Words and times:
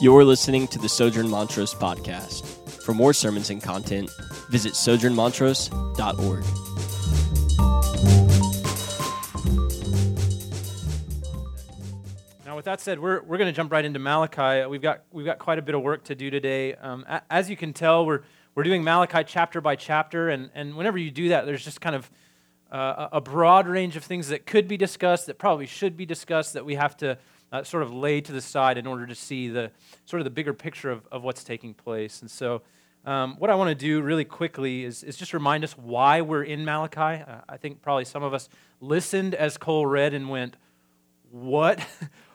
You're 0.00 0.24
listening 0.24 0.66
to 0.68 0.78
the 0.78 0.88
Sojourn 0.88 1.28
Montrose 1.28 1.74
podcast. 1.74 2.46
For 2.82 2.94
more 2.94 3.12
sermons 3.12 3.50
and 3.50 3.62
content, 3.62 4.08
visit 4.48 4.72
sojournmontrose.org. 4.72 6.44
Now, 12.46 12.56
with 12.56 12.64
that 12.64 12.80
said, 12.80 12.98
we're, 12.98 13.20
we're 13.20 13.36
going 13.36 13.52
to 13.52 13.52
jump 13.52 13.70
right 13.70 13.84
into 13.84 13.98
Malachi. 13.98 14.66
We've 14.66 14.80
got, 14.80 15.02
we've 15.12 15.26
got 15.26 15.38
quite 15.38 15.58
a 15.58 15.62
bit 15.62 15.74
of 15.74 15.82
work 15.82 16.04
to 16.04 16.14
do 16.14 16.30
today. 16.30 16.74
Um, 16.76 17.04
a- 17.06 17.22
as 17.30 17.50
you 17.50 17.56
can 17.56 17.74
tell, 17.74 18.06
we're, 18.06 18.20
we're 18.54 18.62
doing 18.62 18.82
Malachi 18.82 19.22
chapter 19.26 19.60
by 19.60 19.76
chapter, 19.76 20.30
and, 20.30 20.50
and 20.54 20.76
whenever 20.76 20.96
you 20.96 21.10
do 21.10 21.28
that, 21.28 21.44
there's 21.44 21.62
just 21.62 21.82
kind 21.82 21.94
of 21.94 22.10
uh, 22.72 23.08
a 23.12 23.16
a 23.16 23.20
broad 23.20 23.66
range 23.66 23.96
of 23.96 24.04
things 24.04 24.28
that 24.28 24.46
could 24.46 24.66
be 24.66 24.76
discussed, 24.76 25.26
that 25.26 25.38
probably 25.38 25.66
should 25.66 25.96
be 25.96 26.06
discussed, 26.06 26.54
that 26.54 26.64
we 26.64 26.76
have 26.76 26.96
to 26.96 27.18
uh, 27.52 27.62
sort 27.62 27.82
of 27.82 27.92
laid 27.92 28.24
to 28.26 28.32
the 28.32 28.40
side 28.40 28.78
in 28.78 28.86
order 28.86 29.06
to 29.06 29.14
see 29.14 29.48
the 29.48 29.70
sort 30.04 30.20
of 30.20 30.24
the 30.24 30.30
bigger 30.30 30.54
picture 30.54 30.90
of, 30.90 31.06
of 31.10 31.22
what's 31.22 31.44
taking 31.44 31.74
place. 31.74 32.20
And 32.20 32.30
so, 32.30 32.62
um, 33.04 33.36
what 33.38 33.48
I 33.48 33.54
want 33.54 33.68
to 33.68 33.74
do 33.74 34.02
really 34.02 34.26
quickly 34.26 34.84
is, 34.84 35.02
is 35.02 35.16
just 35.16 35.32
remind 35.32 35.64
us 35.64 35.72
why 35.72 36.20
we're 36.20 36.42
in 36.42 36.64
Malachi. 36.64 37.22
Uh, 37.22 37.40
I 37.48 37.56
think 37.56 37.80
probably 37.80 38.04
some 38.04 38.22
of 38.22 38.34
us 38.34 38.48
listened 38.80 39.34
as 39.34 39.56
Cole 39.56 39.86
read 39.86 40.12
and 40.14 40.28
went, 40.28 40.56
What? 41.30 41.80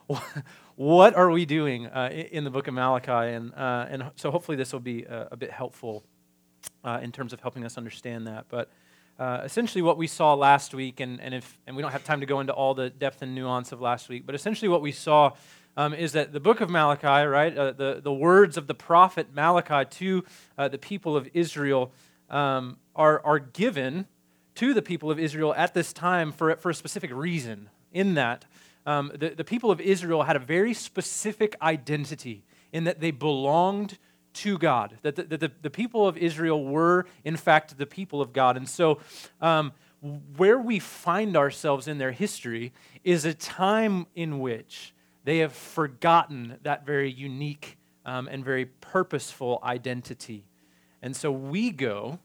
what 0.76 1.16
are 1.16 1.30
we 1.30 1.46
doing 1.46 1.88
uh, 1.88 2.10
in 2.12 2.44
the 2.44 2.50
book 2.50 2.68
of 2.68 2.74
Malachi? 2.74 3.12
And, 3.12 3.54
uh, 3.54 3.86
and 3.90 4.12
so, 4.16 4.32
hopefully, 4.32 4.58
this 4.58 4.74
will 4.74 4.80
be 4.80 5.04
a, 5.04 5.30
a 5.32 5.38
bit 5.38 5.52
helpful 5.52 6.04
uh, 6.84 7.00
in 7.02 7.12
terms 7.12 7.32
of 7.32 7.40
helping 7.42 7.64
us 7.64 7.78
understand 7.78 8.28
that. 8.28 8.46
But 8.50 8.70
uh, 9.20 9.42
essentially, 9.44 9.82
what 9.82 9.98
we 9.98 10.08
saw 10.08 10.34
last 10.34 10.74
week, 10.74 11.00
and, 11.00 11.22
and, 11.22 11.34
if, 11.34 11.58
and 11.66 11.76
we 11.76 11.82
don't 11.82 11.92
have 11.92 12.04
time 12.04 12.20
to 12.20 12.26
go 12.26 12.40
into 12.42 12.54
all 12.54 12.74
the 12.74 12.90
depth 12.90 13.22
and 13.22 13.34
nuance 13.34 13.72
of 13.72 13.80
last 13.80 14.10
week, 14.10 14.26
but 14.26 14.36
essentially, 14.36 14.68
what 14.68 14.82
we 14.82 14.92
saw 14.92 15.32
um, 15.78 15.94
is 15.94 16.14
that 16.14 16.34
the 16.34 16.40
book 16.40 16.62
of 16.62 16.70
Malachi, 16.70 17.26
right, 17.28 17.58
uh, 17.58 17.72
the, 17.72 18.02
the 18.04 18.14
words 18.14 18.58
of 18.58 18.68
the 18.68 18.74
prophet 18.74 19.34
Malachi 19.34 19.90
to 19.98 20.24
uh, 20.58 20.68
the 20.68 20.78
people 20.78 21.16
of 21.16 21.30
Israel 21.34 21.92
um, 22.30 22.78
are, 22.96 23.22
are 23.26 23.40
given 23.40 24.08
to 24.56 24.74
the 24.74 24.82
people 24.82 25.12
of 25.12 25.20
Israel 25.20 25.54
at 25.56 25.74
this 25.74 25.92
time 25.94 26.32
for, 26.32 26.56
for 26.56 26.70
a 26.70 26.76
specific 26.76 27.12
reason. 27.14 27.70
In 27.92 28.16
that, 28.16 28.46
um, 28.86 29.12
the, 29.16 29.30
the 29.30 29.44
people 29.44 29.72
of 29.72 29.80
Israel 29.80 30.24
had 30.24 30.36
a 30.36 30.40
very 30.40 30.74
specific 30.74 31.56
identity 31.62 32.44
in 32.72 32.84
that 32.84 33.00
they 33.00 33.12
belonged 33.12 33.98
to 34.36 34.58
God, 34.58 34.98
that 35.02 35.16
the, 35.16 35.24
the, 35.24 35.52
the 35.62 35.70
people 35.70 36.08
of 36.08 36.18
Israel 36.18 36.64
were, 36.64 37.06
in 37.24 37.36
fact, 37.36 37.78
the 37.78 37.86
people 37.86 38.22
of 38.22 38.34
God. 38.34 38.58
And 38.58 38.70
so, 38.70 39.00
um, 39.42 39.72
where 40.38 40.60
we 40.60 40.78
find 40.78 41.36
ourselves 41.36 41.88
in 41.88 41.98
their 41.98 42.12
history 42.12 42.72
is 43.04 43.26
a 43.26 43.34
time 43.34 44.06
in 44.16 44.40
which 44.40 44.94
they 45.24 45.40
have 45.40 45.54
forgotten 45.54 46.60
that 46.62 46.86
very 46.86 47.12
unique 47.12 47.78
um, 48.06 48.28
and 48.28 48.46
very 48.46 48.66
purposeful 48.66 49.60
identity. 49.64 50.46
And 51.02 51.16
so, 51.16 51.32
we 51.32 51.72
go 51.72 52.20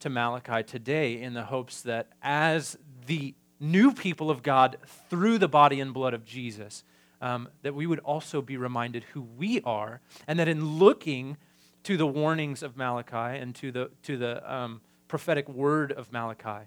to 0.00 0.10
Malachi 0.10 0.62
today 0.62 1.20
in 1.20 1.34
the 1.34 1.44
hopes 1.44 1.82
that 1.82 2.08
as 2.22 2.78
the 3.06 3.34
new 3.60 3.92
people 3.92 4.30
of 4.30 4.42
God 4.42 4.78
through 5.08 5.38
the 5.38 5.48
body 5.48 5.80
and 5.80 5.92
blood 5.92 6.14
of 6.14 6.24
Jesus, 6.24 6.82
um, 7.20 7.48
that 7.62 7.74
we 7.74 7.86
would 7.86 7.98
also 8.00 8.40
be 8.40 8.56
reminded 8.56 9.04
who 9.12 9.20
we 9.20 9.60
are, 9.60 10.00
and 10.26 10.38
that 10.38 10.48
in 10.48 10.78
looking 10.78 11.36
to 11.84 11.96
the 11.96 12.06
warnings 12.06 12.62
of 12.62 12.76
Malachi 12.76 13.38
and 13.38 13.54
to 13.56 13.72
the, 13.72 13.90
to 14.04 14.16
the 14.16 14.52
um, 14.52 14.80
prophetic 15.08 15.48
word 15.48 15.92
of 15.92 16.12
Malachi, 16.12 16.66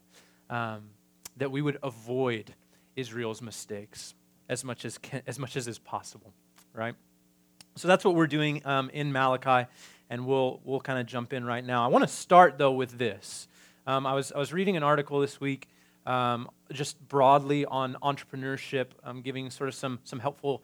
um, 0.50 0.90
that 1.38 1.52
we 1.52 1.62
would 1.62 1.78
avoid 1.84 2.54
Israel's 2.96 3.42
mistakes 3.42 4.14
as 4.50 4.64
much 4.64 4.86
as, 4.86 4.98
can, 4.98 5.22
as 5.26 5.40
much 5.40 5.56
as 5.56 5.68
is 5.68 5.80
possible, 5.80 6.34
right? 6.74 6.96
So 7.76 7.88
that's 7.88 8.06
what 8.06 8.16
we're 8.16 8.28
doing 8.28 8.62
um, 8.66 8.90
in 8.92 9.12
Malachi, 9.12 9.70
and 10.10 10.28
we'll, 10.28 10.62
we'll 10.64 10.80
kind 10.82 11.00
of 11.00 11.06
jump 11.06 11.34
in 11.34 11.44
right 11.44 11.66
now. 11.66 11.84
I 11.84 11.88
want 11.88 12.04
to 12.04 12.14
start, 12.14 12.58
though, 12.58 12.74
with 12.74 12.98
this. 12.98 13.48
Um, 13.88 14.06
I, 14.06 14.14
was, 14.14 14.32
I 14.32 14.38
was 14.38 14.54
reading 14.54 14.78
an 14.78 14.84
article 14.84 15.20
this 15.20 15.42
week 15.42 15.68
um, 16.06 16.50
just 16.72 17.00
broadly 17.08 17.66
on 17.66 17.98
entrepreneurship, 18.04 18.88
um, 19.04 19.22
giving 19.22 19.50
sort 19.50 19.70
of 19.70 19.76
some, 19.76 20.00
some 20.04 20.20
helpful 20.20 20.62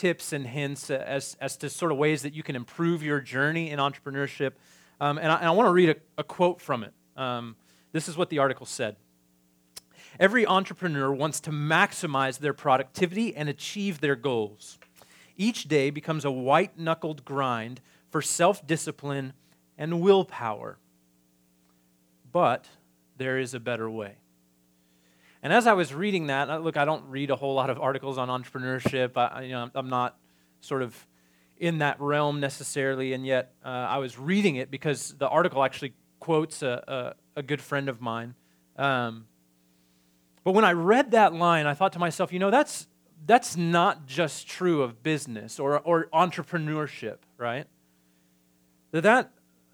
tips 0.00 0.32
and 0.32 0.46
hints 0.46 0.88
as, 0.88 1.36
as 1.42 1.58
to 1.58 1.68
sort 1.68 1.92
of 1.92 1.98
ways 1.98 2.22
that 2.22 2.32
you 2.32 2.42
can 2.42 2.56
improve 2.56 3.02
your 3.02 3.20
journey 3.20 3.70
in 3.70 3.78
entrepreneurship. 3.78 4.52
Um, 4.98 5.18
and 5.18 5.30
I, 5.30 5.42
I 5.42 5.50
want 5.50 5.66
to 5.66 5.72
read 5.72 5.90
a, 5.90 5.96
a, 6.16 6.24
quote 6.24 6.58
from 6.58 6.84
it. 6.84 6.94
Um, 7.18 7.54
this 7.92 8.08
is 8.08 8.16
what 8.16 8.30
the 8.30 8.38
article 8.38 8.64
said 8.64 8.96
Every 10.18 10.46
entrepreneur 10.46 11.12
wants 11.12 11.38
to 11.40 11.50
maximize 11.50 12.38
their 12.38 12.54
productivity 12.54 13.36
and 13.36 13.50
achieve 13.50 14.00
their 14.00 14.16
goals. 14.16 14.78
Each 15.36 15.64
day 15.64 15.90
becomes 15.90 16.24
a 16.24 16.30
white 16.30 16.78
knuckled 16.78 17.26
grind 17.26 17.82
for 18.08 18.22
self 18.22 18.66
discipline 18.66 19.34
and 19.76 20.00
willpower. 20.00 20.78
But 22.32 22.64
there 23.18 23.38
is 23.38 23.52
a 23.52 23.60
better 23.60 23.90
way. 23.90 24.14
And 25.42 25.52
as 25.52 25.66
I 25.66 25.72
was 25.72 25.94
reading 25.94 26.26
that, 26.26 26.62
look, 26.62 26.76
I 26.76 26.84
don't 26.84 27.04
read 27.08 27.30
a 27.30 27.36
whole 27.36 27.54
lot 27.54 27.70
of 27.70 27.80
articles 27.80 28.18
on 28.18 28.28
entrepreneurship. 28.28 29.16
I, 29.16 29.42
you 29.42 29.52
know, 29.52 29.70
I'm 29.74 29.88
not 29.88 30.16
sort 30.60 30.82
of 30.82 31.06
in 31.56 31.78
that 31.78 32.00
realm 32.00 32.40
necessarily, 32.40 33.12
and 33.12 33.24
yet 33.24 33.54
uh, 33.64 33.68
I 33.68 33.98
was 33.98 34.18
reading 34.18 34.56
it 34.56 34.70
because 34.70 35.14
the 35.18 35.28
article 35.28 35.62
actually 35.64 35.94
quotes 36.18 36.62
a, 36.62 37.14
a, 37.36 37.40
a 37.40 37.42
good 37.42 37.60
friend 37.60 37.88
of 37.88 38.00
mine. 38.00 38.34
Um, 38.76 39.26
but 40.44 40.52
when 40.52 40.64
I 40.64 40.72
read 40.72 41.12
that 41.12 41.34
line, 41.34 41.66
I 41.66 41.74
thought 41.74 41.92
to 41.94 41.98
myself, 41.98 42.32
you 42.32 42.38
know, 42.38 42.50
that's, 42.50 42.86
that's 43.26 43.56
not 43.56 44.06
just 44.06 44.46
true 44.46 44.82
of 44.82 45.02
business 45.02 45.58
or, 45.58 45.78
or 45.80 46.08
entrepreneurship, 46.12 47.18
right? 47.38 47.66
That, 48.92 49.02
that 49.02 49.32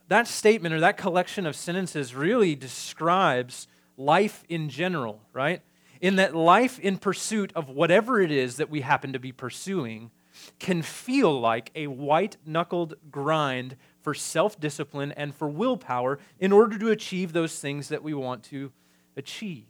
that 0.09 0.29
statement 0.29 0.75
or 0.75 0.81
that 0.81 0.97
collection 0.97 1.47
of 1.47 1.57
sentences 1.57 2.15
really 2.15 2.55
describes 2.55 3.67
life 3.97 4.45
in 4.49 4.69
general, 4.69 5.21
right? 5.33 5.63
In 6.01 6.17
that 6.17 6.35
life 6.35 6.79
in 6.79 6.99
pursuit 6.99 7.53
of 7.55 7.69
whatever 7.69 8.21
it 8.21 8.31
is 8.31 8.57
that 8.57 8.71
we 8.71 8.83
happen 8.83 9.13
to 9.13 9.19
be 9.19 9.33
pursuing 9.33 10.11
can 10.59 10.83
feel 10.83 11.41
like 11.41 11.71
a 11.75 11.87
white 11.87 12.37
knuckled 12.45 12.95
grind 13.11 13.77
for 14.03 14.15
self 14.15 14.61
discipline 14.61 15.13
and 15.13 15.35
for 15.35 15.49
willpower 15.49 16.19
in 16.39 16.53
order 16.53 16.79
to 16.79 16.91
achieve 16.91 17.33
those 17.33 17.59
things 17.59 17.89
that 17.89 18.03
we 18.03 18.15
want 18.15 18.43
to 18.45 18.73
achieve. 19.17 19.67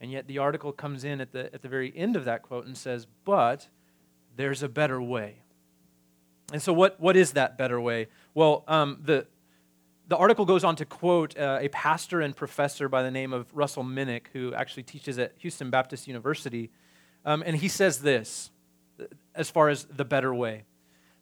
And 0.00 0.12
yet 0.12 0.28
the 0.28 0.38
article 0.38 0.72
comes 0.72 1.04
in 1.04 1.20
at 1.20 1.32
the, 1.32 1.52
at 1.52 1.62
the 1.62 1.68
very 1.68 1.92
end 1.96 2.14
of 2.14 2.24
that 2.24 2.42
quote 2.42 2.66
and 2.66 2.76
says, 2.76 3.06
But 3.24 3.68
there's 4.36 4.62
a 4.62 4.68
better 4.68 5.02
way. 5.02 5.42
And 6.52 6.62
so, 6.62 6.72
what, 6.72 6.98
what 7.00 7.16
is 7.16 7.32
that 7.32 7.58
better 7.58 7.80
way? 7.80 8.06
Well, 8.32 8.64
um, 8.68 9.00
the, 9.04 9.26
the 10.08 10.16
article 10.16 10.44
goes 10.44 10.64
on 10.64 10.74
to 10.76 10.84
quote 10.84 11.38
uh, 11.38 11.58
a 11.60 11.68
pastor 11.68 12.20
and 12.20 12.34
professor 12.34 12.88
by 12.88 13.02
the 13.02 13.10
name 13.10 13.32
of 13.32 13.46
Russell 13.54 13.84
Minnick, 13.84 14.28
who 14.32 14.54
actually 14.54 14.82
teaches 14.82 15.18
at 15.18 15.32
Houston 15.38 15.70
Baptist 15.70 16.08
University. 16.08 16.70
Um, 17.24 17.42
and 17.46 17.56
he 17.56 17.68
says 17.68 18.00
this 18.00 18.50
as 19.34 19.50
far 19.50 19.68
as 19.68 19.84
the 19.84 20.04
better 20.04 20.34
way 20.34 20.64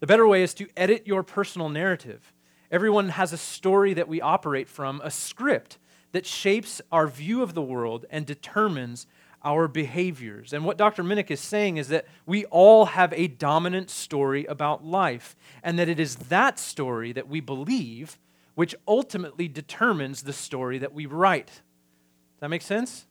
the 0.01 0.07
better 0.07 0.27
way 0.27 0.43
is 0.43 0.53
to 0.55 0.69
edit 0.77 1.07
your 1.07 1.23
personal 1.23 1.69
narrative. 1.69 2.33
Everyone 2.71 3.11
has 3.11 3.33
a 3.33 3.39
story 3.39 3.95
that 3.95 4.09
we 4.09 4.21
operate 4.21 4.69
from, 4.69 5.01
a 5.03 5.11
script 5.11 5.79
that 6.13 6.27
shapes 6.27 6.83
our 6.93 7.07
view 7.07 7.43
of 7.43 7.55
the 7.55 7.63
world 7.63 8.05
and 8.11 8.27
determines 8.27 9.07
our 9.43 9.69
behaviors. 9.69 10.53
And 10.53 10.65
what 10.65 10.77
Dr. 10.77 11.03
Minnick 11.03 11.31
is 11.31 11.41
saying 11.41 11.77
is 11.77 11.89
that 11.89 12.07
we 12.27 12.45
all 12.47 12.87
have 12.87 13.13
a 13.15 13.29
dominant 13.29 13.91
story 13.91 14.45
about 14.47 14.85
life, 14.85 15.37
and 15.63 15.79
that 15.79 15.89
it 15.89 16.01
is 16.01 16.17
that 16.17 16.59
story 16.59 17.13
that 17.13 17.29
we 17.29 17.41
believe 17.41 18.19
which 18.57 18.75
ultimately 18.89 19.47
determines 19.47 20.23
the 20.23 20.33
story 20.33 20.79
that 20.79 20.93
we 20.93 21.05
write. 21.07 21.47
Does 21.47 22.41
that 22.41 22.49
make 22.49 22.63
sense? 22.63 23.07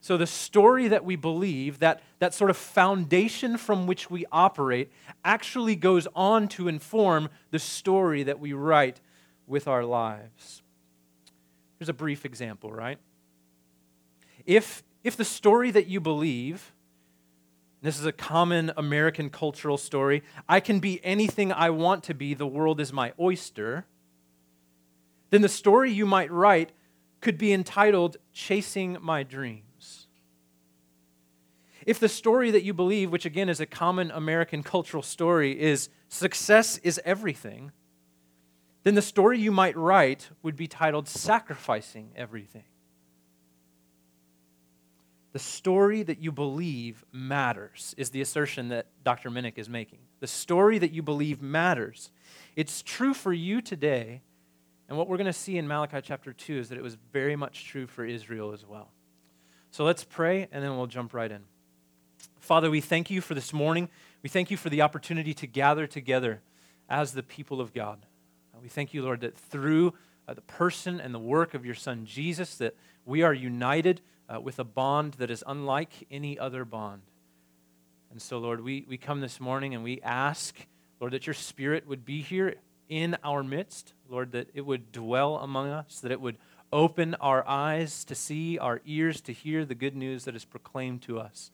So, 0.00 0.16
the 0.16 0.28
story 0.28 0.86
that 0.88 1.04
we 1.04 1.16
believe, 1.16 1.80
that, 1.80 2.00
that 2.20 2.32
sort 2.32 2.50
of 2.50 2.56
foundation 2.56 3.58
from 3.58 3.88
which 3.88 4.08
we 4.08 4.24
operate, 4.30 4.92
actually 5.24 5.74
goes 5.74 6.06
on 6.14 6.46
to 6.48 6.68
inform 6.68 7.28
the 7.50 7.58
story 7.58 8.22
that 8.22 8.38
we 8.38 8.52
write 8.52 9.00
with 9.48 9.66
our 9.66 9.84
lives. 9.84 10.62
Here's 11.80 11.88
a 11.88 11.94
brief 11.94 12.24
example, 12.24 12.70
right? 12.70 12.98
If, 14.44 14.84
if 15.02 15.16
the 15.16 15.24
story 15.24 15.72
that 15.72 15.88
you 15.88 16.00
believe, 16.00 16.72
this 17.82 17.98
is 17.98 18.06
a 18.06 18.12
common 18.12 18.70
American 18.76 19.30
cultural 19.30 19.78
story, 19.78 20.22
I 20.48 20.60
can 20.60 20.78
be 20.78 21.04
anything 21.04 21.50
I 21.52 21.70
want 21.70 22.04
to 22.04 22.14
be, 22.14 22.34
the 22.34 22.46
world 22.46 22.80
is 22.80 22.92
my 22.92 23.12
oyster 23.18 23.84
then 25.30 25.42
the 25.42 25.48
story 25.48 25.92
you 25.92 26.06
might 26.06 26.30
write 26.30 26.72
could 27.20 27.38
be 27.38 27.52
entitled 27.52 28.16
Chasing 28.32 28.98
My 29.00 29.22
Dreams. 29.22 30.06
If 31.86 32.00
the 32.00 32.08
story 32.08 32.50
that 32.50 32.64
you 32.64 32.74
believe, 32.74 33.10
which 33.10 33.24
again 33.24 33.48
is 33.48 33.60
a 33.60 33.66
common 33.66 34.10
American 34.10 34.62
cultural 34.62 35.02
story, 35.02 35.58
is 35.58 35.88
success 36.08 36.78
is 36.78 37.00
everything, 37.04 37.70
then 38.82 38.94
the 38.94 39.02
story 39.02 39.38
you 39.38 39.52
might 39.52 39.76
write 39.76 40.30
would 40.42 40.56
be 40.56 40.68
titled 40.68 41.08
Sacrificing 41.08 42.10
Everything. 42.16 42.64
The 45.32 45.38
story 45.40 46.02
that 46.02 46.18
you 46.18 46.32
believe 46.32 47.04
matters, 47.12 47.94
is 47.98 48.10
the 48.10 48.20
assertion 48.20 48.68
that 48.68 48.86
Dr. 49.04 49.30
Minnick 49.30 49.58
is 49.58 49.68
making. 49.68 49.98
The 50.20 50.26
story 50.26 50.78
that 50.78 50.92
you 50.92 51.02
believe 51.02 51.42
matters. 51.42 52.10
It's 52.56 52.80
true 52.80 53.12
for 53.12 53.32
you 53.32 53.60
today, 53.60 54.22
and 54.88 54.96
what 54.96 55.08
we're 55.08 55.16
going 55.16 55.26
to 55.26 55.32
see 55.32 55.58
in 55.58 55.66
Malachi 55.66 56.00
chapter 56.02 56.32
2 56.32 56.58
is 56.58 56.68
that 56.68 56.78
it 56.78 56.82
was 56.82 56.96
very 57.12 57.36
much 57.36 57.66
true 57.66 57.86
for 57.86 58.04
Israel 58.04 58.52
as 58.52 58.64
well. 58.64 58.90
So 59.70 59.84
let's 59.84 60.04
pray, 60.04 60.48
and 60.52 60.62
then 60.62 60.76
we'll 60.76 60.86
jump 60.86 61.12
right 61.12 61.30
in. 61.30 61.42
Father, 62.38 62.70
we 62.70 62.80
thank 62.80 63.10
you 63.10 63.20
for 63.20 63.34
this 63.34 63.52
morning. 63.52 63.88
We 64.22 64.28
thank 64.28 64.50
you 64.50 64.56
for 64.56 64.70
the 64.70 64.82
opportunity 64.82 65.34
to 65.34 65.46
gather 65.46 65.86
together 65.86 66.40
as 66.88 67.12
the 67.12 67.22
people 67.22 67.60
of 67.60 67.74
God. 67.74 68.06
We 68.62 68.68
thank 68.68 68.94
you, 68.94 69.02
Lord, 69.02 69.20
that 69.20 69.36
through 69.36 69.94
uh, 70.26 70.34
the 70.34 70.40
person 70.40 71.00
and 71.00 71.14
the 71.14 71.18
work 71.18 71.54
of 71.54 71.66
your 71.66 71.74
Son 71.74 72.06
Jesus, 72.06 72.56
that 72.56 72.74
we 73.04 73.22
are 73.22 73.34
united 73.34 74.00
uh, 74.28 74.40
with 74.40 74.58
a 74.58 74.64
bond 74.64 75.14
that 75.14 75.30
is 75.30 75.44
unlike 75.46 76.06
any 76.10 76.38
other 76.38 76.64
bond. 76.64 77.02
And 78.10 78.20
so, 78.20 78.38
Lord, 78.38 78.62
we, 78.62 78.84
we 78.88 78.96
come 78.96 79.20
this 79.20 79.40
morning 79.40 79.74
and 79.74 79.84
we 79.84 80.00
ask, 80.00 80.56
Lord, 81.00 81.12
that 81.12 81.26
your 81.26 81.34
Spirit 81.34 81.86
would 81.86 82.04
be 82.04 82.22
here 82.22 82.54
in 82.88 83.16
our 83.24 83.42
midst, 83.42 83.94
Lord, 84.08 84.32
that 84.32 84.48
it 84.54 84.62
would 84.62 84.92
dwell 84.92 85.36
among 85.36 85.68
us, 85.68 86.00
that 86.00 86.12
it 86.12 86.20
would 86.20 86.36
open 86.72 87.14
our 87.16 87.46
eyes 87.46 88.04
to 88.04 88.14
see, 88.14 88.58
our 88.58 88.80
ears 88.84 89.20
to 89.22 89.32
hear 89.32 89.64
the 89.64 89.74
good 89.74 89.96
news 89.96 90.24
that 90.24 90.34
is 90.34 90.44
proclaimed 90.44 91.02
to 91.02 91.18
us 91.18 91.50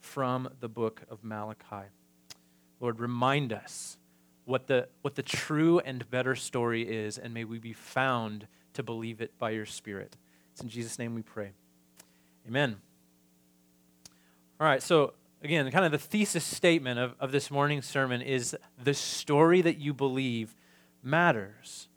from 0.00 0.48
the 0.60 0.68
book 0.68 1.02
of 1.10 1.24
Malachi. 1.24 1.88
Lord, 2.80 3.00
remind 3.00 3.52
us 3.52 3.96
what 4.44 4.66
the, 4.66 4.88
what 5.02 5.14
the 5.14 5.22
true 5.22 5.80
and 5.80 6.08
better 6.10 6.34
story 6.34 6.82
is, 6.82 7.18
and 7.18 7.32
may 7.34 7.44
we 7.44 7.58
be 7.58 7.72
found 7.72 8.46
to 8.74 8.82
believe 8.82 9.20
it 9.20 9.38
by 9.38 9.50
your 9.50 9.66
Spirit. 9.66 10.16
It's 10.52 10.60
in 10.60 10.68
Jesus' 10.68 10.98
name 10.98 11.14
we 11.14 11.22
pray. 11.22 11.50
Amen. 12.46 12.76
All 14.60 14.66
right, 14.66 14.82
so 14.82 15.14
again, 15.42 15.70
kind 15.70 15.84
of 15.84 15.92
the 15.92 15.98
thesis 15.98 16.44
statement 16.44 16.98
of, 16.98 17.14
of 17.20 17.32
this 17.32 17.50
morning's 17.50 17.86
sermon 17.86 18.22
is 18.22 18.56
the 18.82 18.94
story 18.94 19.62
that 19.62 19.78
you 19.78 19.92
believe 19.92 20.54
matters. 21.06 21.88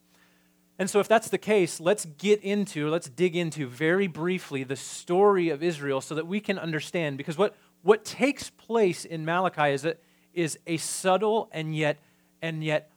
And 0.78 0.90
so, 0.90 1.00
if 1.00 1.08
that's 1.08 1.30
the 1.30 1.38
case, 1.38 1.82
let's 1.82 2.06
get 2.06 2.42
into, 2.42 2.90
let's 2.90 3.10
dig 3.10 3.36
into 3.36 3.68
very 3.68 4.08
briefly 4.08 4.64
the 4.64 4.78
story 4.78 5.50
of 5.50 5.62
Israel 5.62 6.00
so 6.00 6.16
that 6.16 6.26
we 6.26 6.40
can 6.40 6.58
understand. 6.58 7.18
Because 7.18 7.38
what, 7.38 7.56
what 7.82 8.06
takes 8.06 8.50
place 8.50 9.04
in 9.04 9.26
Malachi 9.26 9.74
is 9.74 9.84
a, 9.84 9.96
is 10.34 10.58
a 10.68 10.78
subtle 10.78 11.50
and 11.52 11.76
yet, 11.76 11.98
and 12.42 12.64
yet 12.64 12.92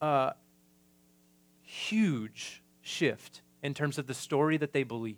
uh, 0.00 0.30
huge 1.62 2.62
shift 2.80 3.42
in 3.62 3.74
terms 3.74 3.98
of 3.98 4.06
the 4.06 4.14
story 4.14 4.56
that 4.56 4.72
they 4.72 4.84
believe 4.84 5.16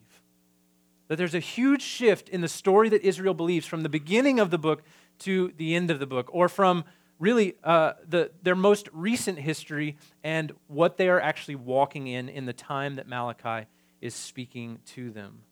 that 1.13 1.17
there's 1.17 1.35
a 1.35 1.41
huge 1.41 1.83
shift 1.83 2.31
in 2.31 2.41
the 2.41 2.49
story 2.49 2.89
that 2.89 3.03
Israel 3.03 3.35
believes 3.35 3.67
from 3.67 3.83
the 3.83 3.89
beginning 3.91 4.41
of 4.41 4.51
the 4.51 4.57
book 4.57 4.83
to 5.19 5.53
the 5.59 5.75
end 5.75 5.91
of 5.91 5.99
the 5.99 6.07
book, 6.07 6.31
or 6.33 6.49
from 6.49 6.85
really 7.23 7.55
uh, 7.63 7.93
the, 8.09 8.33
their 8.43 8.57
most 8.57 8.89
recent 8.93 9.39
history 9.39 9.97
and 10.25 10.53
what 10.67 10.97
they 10.97 11.09
are 11.09 11.21
actually 11.21 11.55
walking 11.55 12.09
in 12.09 12.29
in 12.29 12.47
the 12.47 12.53
time 12.53 12.97
that 12.97 13.07
Malachi 13.07 13.69
is 14.01 14.13
speaking 14.15 14.81
to 14.87 15.11
them. 15.11 15.43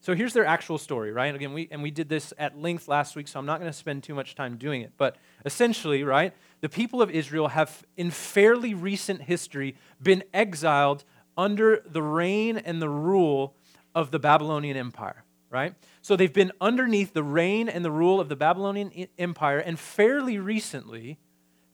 So 0.00 0.14
here's 0.14 0.32
their 0.32 0.46
actual 0.46 0.78
story, 0.78 1.12
right? 1.12 1.34
Again, 1.34 1.52
we 1.52 1.68
and 1.70 1.82
we 1.82 1.90
did 1.90 2.08
this 2.08 2.32
at 2.38 2.58
length 2.58 2.88
last 2.88 3.14
week, 3.14 3.28
so 3.28 3.38
I'm 3.38 3.44
not 3.44 3.60
going 3.60 3.70
to 3.70 3.76
spend 3.76 4.02
too 4.02 4.14
much 4.14 4.34
time 4.34 4.56
doing 4.56 4.80
it. 4.80 4.92
But 4.96 5.16
essentially, 5.44 6.02
right, 6.02 6.32
the 6.62 6.68
people 6.70 7.02
of 7.02 7.10
Israel 7.10 7.48
have, 7.48 7.84
in 7.98 8.10
fairly 8.10 8.72
recent 8.72 9.22
history, 9.22 9.76
been 10.02 10.24
exiled 10.32 11.04
under 11.36 11.82
the 11.84 12.02
reign 12.02 12.56
and 12.56 12.80
the 12.80 12.88
rule 12.88 13.54
of 13.94 14.12
the 14.12 14.18
Babylonian 14.18 14.78
Empire, 14.78 15.24
right? 15.50 15.74
So 16.02 16.16
they've 16.16 16.32
been 16.32 16.52
underneath 16.60 17.14
the 17.14 17.22
reign 17.22 17.68
and 17.68 17.84
the 17.84 17.90
rule 17.90 18.20
of 18.20 18.28
the 18.28 18.36
Babylonian 18.36 19.08
Empire, 19.18 19.58
and 19.58 19.78
fairly 19.78 20.38
recently, 20.38 21.18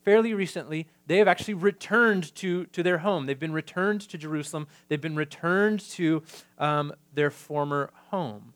fairly 0.03 0.33
recently, 0.33 0.87
they 1.07 1.17
have 1.17 1.27
actually 1.27 1.55
returned 1.55 2.33
to, 2.35 2.65
to 2.67 2.83
their 2.83 2.99
home. 2.99 3.25
They've 3.25 3.37
been 3.37 3.51
returned 3.51 4.01
to 4.01 4.17
Jerusalem. 4.17 4.67
They've 4.87 5.01
been 5.01 5.15
returned 5.15 5.79
to 5.91 6.23
um, 6.59 6.93
their 7.13 7.31
former 7.31 7.89
home. 8.11 8.53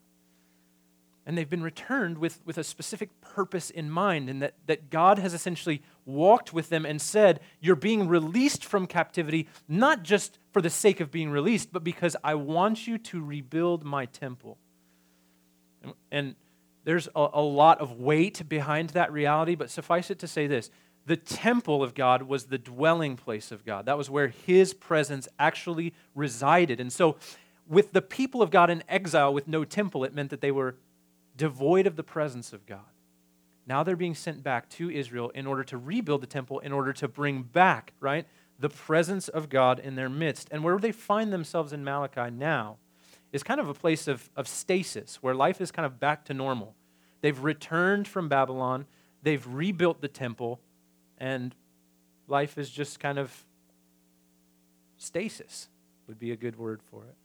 And 1.25 1.37
they've 1.37 1.49
been 1.49 1.63
returned 1.63 2.17
with, 2.17 2.39
with 2.45 2.57
a 2.57 2.63
specific 2.63 3.09
purpose 3.21 3.69
in 3.69 3.91
mind, 3.91 4.29
and 4.29 4.41
that, 4.41 4.55
that 4.65 4.89
God 4.89 5.19
has 5.19 5.33
essentially 5.33 5.81
walked 6.05 6.53
with 6.53 6.69
them 6.69 6.85
and 6.85 6.99
said, 6.99 7.39
You're 7.59 7.75
being 7.75 8.07
released 8.07 8.65
from 8.65 8.87
captivity, 8.87 9.47
not 9.67 10.01
just 10.03 10.39
for 10.51 10.61
the 10.61 10.71
sake 10.71 10.99
of 10.99 11.11
being 11.11 11.29
released, 11.29 11.71
but 11.71 11.83
because 11.83 12.15
I 12.23 12.33
want 12.35 12.87
you 12.87 12.97
to 12.97 13.23
rebuild 13.23 13.83
my 13.83 14.05
temple. 14.05 14.57
And, 15.83 15.93
and 16.11 16.35
there's 16.83 17.07
a, 17.15 17.27
a 17.33 17.41
lot 17.41 17.79
of 17.79 17.93
weight 17.93 18.47
behind 18.47 18.91
that 18.91 19.11
reality, 19.11 19.55
but 19.55 19.69
suffice 19.69 20.09
it 20.09 20.19
to 20.19 20.27
say 20.27 20.47
this 20.47 20.71
the 21.05 21.17
temple 21.17 21.81
of 21.81 21.95
God 21.95 22.23
was 22.23 22.45
the 22.45 22.57
dwelling 22.57 23.15
place 23.15 23.51
of 23.51 23.65
God. 23.65 23.85
That 23.87 23.97
was 23.97 24.09
where 24.09 24.27
his 24.27 24.73
presence 24.73 25.27
actually 25.39 25.93
resided. 26.13 26.79
And 26.79 26.93
so, 26.93 27.17
with 27.67 27.93
the 27.93 28.01
people 28.01 28.41
of 28.41 28.51
God 28.51 28.69
in 28.69 28.83
exile 28.87 29.33
with 29.33 29.47
no 29.47 29.63
temple, 29.63 30.03
it 30.03 30.13
meant 30.13 30.29
that 30.29 30.41
they 30.41 30.51
were 30.51 30.75
devoid 31.35 31.87
of 31.87 31.95
the 31.95 32.03
presence 32.03 32.53
of 32.53 32.65
God. 32.65 32.81
Now 33.65 33.83
they're 33.83 33.95
being 33.95 34.15
sent 34.15 34.43
back 34.43 34.69
to 34.71 34.89
Israel 34.89 35.29
in 35.29 35.45
order 35.45 35.63
to 35.65 35.77
rebuild 35.77 36.21
the 36.21 36.27
temple, 36.27 36.59
in 36.59 36.71
order 36.71 36.91
to 36.93 37.07
bring 37.07 37.43
back, 37.43 37.93
right, 37.99 38.25
the 38.57 38.69
presence 38.69 39.27
of 39.27 39.49
God 39.49 39.79
in 39.79 39.95
their 39.95 40.09
midst. 40.09 40.47
And 40.51 40.63
where 40.63 40.75
do 40.75 40.81
they 40.81 40.91
find 40.91 41.31
themselves 41.31 41.71
in 41.71 41.83
Malachi 41.83 42.31
now 42.31 42.77
is 43.31 43.43
kind 43.43 43.59
of 43.59 43.69
a 43.69 43.73
place 43.73 44.07
of, 44.07 44.29
of 44.35 44.47
stasis, 44.47 45.17
where 45.21 45.35
life 45.35 45.61
is 45.61 45.71
kind 45.71 45.85
of 45.85 45.99
back 45.99 46.25
to 46.25 46.33
normal. 46.33 46.75
They've 47.21 47.39
returned 47.39 48.07
from 48.07 48.29
Babylon, 48.29 48.85
they've 49.21 49.45
rebuilt 49.45 50.01
the 50.01 50.07
temple, 50.07 50.59
and 51.17 51.53
life 52.27 52.57
is 52.57 52.69
just 52.69 52.99
kind 52.99 53.19
of 53.19 53.45
stasis, 54.97 55.69
would 56.07 56.19
be 56.19 56.31
a 56.31 56.35
good 56.35 56.57
word 56.57 56.81
for 56.89 57.03
it. 57.03 57.15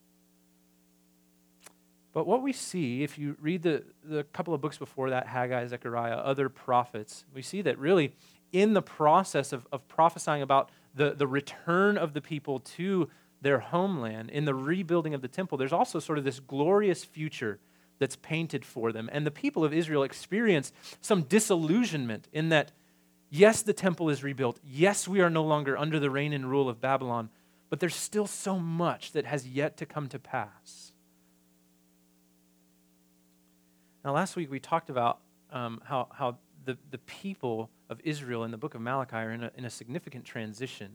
But 2.12 2.26
what 2.28 2.42
we 2.42 2.52
see, 2.52 3.02
if 3.02 3.18
you 3.18 3.36
read 3.40 3.62
the, 3.62 3.82
the 4.04 4.22
couple 4.22 4.54
of 4.54 4.60
books 4.60 4.78
before 4.78 5.10
that, 5.10 5.26
Haggai, 5.26 5.66
Zechariah, 5.66 6.14
other 6.14 6.48
prophets, 6.48 7.24
we 7.34 7.42
see 7.42 7.60
that 7.62 7.76
really 7.78 8.14
in 8.52 8.72
the 8.72 8.82
process 8.82 9.52
of, 9.52 9.66
of 9.72 9.86
prophesying 9.88 10.40
about 10.40 10.70
the, 10.94 11.10
the 11.10 11.26
return 11.26 11.98
of 11.98 12.14
the 12.14 12.20
people 12.20 12.60
to 12.60 13.10
their 13.44 13.60
homeland, 13.60 14.30
in 14.30 14.46
the 14.46 14.54
rebuilding 14.54 15.12
of 15.12 15.20
the 15.20 15.28
temple, 15.28 15.58
there's 15.58 15.72
also 15.72 16.00
sort 16.00 16.16
of 16.16 16.24
this 16.24 16.40
glorious 16.40 17.04
future 17.04 17.60
that's 17.98 18.16
painted 18.16 18.64
for 18.64 18.90
them. 18.90 19.08
And 19.12 19.26
the 19.26 19.30
people 19.30 19.64
of 19.64 19.72
Israel 19.72 20.02
experience 20.02 20.72
some 21.02 21.22
disillusionment 21.22 22.26
in 22.32 22.48
that, 22.48 22.72
yes, 23.30 23.60
the 23.60 23.74
temple 23.74 24.08
is 24.08 24.24
rebuilt. 24.24 24.58
Yes, 24.64 25.06
we 25.06 25.20
are 25.20 25.28
no 25.28 25.44
longer 25.44 25.76
under 25.76 26.00
the 26.00 26.10
reign 26.10 26.32
and 26.32 26.50
rule 26.50 26.70
of 26.70 26.80
Babylon, 26.80 27.28
but 27.68 27.80
there's 27.80 27.94
still 27.94 28.26
so 28.26 28.58
much 28.58 29.12
that 29.12 29.26
has 29.26 29.46
yet 29.46 29.76
to 29.76 29.86
come 29.86 30.08
to 30.08 30.18
pass. 30.18 30.92
Now, 34.04 34.12
last 34.12 34.36
week 34.36 34.50
we 34.50 34.58
talked 34.58 34.88
about 34.88 35.20
um, 35.52 35.82
how, 35.84 36.08
how 36.12 36.38
the, 36.64 36.78
the 36.90 36.98
people 36.98 37.68
of 37.90 38.00
Israel 38.04 38.42
in 38.44 38.50
the 38.50 38.58
book 38.58 38.74
of 38.74 38.80
Malachi 38.80 39.16
are 39.16 39.32
in 39.32 39.44
a, 39.44 39.50
in 39.54 39.64
a 39.66 39.70
significant 39.70 40.24
transition 40.24 40.90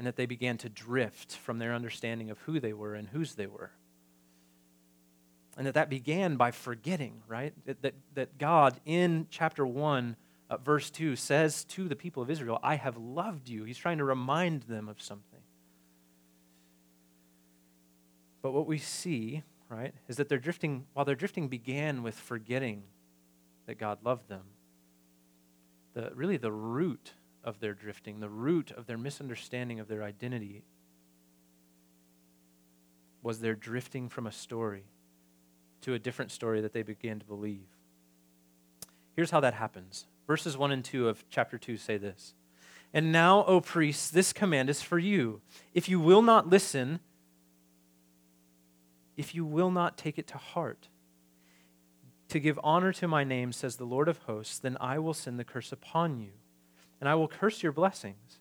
and 0.00 0.06
that 0.06 0.16
they 0.16 0.24
began 0.24 0.56
to 0.56 0.70
drift 0.70 1.36
from 1.36 1.58
their 1.58 1.74
understanding 1.74 2.30
of 2.30 2.38
who 2.38 2.58
they 2.58 2.72
were 2.72 2.94
and 2.94 3.08
whose 3.08 3.34
they 3.34 3.46
were. 3.46 3.70
And 5.58 5.66
that 5.66 5.74
that 5.74 5.90
began 5.90 6.36
by 6.36 6.52
forgetting, 6.52 7.22
right? 7.28 7.52
That, 7.66 7.82
that, 7.82 7.94
that 8.14 8.38
God 8.38 8.80
in 8.86 9.26
chapter 9.28 9.66
1, 9.66 10.16
uh, 10.48 10.56
verse 10.56 10.90
2, 10.90 11.16
says 11.16 11.64
to 11.64 11.86
the 11.86 11.96
people 11.96 12.22
of 12.22 12.30
Israel, 12.30 12.58
I 12.62 12.76
have 12.76 12.96
loved 12.96 13.50
you. 13.50 13.64
He's 13.64 13.76
trying 13.76 13.98
to 13.98 14.04
remind 14.04 14.62
them 14.62 14.88
of 14.88 15.02
something. 15.02 15.42
But 18.40 18.52
what 18.52 18.66
we 18.66 18.78
see 18.78 19.42
right, 19.68 19.92
is 20.08 20.16
that 20.16 20.30
they're 20.30 20.38
drifting, 20.38 20.86
while 20.94 21.04
their 21.04 21.14
drifting 21.14 21.48
began 21.48 22.02
with 22.02 22.14
forgetting 22.14 22.84
that 23.66 23.76
God 23.76 23.98
loved 24.02 24.30
them, 24.30 24.44
the, 25.92 26.10
really 26.14 26.38
the 26.38 26.50
root 26.50 27.12
of 27.42 27.60
their 27.60 27.74
drifting, 27.74 28.20
the 28.20 28.28
root 28.28 28.70
of 28.70 28.86
their 28.86 28.98
misunderstanding 28.98 29.80
of 29.80 29.88
their 29.88 30.02
identity, 30.02 30.64
was 33.22 33.40
their 33.40 33.54
drifting 33.54 34.08
from 34.08 34.26
a 34.26 34.32
story 34.32 34.84
to 35.82 35.94
a 35.94 35.98
different 35.98 36.30
story 36.30 36.60
that 36.60 36.72
they 36.72 36.82
began 36.82 37.18
to 37.18 37.26
believe. 37.26 37.66
Here's 39.16 39.30
how 39.30 39.40
that 39.40 39.54
happens. 39.54 40.06
Verses 40.26 40.56
1 40.56 40.72
and 40.72 40.84
2 40.84 41.08
of 41.08 41.24
chapter 41.30 41.58
2 41.58 41.76
say 41.76 41.96
this 41.96 42.34
And 42.92 43.12
now, 43.12 43.44
O 43.44 43.60
priests, 43.60 44.10
this 44.10 44.32
command 44.32 44.70
is 44.70 44.82
for 44.82 44.98
you. 44.98 45.40
If 45.74 45.88
you 45.88 46.00
will 46.00 46.22
not 46.22 46.48
listen, 46.48 47.00
if 49.16 49.34
you 49.34 49.44
will 49.44 49.70
not 49.70 49.98
take 49.98 50.18
it 50.18 50.26
to 50.28 50.38
heart. 50.38 50.88
To 52.28 52.38
give 52.38 52.60
honor 52.62 52.92
to 52.92 53.08
my 53.08 53.24
name, 53.24 53.52
says 53.52 53.76
the 53.76 53.84
Lord 53.84 54.08
of 54.08 54.18
hosts, 54.18 54.58
then 54.58 54.76
I 54.80 54.98
will 54.98 55.14
send 55.14 55.38
the 55.38 55.44
curse 55.44 55.72
upon 55.72 56.20
you, 56.20 56.30
and 57.00 57.08
I 57.08 57.14
will 57.14 57.28
curse 57.28 57.62
your 57.62 57.72
blessings. 57.72 58.38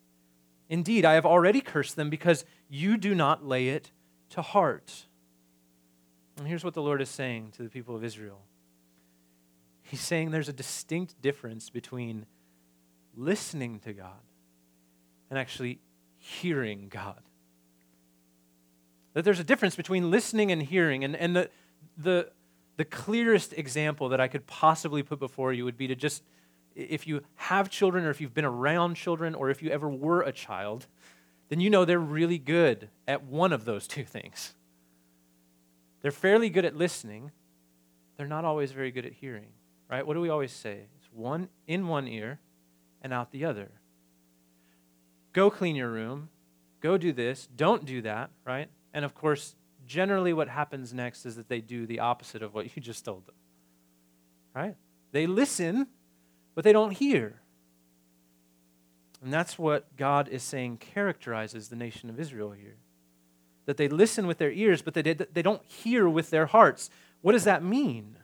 Indeed, 0.70 1.06
I 1.06 1.14
have 1.14 1.26
already 1.26 1.62
cursed 1.62 1.96
them 1.96 2.10
because 2.10 2.46
you 2.70 2.98
do 2.98 3.16
not 3.16 3.46
lay 3.46 3.70
it 3.70 3.92
to 4.32 4.42
heart. 4.42 5.06
And 6.38 6.48
here's 6.48 6.64
what 6.64 6.74
the 6.74 6.82
Lord 6.82 7.02
is 7.02 7.10
saying 7.10 7.54
to 7.58 7.64
the 7.64 7.70
people 7.70 7.96
of 7.96 8.04
Israel 8.04 8.42
He's 9.82 10.02
saying 10.02 10.30
there's 10.30 10.50
a 10.50 10.54
distinct 10.54 11.20
difference 11.20 11.72
between 11.72 12.28
listening 13.16 13.80
to 13.80 13.94
God 13.94 14.22
and 15.32 15.40
actually 15.40 15.80
hearing 16.20 16.90
God. 16.90 17.22
That 19.14 19.26
there's 19.26 19.40
a 19.40 19.44
difference 19.44 19.76
between 19.76 20.12
listening 20.12 20.52
and 20.52 20.62
hearing. 20.62 21.04
And, 21.04 21.16
and 21.16 21.36
the, 21.36 21.50
the, 21.98 22.30
the 22.78 22.86
clearest 22.86 23.54
example 23.54 24.10
that 24.10 24.22
I 24.22 24.28
could 24.28 24.46
possibly 24.46 25.02
put 25.02 25.18
before 25.18 25.54
you 25.54 25.66
would 25.66 25.78
be 25.78 25.88
to 25.88 25.96
just, 25.96 26.24
if 26.76 27.08
you 27.08 27.22
have 27.36 27.70
children 27.70 28.06
or 28.06 28.10
if 28.10 28.22
you've 28.22 28.34
been 28.34 28.46
around 28.46 28.96
children 28.96 29.36
or 29.36 29.50
if 29.50 29.62
you 29.62 29.70
ever 29.70 29.90
were 29.90 30.22
a 30.22 30.32
child, 30.32 30.88
then 31.50 31.60
you 31.60 31.70
know 31.70 31.86
they're 31.86 32.00
really 32.00 32.38
good 32.38 32.90
at 33.08 33.24
one 33.24 33.52
of 33.52 33.66
those 33.66 33.88
two 33.88 34.04
things. 34.04 34.54
They're 36.02 36.12
fairly 36.12 36.50
good 36.50 36.66
at 36.66 36.76
listening, 36.76 37.32
they're 38.18 38.28
not 38.28 38.46
always 38.46 38.72
very 38.72 38.92
good 38.92 39.06
at 39.06 39.14
hearing, 39.14 39.48
right? 39.90 40.06
What 40.06 40.14
do 40.14 40.22
we 40.22 40.30
always 40.30 40.52
say? 40.52 40.88
It's 40.98 41.10
one 41.14 41.50
in 41.68 41.88
one 41.88 42.08
ear 42.08 42.40
and 43.02 43.14
out 43.14 43.32
the 43.32 43.46
other. 43.46 43.72
Go 45.34 45.50
clean 45.50 45.76
your 45.76 45.90
room, 45.90 46.30
go 46.82 46.98
do 46.98 47.12
this, 47.12 47.48
don't 47.56 47.86
do 47.86 48.02
that, 48.02 48.30
right? 48.46 48.70
And 48.94 49.06
of 49.06 49.14
course, 49.14 49.56
generally 49.86 50.34
what 50.34 50.50
happens 50.50 50.94
next 50.94 51.26
is 51.26 51.36
that 51.36 51.50
they 51.50 51.62
do 51.62 51.86
the 51.86 52.00
opposite 52.00 52.42
of 52.42 52.54
what 52.54 52.76
you 52.76 52.82
just 52.82 53.06
told 53.06 53.26
them, 53.26 53.36
right? 54.54 54.76
They 55.12 55.28
listen, 55.28 55.88
but 56.60 56.66
they 56.66 56.74
don't 56.74 56.92
hear. 56.92 57.40
And 59.24 59.32
that's 59.32 59.58
what 59.58 59.96
God 59.96 60.28
is 60.28 60.44
saying 60.44 60.80
characterizes 60.80 61.70
the 61.70 61.78
nation 61.78 62.10
of 62.10 62.20
Israel 62.20 62.52
here 62.52 62.76
that 63.66 63.78
they 63.78 63.88
listen 63.88 64.28
with 64.28 64.40
their 64.40 64.52
ears, 64.52 64.82
but 64.82 64.94
they, 64.94 65.02
they 65.02 65.42
don't 65.42 65.64
hear 65.64 66.10
with 66.10 66.32
their 66.32 66.48
hearts. 66.48 66.90
What 67.22 67.32
does 67.32 67.46
that 67.46 67.64
mean? 67.64 68.18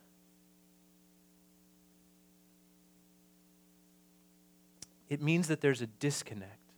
It 5.07 5.21
means 5.21 5.47
that 5.47 5.61
there's 5.61 5.81
a 5.81 5.87
disconnect. 5.87 6.73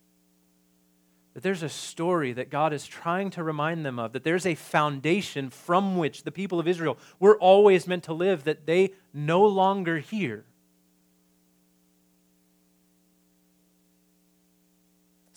That 1.33 1.41
there's 1.41 1.63
a 1.63 1.69
story 1.69 2.33
that 2.33 2.51
God 2.51 2.71
is 2.71 2.85
trying 2.85 3.31
to 3.31 3.41
remind 3.41 3.83
them 3.83 3.97
of, 3.97 4.13
that 4.13 4.23
there's 4.23 4.45
a 4.45 4.53
foundation 4.53 5.49
from 5.49 5.97
which 5.97 6.21
the 6.21 6.31
people 6.31 6.59
of 6.59 6.67
Israel 6.67 6.99
were 7.19 7.35
always 7.39 7.87
meant 7.87 8.03
to 8.03 8.13
live 8.13 8.43
that 8.43 8.67
they 8.67 8.91
no 9.11 9.43
longer 9.43 9.97
hear. 9.97 10.45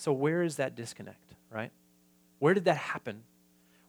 So, 0.01 0.11
where 0.11 0.41
is 0.41 0.55
that 0.55 0.73
disconnect, 0.73 1.35
right? 1.51 1.69
Where 2.39 2.55
did 2.55 2.65
that 2.65 2.77
happen? 2.77 3.21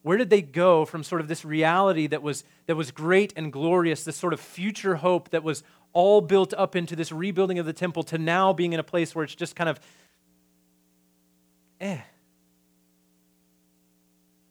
Where 0.03 0.19
did 0.19 0.29
they 0.29 0.43
go 0.43 0.85
from 0.85 1.05
sort 1.05 1.23
of 1.23 1.29
this 1.29 1.43
reality 1.43 2.07
that 2.09 2.23
was, 2.23 2.45
that 2.67 2.77
was 2.77 2.91
great 2.91 3.33
and 3.35 3.51
glorious, 3.51 4.05
this 4.05 4.19
sort 4.19 4.35
of 4.35 4.41
future 4.41 4.97
hope 4.97 5.31
that 5.31 5.43
was 5.43 5.65
all 5.95 6.21
built 6.21 6.53
up 6.53 6.77
into 6.77 6.95
this 6.95 7.13
rebuilding 7.13 7.59
of 7.59 7.65
the 7.65 7.73
temple, 7.73 8.03
to 8.03 8.19
now 8.19 8.53
being 8.53 8.75
in 8.75 8.79
a 8.79 8.83
place 8.83 9.15
where 9.15 9.25
it's 9.25 9.35
just 9.35 9.57
kind 9.57 9.71
of, 9.71 9.81
eh. 11.81 12.01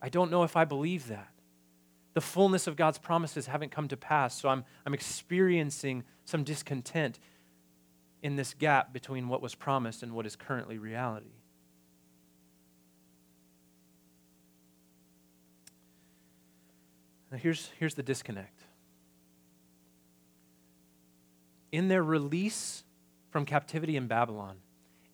I 0.01 0.09
don't 0.09 0.31
know 0.31 0.41
if 0.41 0.57
I 0.57 0.65
believe 0.65 1.09
that. 1.09 1.29
The 2.15 2.21
fullness 2.21 2.65
of 2.65 2.75
God's 2.75 2.97
promises 2.97 3.45
haven't 3.45 3.69
come 3.69 3.87
to 3.89 3.97
pass, 3.97 4.33
so 4.33 4.49
I'm, 4.49 4.65
I'm 4.83 4.95
experiencing 4.95 6.05
some 6.25 6.43
discontent 6.43 7.19
in 8.23 8.35
this 8.35 8.55
gap 8.55 8.91
between 8.91 9.27
what 9.27 9.43
was 9.43 9.53
promised 9.53 10.01
and 10.01 10.13
what 10.13 10.25
is 10.25 10.35
currently 10.35 10.79
reality. 10.79 11.29
Now, 17.31 17.37
here's, 17.37 17.71
here's 17.79 17.95
the 17.95 18.03
disconnect. 18.03 18.59
In 21.71 21.87
their 21.87 22.03
release 22.03 22.83
from 23.29 23.45
captivity 23.45 23.95
in 23.95 24.07
Babylon, 24.07 24.57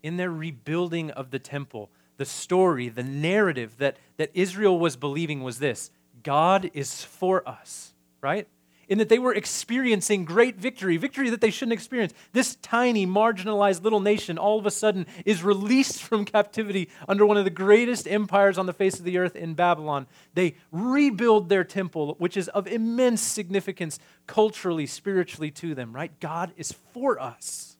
in 0.01 0.17
their 0.17 0.31
rebuilding 0.31 1.11
of 1.11 1.29
the 1.29 1.37
temple, 1.37 1.91
the 2.17 2.25
story, 2.25 2.89
the 2.89 3.03
narrative 3.03 3.77
that, 3.77 3.97
that 4.17 4.31
Israel 4.33 4.79
was 4.79 4.95
believing 4.95 5.43
was 5.43 5.59
this 5.59 5.91
God 6.23 6.71
is 6.73 7.03
for 7.03 7.47
us, 7.47 7.93
right? 8.21 8.47
In 8.87 8.97
that 8.99 9.09
they 9.09 9.19
were 9.19 9.33
experiencing 9.33 10.23
great 10.23 10.57
victory, 10.57 10.97
victory 10.97 11.29
that 11.29 11.41
they 11.41 11.49
shouldn't 11.49 11.73
experience. 11.73 12.13
This 12.31 12.55
tiny, 12.55 13.05
marginalized 13.05 13.83
little 13.83 13.99
nation 13.99 14.37
all 14.37 14.57
of 14.57 14.65
a 14.65 14.71
sudden 14.71 15.05
is 15.25 15.43
released 15.43 16.01
from 16.01 16.25
captivity 16.25 16.89
under 17.07 17.25
one 17.25 17.37
of 17.37 17.43
the 17.43 17.49
greatest 17.49 18.07
empires 18.07 18.57
on 18.57 18.65
the 18.65 18.73
face 18.73 18.97
of 18.97 19.05
the 19.05 19.17
earth 19.17 19.35
in 19.35 19.53
Babylon. 19.53 20.07
They 20.33 20.55
rebuild 20.71 21.49
their 21.49 21.63
temple, 21.63 22.15
which 22.17 22.37
is 22.37 22.47
of 22.49 22.67
immense 22.67 23.21
significance 23.21 23.99
culturally, 24.25 24.85
spiritually 24.85 25.51
to 25.51 25.75
them, 25.75 25.93
right? 25.93 26.17
God 26.19 26.53
is 26.55 26.73
for 26.93 27.19
us. 27.19 27.77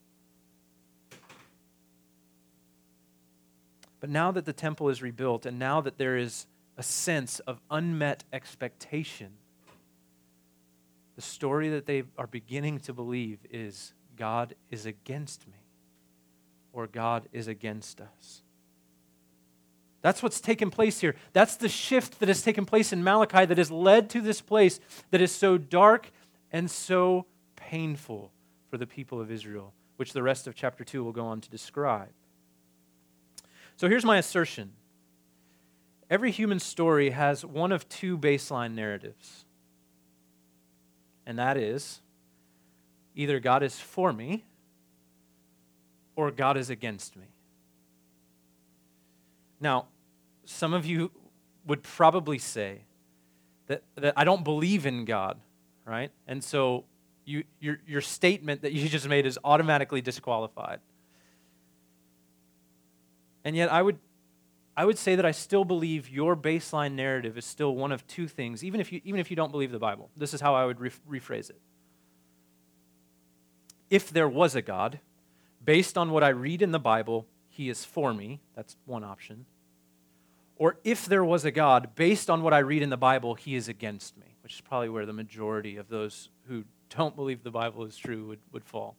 But 4.00 4.10
now 4.10 4.32
that 4.32 4.46
the 4.46 4.54
temple 4.54 4.90
is 4.90 5.02
rebuilt, 5.02 5.46
and 5.46 5.58
now 5.58 5.82
that 5.82 5.98
there 5.98 6.18
is 6.18 6.46
a 6.78 6.84
sense 6.84 7.40
of 7.40 7.60
unmet 7.72 8.24
expectation, 8.32 9.32
the 11.18 11.22
story 11.24 11.70
that 11.70 11.88
they 11.88 12.04
are 12.16 12.28
beginning 12.28 12.80
to 12.82 12.94
believe 12.94 13.40
is 13.50 13.94
God 14.16 14.54
is 14.70 14.86
against 14.86 15.48
me 15.48 15.66
or 16.72 16.86
God 16.86 17.28
is 17.34 17.48
against 17.48 18.00
us. 18.00 18.44
That's 20.04 20.22
what's 20.22 20.40
taken 20.40 20.70
place 20.70 21.02
here. 21.02 21.16
That's 21.34 21.56
the 21.56 21.70
shift 21.70 22.20
that 22.20 22.30
has 22.30 22.44
taken 22.44 22.66
place 22.66 22.94
in 22.94 23.04
Malachi 23.04 23.46
that 23.46 23.58
has 23.58 23.72
led 23.72 24.12
to 24.12 24.22
this 24.22 24.42
place 24.42 24.80
that 25.10 25.20
is 25.20 25.32
so 25.32 25.58
dark 25.58 26.12
and 26.52 26.70
so 26.70 27.26
painful 27.56 28.32
for 28.70 28.78
the 28.78 28.86
people 28.86 29.20
of 29.20 29.32
Israel, 29.32 29.74
which 29.96 30.14
the 30.14 30.22
rest 30.22 30.46
of 30.46 30.54
chapter 30.54 30.84
2 30.84 31.04
will 31.04 31.12
go 31.12 31.26
on 31.26 31.42
to 31.42 31.50
describe. 31.50 32.12
So 33.76 33.90
here's 33.90 34.06
my 34.06 34.20
assertion 34.20 34.74
every 36.12 36.30
human 36.30 36.60
story 36.60 37.10
has 37.10 37.44
one 37.44 37.72
of 37.72 37.90
two 37.90 38.20
baseline 38.20 38.76
narratives 38.76 39.46
and 41.28 41.38
that 41.38 41.58
is 41.58 42.00
either 43.14 43.40
God 43.40 43.62
is 43.62 43.78
for 43.78 44.14
me 44.14 44.46
or 46.16 46.32
God 46.32 46.56
is 46.58 46.70
against 46.70 47.18
me. 47.18 47.26
Now, 49.60 49.88
some 50.46 50.74
of 50.74 50.86
you 50.86 51.12
would 51.66 51.84
probably 51.84 52.40
say 52.40 52.86
that, 53.68 53.84
that 53.96 54.14
I 54.16 54.24
don't 54.24 54.46
believe 54.46 54.86
in 54.86 55.04
God, 55.04 55.38
right? 55.86 56.12
And 56.28 56.42
so 56.42 56.86
you, 57.26 57.44
your, 57.60 57.80
your 57.86 58.02
statement 58.02 58.62
that 58.62 58.72
you 58.72 58.88
just 58.88 59.08
made 59.08 59.26
is 59.26 59.38
automatically 59.44 60.00
disqualified. 60.00 60.80
And 63.44 63.56
yet, 63.56 63.72
I 63.72 63.82
would 63.82 63.98
I 64.78 64.86
would 64.86 65.00
say 65.00 65.16
that 65.16 65.26
I 65.26 65.32
still 65.32 65.66
believe 65.66 66.08
your 66.08 66.36
baseline 66.36 66.92
narrative 66.92 67.36
is 67.36 67.46
still 67.46 67.76
one 67.76 67.92
of 67.92 68.06
two 68.06 68.28
things, 68.28 68.64
even 68.64 68.80
if 68.80 68.94
you, 68.94 69.02
even 69.04 69.20
if 69.20 69.32
you 69.32 69.36
don't 69.36 69.52
believe 69.52 69.72
the 69.72 69.80
Bible. 69.80 70.12
This 70.16 70.36
is 70.36 70.40
how 70.40 70.54
I 70.54 70.66
would 70.66 70.80
re- 70.80 70.92
rephrase 71.10 71.50
it. 71.50 71.60
If 73.90 74.12
there 74.12 74.30
was 74.30 74.56
a 74.56 74.62
God, 74.62 75.00
based 75.66 75.98
on 75.98 76.12
what 76.12 76.24
I 76.24 76.30
read 76.30 76.62
in 76.62 76.72
the 76.72 76.80
Bible, 76.80 77.26
he 77.50 77.70
is 77.70 77.84
for 77.84 78.14
me. 78.14 78.40
That's 78.56 78.78
one 78.86 79.04
option. 79.04 79.48
Or 80.58 80.78
if 80.84 81.06
there 81.06 81.26
was 81.26 81.44
a 81.44 81.52
God, 81.52 81.96
based 81.96 82.30
on 82.30 82.44
what 82.44 82.54
I 82.54 82.60
read 82.60 82.84
in 82.84 82.92
the 82.92 82.98
Bible, 82.98 83.34
he 83.34 83.56
is 83.56 83.68
against 83.68 84.16
me, 84.16 84.36
which 84.44 84.54
is 84.54 84.62
probably 84.62 84.90
where 84.90 85.08
the 85.08 85.14
majority 85.14 85.78
of 85.78 85.90
those 85.90 86.30
who 86.48 86.66
don't 86.96 87.16
believe 87.16 87.42
the 87.44 87.50
Bible 87.50 87.84
is 87.86 87.98
true 87.98 88.28
would, 88.28 88.40
would 88.52 88.64
fall. 88.64 88.96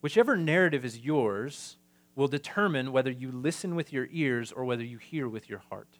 Whichever 0.00 0.36
narrative 0.36 0.84
is 0.84 0.98
yours, 0.98 1.76
will 2.16 2.28
determine 2.28 2.92
whether 2.92 3.10
you 3.10 3.30
listen 3.30 3.74
with 3.74 3.92
your 3.92 4.08
ears 4.10 4.52
or 4.52 4.64
whether 4.64 4.84
you 4.84 4.98
hear 4.98 5.28
with 5.28 5.48
your 5.48 5.58
heart. 5.70 5.98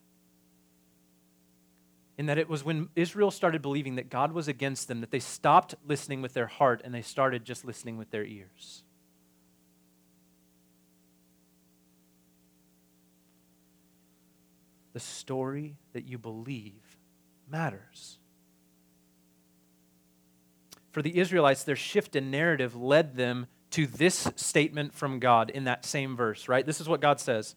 In 2.16 2.26
that 2.26 2.38
it 2.38 2.48
was 2.48 2.64
when 2.64 2.88
Israel 2.94 3.32
started 3.32 3.62
believing 3.62 3.96
that 3.96 4.08
God 4.08 4.32
was 4.32 4.46
against 4.46 4.86
them 4.86 5.00
that 5.00 5.10
they 5.10 5.18
stopped 5.18 5.74
listening 5.84 6.22
with 6.22 6.34
their 6.34 6.46
heart 6.46 6.80
and 6.84 6.94
they 6.94 7.02
started 7.02 7.44
just 7.44 7.64
listening 7.64 7.96
with 7.96 8.10
their 8.10 8.24
ears. 8.24 8.84
The 14.92 15.00
story 15.00 15.76
that 15.92 16.04
you 16.04 16.18
believe 16.18 16.98
matters. 17.50 18.18
For 20.92 21.02
the 21.02 21.18
Israelites, 21.18 21.64
their 21.64 21.74
shift 21.74 22.14
in 22.14 22.30
narrative 22.30 22.76
led 22.76 23.16
them 23.16 23.48
to 23.74 23.86
this 23.86 24.28
statement 24.36 24.94
from 24.94 25.18
God 25.18 25.50
in 25.50 25.64
that 25.64 25.84
same 25.84 26.16
verse, 26.16 26.48
right? 26.48 26.64
This 26.64 26.80
is 26.80 26.88
what 26.88 27.00
God 27.00 27.18
says 27.18 27.54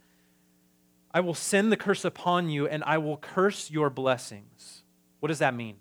I 1.12 1.20
will 1.20 1.34
send 1.34 1.72
the 1.72 1.78
curse 1.78 2.04
upon 2.06 2.50
you, 2.50 2.68
and 2.68 2.84
I 2.84 2.98
will 2.98 3.18
curse 3.18 3.72
your 3.72 3.90
blessings. 3.90 4.84
What 5.20 5.28
does 5.28 5.40
that 5.40 5.54
mean? 5.54 5.78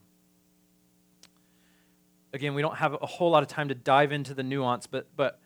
Again, 2.32 2.54
we 2.54 2.62
don't 2.62 2.76
have 2.76 2.96
a 3.00 3.06
whole 3.06 3.30
lot 3.30 3.42
of 3.42 3.48
time 3.48 3.68
to 3.68 3.74
dive 3.74 4.12
into 4.12 4.34
the 4.34 4.42
nuance, 4.42 4.86
but, 4.86 5.06
but 5.16 5.38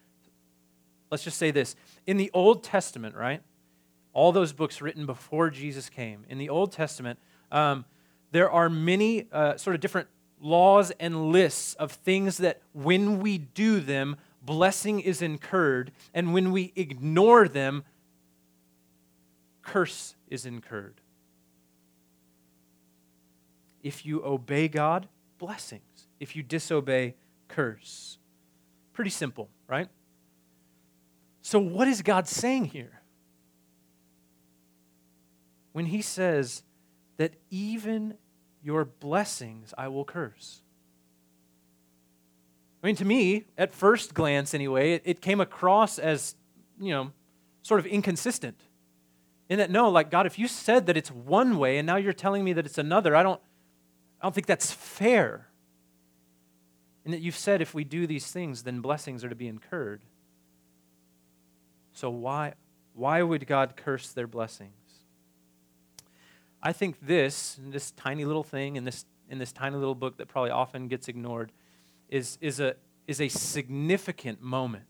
let's 1.10 1.22
just 1.22 1.38
say 1.38 1.50
this. 1.50 1.76
In 2.06 2.16
the 2.16 2.30
Old 2.34 2.64
Testament, 2.64 3.14
right? 3.14 3.42
All 4.12 4.32
those 4.32 4.52
books 4.52 4.80
written 4.80 5.06
before 5.06 5.50
Jesus 5.50 5.88
came, 5.88 6.24
in 6.28 6.38
the 6.38 6.48
Old 6.48 6.72
Testament, 6.72 7.18
Um, 7.52 7.84
there 8.32 8.50
are 8.50 8.68
many 8.68 9.28
uh, 9.32 9.56
sort 9.56 9.74
of 9.74 9.80
different 9.80 10.08
laws 10.40 10.90
and 10.98 11.30
lists 11.30 11.74
of 11.74 11.92
things 11.92 12.38
that 12.38 12.60
when 12.72 13.20
we 13.20 13.38
do 13.38 13.80
them, 13.80 14.16
blessing 14.42 15.00
is 15.00 15.22
incurred, 15.22 15.92
and 16.14 16.32
when 16.32 16.52
we 16.52 16.72
ignore 16.76 17.48
them, 17.48 17.84
curse 19.62 20.14
is 20.28 20.46
incurred. 20.46 21.00
If 23.82 24.04
you 24.04 24.24
obey 24.24 24.68
God, 24.68 25.08
blessings. 25.38 26.06
If 26.18 26.36
you 26.36 26.42
disobey, 26.42 27.14
curse. 27.48 28.18
Pretty 28.92 29.10
simple, 29.10 29.48
right? 29.66 29.88
So, 31.42 31.58
what 31.58 31.88
is 31.88 32.02
God 32.02 32.28
saying 32.28 32.66
here? 32.66 33.00
When 35.72 35.86
He 35.86 36.02
says 36.02 36.62
that 37.16 37.34
even 37.50 38.14
your 38.62 38.84
blessings 38.84 39.72
I 39.78 39.88
will 39.88 40.04
curse. 40.04 40.62
I 42.82 42.86
mean, 42.86 42.96
to 42.96 43.04
me, 43.04 43.44
at 43.58 43.74
first 43.74 44.14
glance 44.14 44.54
anyway, 44.54 44.94
it, 44.94 45.02
it 45.04 45.20
came 45.20 45.40
across 45.40 45.98
as, 45.98 46.34
you 46.80 46.90
know, 46.90 47.12
sort 47.62 47.80
of 47.80 47.86
inconsistent. 47.86 48.58
In 49.48 49.58
that, 49.58 49.70
no, 49.70 49.90
like, 49.90 50.10
God, 50.10 50.26
if 50.26 50.38
you 50.38 50.48
said 50.48 50.86
that 50.86 50.96
it's 50.96 51.10
one 51.10 51.58
way 51.58 51.78
and 51.78 51.86
now 51.86 51.96
you're 51.96 52.12
telling 52.12 52.44
me 52.44 52.52
that 52.54 52.64
it's 52.64 52.78
another, 52.78 53.14
I 53.14 53.22
don't, 53.22 53.40
I 54.20 54.24
don't 54.24 54.34
think 54.34 54.46
that's 54.46 54.72
fair. 54.72 55.48
And 57.04 57.12
that 57.12 57.20
you've 57.20 57.36
said 57.36 57.60
if 57.60 57.74
we 57.74 57.84
do 57.84 58.06
these 58.06 58.26
things, 58.30 58.62
then 58.62 58.80
blessings 58.80 59.24
are 59.24 59.28
to 59.28 59.34
be 59.34 59.48
incurred. 59.48 60.02
So 61.92 62.08
why, 62.08 62.54
why 62.94 63.22
would 63.22 63.46
God 63.46 63.74
curse 63.76 64.10
their 64.10 64.26
blessings? 64.26 64.72
I 66.62 66.72
think 66.72 66.96
this, 67.00 67.58
this 67.60 67.90
tiny 67.90 68.24
little 68.24 68.44
thing 68.44 68.76
in 68.76 68.84
this, 68.84 69.04
in 69.28 69.38
this 69.38 69.52
tiny 69.52 69.76
little 69.76 69.94
book 69.94 70.18
that 70.18 70.28
probably 70.28 70.50
often 70.50 70.88
gets 70.88 71.08
ignored, 71.08 71.52
is, 72.10 72.36
is, 72.40 72.60
a, 72.60 72.74
is 73.06 73.20
a 73.20 73.28
significant 73.28 74.42
moment 74.42 74.84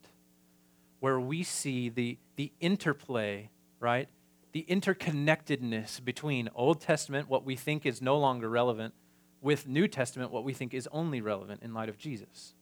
where 0.98 1.20
we 1.20 1.42
see 1.42 1.88
the, 1.88 2.18
the 2.36 2.52
interplay, 2.60 3.50
right? 3.78 4.08
The 4.52 4.66
interconnectedness 4.68 6.04
between 6.04 6.48
Old 6.54 6.80
Testament, 6.80 7.28
what 7.28 7.44
we 7.44 7.54
think 7.54 7.86
is 7.86 8.02
no 8.02 8.18
longer 8.18 8.48
relevant, 8.48 8.94
with 9.40 9.66
New 9.66 9.88
Testament, 9.88 10.30
what 10.30 10.44
we 10.44 10.52
think 10.52 10.74
is 10.74 10.88
only 10.92 11.20
relevant 11.20 11.62
in 11.62 11.72
light 11.72 11.88
of 11.88 11.96
Jesus. 11.96 12.54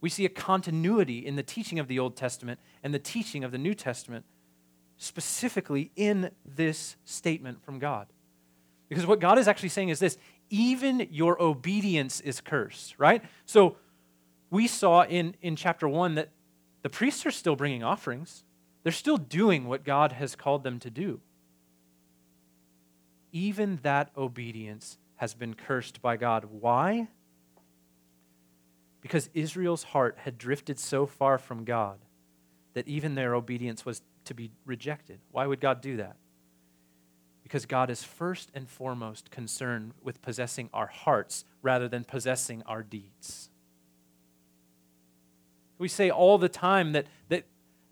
We 0.00 0.10
see 0.10 0.24
a 0.24 0.28
continuity 0.30 1.26
in 1.26 1.36
the 1.36 1.42
teaching 1.42 1.78
of 1.78 1.88
the 1.88 1.98
Old 1.98 2.16
Testament 2.16 2.60
and 2.82 2.92
the 2.92 2.98
teaching 2.98 3.42
of 3.44 3.52
the 3.52 3.58
New 3.58 3.74
Testament 3.74 4.24
specifically 4.96 5.90
in 5.96 6.30
this 6.44 6.96
statement 7.04 7.62
from 7.64 7.78
God. 7.78 8.08
Because 8.88 9.06
what 9.06 9.20
God 9.20 9.38
is 9.38 9.48
actually 9.48 9.68
saying 9.70 9.90
is 9.90 9.98
this 9.98 10.18
even 10.50 11.08
your 11.10 11.40
obedience 11.42 12.20
is 12.20 12.40
cursed, 12.40 12.94
right? 12.98 13.22
So 13.46 13.76
we 14.50 14.66
saw 14.66 15.04
in, 15.04 15.34
in 15.42 15.56
chapter 15.56 15.88
1 15.88 16.14
that 16.16 16.30
the 16.82 16.88
priests 16.88 17.26
are 17.26 17.30
still 17.30 17.56
bringing 17.56 17.82
offerings, 17.82 18.44
they're 18.82 18.92
still 18.92 19.16
doing 19.16 19.66
what 19.66 19.84
God 19.84 20.12
has 20.12 20.36
called 20.36 20.62
them 20.62 20.78
to 20.80 20.90
do. 20.90 21.20
Even 23.32 23.78
that 23.82 24.10
obedience 24.16 24.98
has 25.16 25.34
been 25.34 25.54
cursed 25.54 26.00
by 26.00 26.16
God. 26.16 26.46
Why? 26.46 27.08
Because 29.00 29.28
Israel's 29.34 29.82
heart 29.82 30.16
had 30.20 30.38
drifted 30.38 30.78
so 30.78 31.06
far 31.06 31.38
from 31.38 31.64
God 31.64 31.98
that 32.74 32.88
even 32.88 33.14
their 33.14 33.34
obedience 33.34 33.84
was 33.84 34.02
to 34.24 34.34
be 34.34 34.50
rejected. 34.64 35.18
Why 35.32 35.46
would 35.46 35.60
God 35.60 35.80
do 35.80 35.96
that? 35.98 36.16
Because 37.48 37.64
God 37.64 37.88
is 37.88 38.04
first 38.04 38.50
and 38.52 38.68
foremost 38.68 39.30
concerned 39.30 39.94
with 40.02 40.20
possessing 40.20 40.68
our 40.74 40.86
hearts 40.86 41.46
rather 41.62 41.88
than 41.88 42.04
possessing 42.04 42.62
our 42.66 42.82
deeds. 42.82 43.48
We 45.78 45.88
say 45.88 46.10
all 46.10 46.36
the 46.36 46.50
time 46.50 46.92
that, 46.92 47.06
that, 47.30 47.46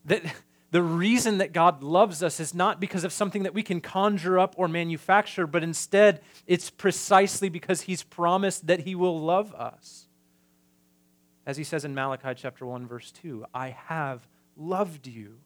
that 0.05 0.23
the 0.73 0.83
reason 0.83 1.39
that 1.39 1.55
God 1.55 1.83
loves 1.83 2.23
us 2.23 2.39
is 2.39 2.53
not 2.53 2.81
because 2.81 3.03
of 3.03 3.15
something 3.15 3.45
that 3.45 3.55
we 3.55 3.63
can 3.63 3.81
conjure 3.81 4.39
up 4.39 4.55
or 4.59 4.69
manufacture, 4.69 5.47
but 5.47 5.63
instead 5.63 6.21
it's 6.47 6.69
precisely 6.69 7.49
because 7.49 7.83
He's 7.83 8.03
promised 8.03 8.67
that 8.67 8.81
He 8.81 8.95
will 8.95 9.19
love 9.19 9.55
us. 9.55 10.07
As 11.47 11.57
He 11.57 11.65
says 11.65 11.87
in 11.87 11.95
Malachi 11.95 12.35
chapter 12.37 12.67
1, 12.67 12.87
verse 12.87 13.11
2, 13.11 13.47
I 13.55 13.71
have 13.87 14.29
loved 14.55 15.07
you 15.07 15.39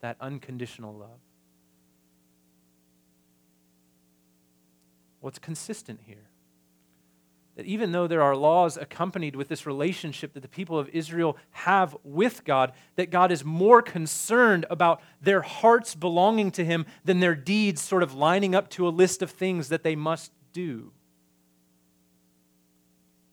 that 0.00 0.16
unconditional 0.20 0.94
love. 0.94 1.18
What's 5.28 5.38
consistent 5.38 6.00
here? 6.06 6.30
That 7.56 7.66
even 7.66 7.92
though 7.92 8.06
there 8.06 8.22
are 8.22 8.34
laws 8.34 8.78
accompanied 8.78 9.36
with 9.36 9.48
this 9.48 9.66
relationship 9.66 10.32
that 10.32 10.40
the 10.40 10.48
people 10.48 10.78
of 10.78 10.88
Israel 10.88 11.36
have 11.50 11.94
with 12.02 12.46
God, 12.46 12.72
that 12.96 13.10
God 13.10 13.30
is 13.30 13.44
more 13.44 13.82
concerned 13.82 14.64
about 14.70 15.02
their 15.20 15.42
hearts 15.42 15.94
belonging 15.94 16.50
to 16.52 16.64
Him 16.64 16.86
than 17.04 17.20
their 17.20 17.34
deeds 17.34 17.82
sort 17.82 18.02
of 18.02 18.14
lining 18.14 18.54
up 18.54 18.70
to 18.70 18.88
a 18.88 18.88
list 18.88 19.20
of 19.20 19.30
things 19.30 19.68
that 19.68 19.82
they 19.82 19.94
must 19.94 20.32
do. 20.54 20.92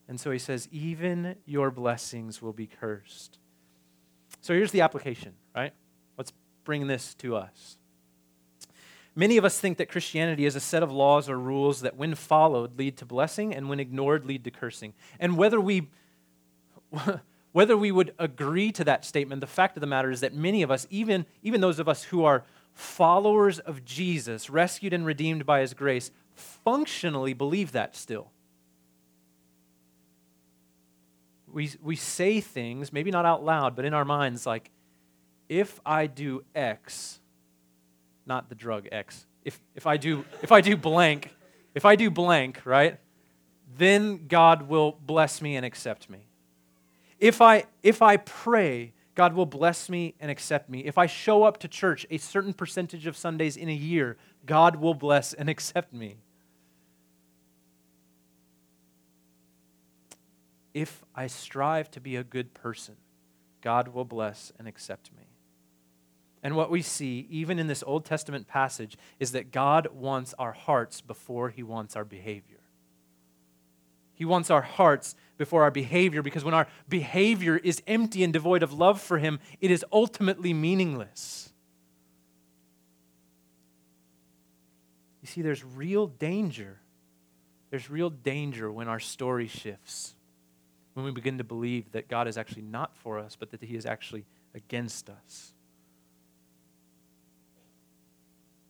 And 0.06 0.20
so 0.20 0.30
he 0.30 0.38
says, 0.38 0.68
even 0.70 1.36
your 1.46 1.70
blessings 1.70 2.42
will 2.42 2.52
be 2.52 2.66
cursed. 2.66 3.38
So 4.42 4.52
here's 4.52 4.70
the 4.70 4.82
application, 4.82 5.32
right? 5.54 5.72
Let's 6.18 6.34
bring 6.62 6.88
this 6.88 7.14
to 7.14 7.36
us. 7.36 7.78
Many 9.18 9.38
of 9.38 9.46
us 9.46 9.58
think 9.58 9.78
that 9.78 9.88
Christianity 9.88 10.44
is 10.44 10.56
a 10.56 10.60
set 10.60 10.82
of 10.82 10.92
laws 10.92 11.30
or 11.30 11.38
rules 11.38 11.80
that, 11.80 11.96
when 11.96 12.14
followed, 12.14 12.78
lead 12.78 12.98
to 12.98 13.06
blessing 13.06 13.54
and, 13.54 13.70
when 13.70 13.80
ignored, 13.80 14.26
lead 14.26 14.44
to 14.44 14.50
cursing. 14.50 14.92
And 15.18 15.38
whether 15.38 15.58
we, 15.58 15.88
whether 17.52 17.78
we 17.78 17.90
would 17.90 18.14
agree 18.18 18.70
to 18.72 18.84
that 18.84 19.06
statement, 19.06 19.40
the 19.40 19.46
fact 19.46 19.74
of 19.78 19.80
the 19.80 19.86
matter 19.86 20.10
is 20.10 20.20
that 20.20 20.34
many 20.34 20.62
of 20.62 20.70
us, 20.70 20.86
even, 20.90 21.24
even 21.42 21.62
those 21.62 21.78
of 21.78 21.88
us 21.88 22.04
who 22.04 22.24
are 22.24 22.44
followers 22.74 23.58
of 23.58 23.86
Jesus, 23.86 24.50
rescued 24.50 24.92
and 24.92 25.06
redeemed 25.06 25.46
by 25.46 25.60
his 25.60 25.72
grace, 25.72 26.10
functionally 26.34 27.32
believe 27.32 27.72
that 27.72 27.96
still. 27.96 28.30
We, 31.50 31.70
we 31.82 31.96
say 31.96 32.42
things, 32.42 32.92
maybe 32.92 33.10
not 33.10 33.24
out 33.24 33.42
loud, 33.42 33.74
but 33.76 33.86
in 33.86 33.94
our 33.94 34.04
minds, 34.04 34.44
like, 34.44 34.70
if 35.48 35.80
I 35.86 36.06
do 36.06 36.44
X, 36.54 37.20
not 38.26 38.48
the 38.48 38.54
drug 38.54 38.88
X, 38.90 39.26
if, 39.44 39.60
if, 39.74 39.86
I 39.86 39.96
do, 39.96 40.24
if 40.42 40.50
I 40.50 40.60
do 40.60 40.76
blank, 40.76 41.34
if 41.74 41.84
I 41.84 41.94
do 41.94 42.10
blank, 42.10 42.60
right, 42.64 42.98
then 43.76 44.26
God 44.26 44.62
will 44.62 44.92
bless 44.92 45.40
me 45.40 45.56
and 45.56 45.64
accept 45.64 46.10
me. 46.10 46.26
If 47.18 47.40
I, 47.40 47.64
if 47.82 48.02
I 48.02 48.16
pray, 48.16 48.92
God 49.14 49.34
will 49.34 49.46
bless 49.46 49.88
me 49.88 50.14
and 50.20 50.30
accept 50.30 50.68
me. 50.68 50.80
If 50.80 50.98
I 50.98 51.06
show 51.06 51.44
up 51.44 51.58
to 51.58 51.68
church 51.68 52.06
a 52.10 52.18
certain 52.18 52.52
percentage 52.52 53.06
of 53.06 53.16
Sundays 53.16 53.56
in 53.56 53.68
a 53.68 53.74
year, 53.74 54.16
God 54.44 54.76
will 54.76 54.94
bless 54.94 55.32
and 55.32 55.48
accept 55.50 55.92
me. 55.92 56.18
If 60.74 61.04
I 61.14 61.26
strive 61.26 61.90
to 61.92 62.00
be 62.00 62.16
a 62.16 62.24
good 62.24 62.52
person, 62.52 62.96
God 63.62 63.88
will 63.88 64.04
bless 64.04 64.52
and 64.58 64.68
accept 64.68 65.10
me. 65.16 65.35
And 66.46 66.54
what 66.54 66.70
we 66.70 66.80
see, 66.80 67.26
even 67.28 67.58
in 67.58 67.66
this 67.66 67.82
Old 67.84 68.04
Testament 68.04 68.46
passage, 68.46 68.96
is 69.18 69.32
that 69.32 69.50
God 69.50 69.88
wants 69.92 70.32
our 70.38 70.52
hearts 70.52 71.00
before 71.00 71.50
he 71.50 71.64
wants 71.64 71.96
our 71.96 72.04
behavior. 72.04 72.60
He 74.14 74.24
wants 74.24 74.48
our 74.48 74.62
hearts 74.62 75.16
before 75.38 75.64
our 75.64 75.72
behavior 75.72 76.22
because 76.22 76.44
when 76.44 76.54
our 76.54 76.68
behavior 76.88 77.56
is 77.56 77.82
empty 77.88 78.22
and 78.22 78.32
devoid 78.32 78.62
of 78.62 78.72
love 78.72 79.00
for 79.00 79.18
him, 79.18 79.40
it 79.60 79.72
is 79.72 79.84
ultimately 79.92 80.54
meaningless. 80.54 81.52
You 85.22 85.26
see, 85.26 85.42
there's 85.42 85.64
real 85.64 86.06
danger. 86.06 86.78
There's 87.70 87.90
real 87.90 88.10
danger 88.10 88.70
when 88.70 88.86
our 88.86 89.00
story 89.00 89.48
shifts, 89.48 90.14
when 90.94 91.04
we 91.04 91.10
begin 91.10 91.38
to 91.38 91.44
believe 91.44 91.90
that 91.90 92.06
God 92.06 92.28
is 92.28 92.38
actually 92.38 92.62
not 92.62 92.96
for 92.96 93.18
us, 93.18 93.34
but 93.34 93.50
that 93.50 93.64
he 93.64 93.74
is 93.74 93.84
actually 93.84 94.26
against 94.54 95.10
us. 95.10 95.54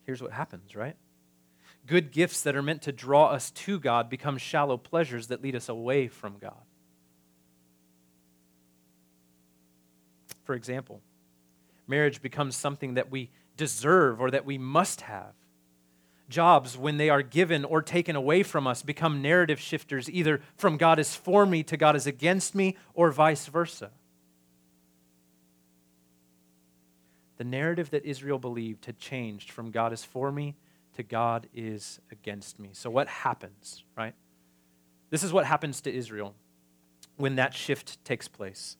Here's 0.06 0.22
what 0.22 0.32
happens, 0.32 0.74
right? 0.74 0.96
Good 1.86 2.12
gifts 2.12 2.42
that 2.42 2.56
are 2.56 2.62
meant 2.62 2.82
to 2.82 2.92
draw 2.92 3.26
us 3.26 3.50
to 3.50 3.78
God 3.78 4.08
become 4.08 4.38
shallow 4.38 4.76
pleasures 4.76 5.26
that 5.28 5.42
lead 5.42 5.54
us 5.54 5.68
away 5.68 6.08
from 6.08 6.38
God. 6.38 6.62
For 10.44 10.54
example, 10.54 11.02
marriage 11.86 12.22
becomes 12.22 12.56
something 12.56 12.94
that 12.94 13.10
we 13.10 13.30
deserve 13.56 14.20
or 14.20 14.30
that 14.30 14.44
we 14.46 14.58
must 14.58 15.02
have. 15.02 15.34
Jobs, 16.28 16.76
when 16.76 16.96
they 16.96 17.08
are 17.08 17.22
given 17.22 17.64
or 17.64 17.82
taken 17.82 18.16
away 18.16 18.42
from 18.42 18.66
us, 18.66 18.82
become 18.82 19.22
narrative 19.22 19.60
shifters, 19.60 20.10
either 20.10 20.40
from 20.56 20.76
God 20.76 20.98
is 20.98 21.14
for 21.14 21.46
me 21.46 21.62
to 21.64 21.76
God 21.76 21.94
is 21.94 22.06
against 22.06 22.54
me, 22.54 22.76
or 22.94 23.12
vice 23.12 23.46
versa. 23.46 23.90
The 27.36 27.44
narrative 27.44 27.90
that 27.90 28.04
Israel 28.04 28.38
believed 28.38 28.86
had 28.86 28.98
changed 28.98 29.50
from 29.50 29.70
God 29.70 29.92
is 29.92 30.04
for 30.04 30.32
me 30.32 30.56
to 30.94 31.02
God 31.02 31.46
is 31.54 32.00
against 32.10 32.58
me. 32.58 32.70
So, 32.72 32.90
what 32.90 33.08
happens, 33.08 33.84
right? 33.96 34.14
This 35.10 35.22
is 35.22 35.32
what 35.32 35.46
happens 35.46 35.80
to 35.82 35.94
Israel 35.94 36.34
when 37.16 37.36
that 37.36 37.54
shift 37.54 38.02
takes 38.04 38.28
place. 38.28 38.76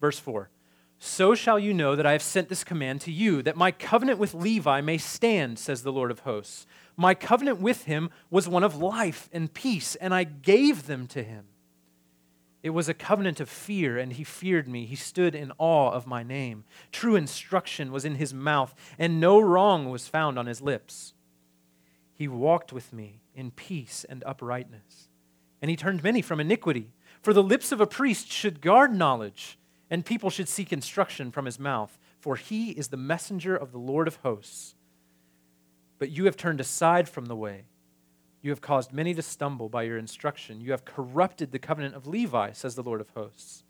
Verse 0.00 0.18
4 0.18 0.50
So 0.98 1.34
shall 1.34 1.58
you 1.58 1.72
know 1.72 1.96
that 1.96 2.06
I 2.06 2.12
have 2.12 2.22
sent 2.22 2.48
this 2.48 2.64
command 2.64 3.00
to 3.02 3.12
you, 3.12 3.42
that 3.42 3.56
my 3.56 3.70
covenant 3.70 4.18
with 4.18 4.34
Levi 4.34 4.80
may 4.80 4.98
stand, 4.98 5.58
says 5.58 5.82
the 5.82 5.92
Lord 5.92 6.10
of 6.10 6.20
hosts. 6.20 6.66
My 6.96 7.14
covenant 7.14 7.60
with 7.60 7.84
him 7.84 8.10
was 8.28 8.48
one 8.48 8.64
of 8.64 8.76
life 8.76 9.28
and 9.32 9.52
peace, 9.52 9.94
and 9.94 10.12
I 10.12 10.24
gave 10.24 10.86
them 10.86 11.06
to 11.08 11.22
him. 11.22 11.44
It 12.62 12.70
was 12.70 12.88
a 12.88 12.94
covenant 12.94 13.38
of 13.40 13.48
fear, 13.48 13.98
and 13.98 14.12
he 14.12 14.24
feared 14.24 14.66
me. 14.66 14.84
He 14.84 14.96
stood 14.96 15.34
in 15.34 15.52
awe 15.58 15.90
of 15.90 16.06
my 16.06 16.22
name. 16.22 16.64
True 16.90 17.14
instruction 17.14 17.92
was 17.92 18.04
in 18.04 18.16
his 18.16 18.34
mouth, 18.34 18.74
and 18.98 19.20
no 19.20 19.38
wrong 19.38 19.90
was 19.90 20.08
found 20.08 20.38
on 20.38 20.46
his 20.46 20.60
lips. 20.60 21.14
He 22.12 22.26
walked 22.26 22.72
with 22.72 22.92
me 22.92 23.20
in 23.32 23.52
peace 23.52 24.04
and 24.08 24.24
uprightness, 24.26 25.08
and 25.62 25.70
he 25.70 25.76
turned 25.76 26.02
many 26.02 26.20
from 26.20 26.40
iniquity. 26.40 26.90
For 27.22 27.32
the 27.32 27.44
lips 27.44 27.70
of 27.70 27.80
a 27.80 27.86
priest 27.86 28.30
should 28.30 28.60
guard 28.60 28.92
knowledge, 28.92 29.56
and 29.88 30.04
people 30.04 30.28
should 30.28 30.48
seek 30.48 30.72
instruction 30.72 31.30
from 31.30 31.44
his 31.44 31.60
mouth, 31.60 31.96
for 32.18 32.34
he 32.34 32.70
is 32.72 32.88
the 32.88 32.96
messenger 32.96 33.56
of 33.56 33.70
the 33.70 33.78
Lord 33.78 34.08
of 34.08 34.16
hosts. 34.16 34.74
But 35.98 36.10
you 36.10 36.24
have 36.24 36.36
turned 36.36 36.60
aside 36.60 37.08
from 37.08 37.26
the 37.26 37.36
way. 37.36 37.66
You 38.40 38.50
have 38.50 38.60
caused 38.60 38.92
many 38.92 39.14
to 39.14 39.22
stumble 39.22 39.68
by 39.68 39.82
your 39.82 39.98
instruction. 39.98 40.60
You 40.60 40.70
have 40.70 40.84
corrupted 40.84 41.50
the 41.50 41.58
covenant 41.58 41.94
of 41.94 42.06
Levi, 42.06 42.52
says 42.52 42.74
the 42.74 42.82
Lord 42.82 43.00
of 43.00 43.10
hosts. 43.10 43.64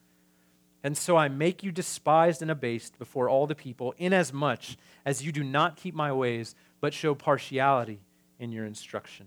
And 0.85 0.97
so 0.97 1.17
I 1.17 1.29
make 1.29 1.63
you 1.63 1.73
despised 1.73 2.43
and 2.43 2.51
abased 2.51 2.99
before 2.99 3.29
all 3.29 3.47
the 3.47 3.55
people, 3.55 3.95
inasmuch 3.99 4.77
as 5.05 5.25
you 5.25 5.33
do 5.33 5.43
not 5.43 5.77
keep 5.77 5.95
my 5.95 6.13
ways, 6.13 6.55
but 6.81 6.95
show 6.95 7.15
partiality 7.15 8.01
in 8.39 8.53
your 8.53 8.65
instruction. 8.65 9.27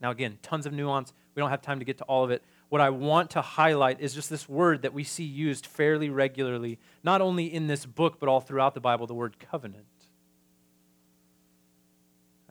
Now, 0.00 0.10
again, 0.10 0.38
tons 0.42 0.66
of 0.66 0.72
nuance. 0.72 1.12
We 1.34 1.40
don't 1.40 1.50
have 1.50 1.62
time 1.62 1.78
to 1.78 1.84
get 1.84 1.98
to 1.98 2.04
all 2.04 2.24
of 2.24 2.30
it. 2.30 2.42
What 2.70 2.80
I 2.80 2.90
want 2.90 3.30
to 3.32 3.42
highlight 3.42 4.00
is 4.00 4.14
just 4.14 4.30
this 4.30 4.48
word 4.48 4.82
that 4.82 4.94
we 4.94 5.04
see 5.04 5.24
used 5.24 5.66
fairly 5.66 6.08
regularly, 6.08 6.78
not 7.04 7.20
only 7.20 7.52
in 7.52 7.66
this 7.66 7.84
book, 7.84 8.18
but 8.18 8.28
all 8.28 8.40
throughout 8.40 8.74
the 8.74 8.80
Bible 8.80 9.06
the 9.06 9.14
word 9.14 9.38
covenant. 9.38 9.84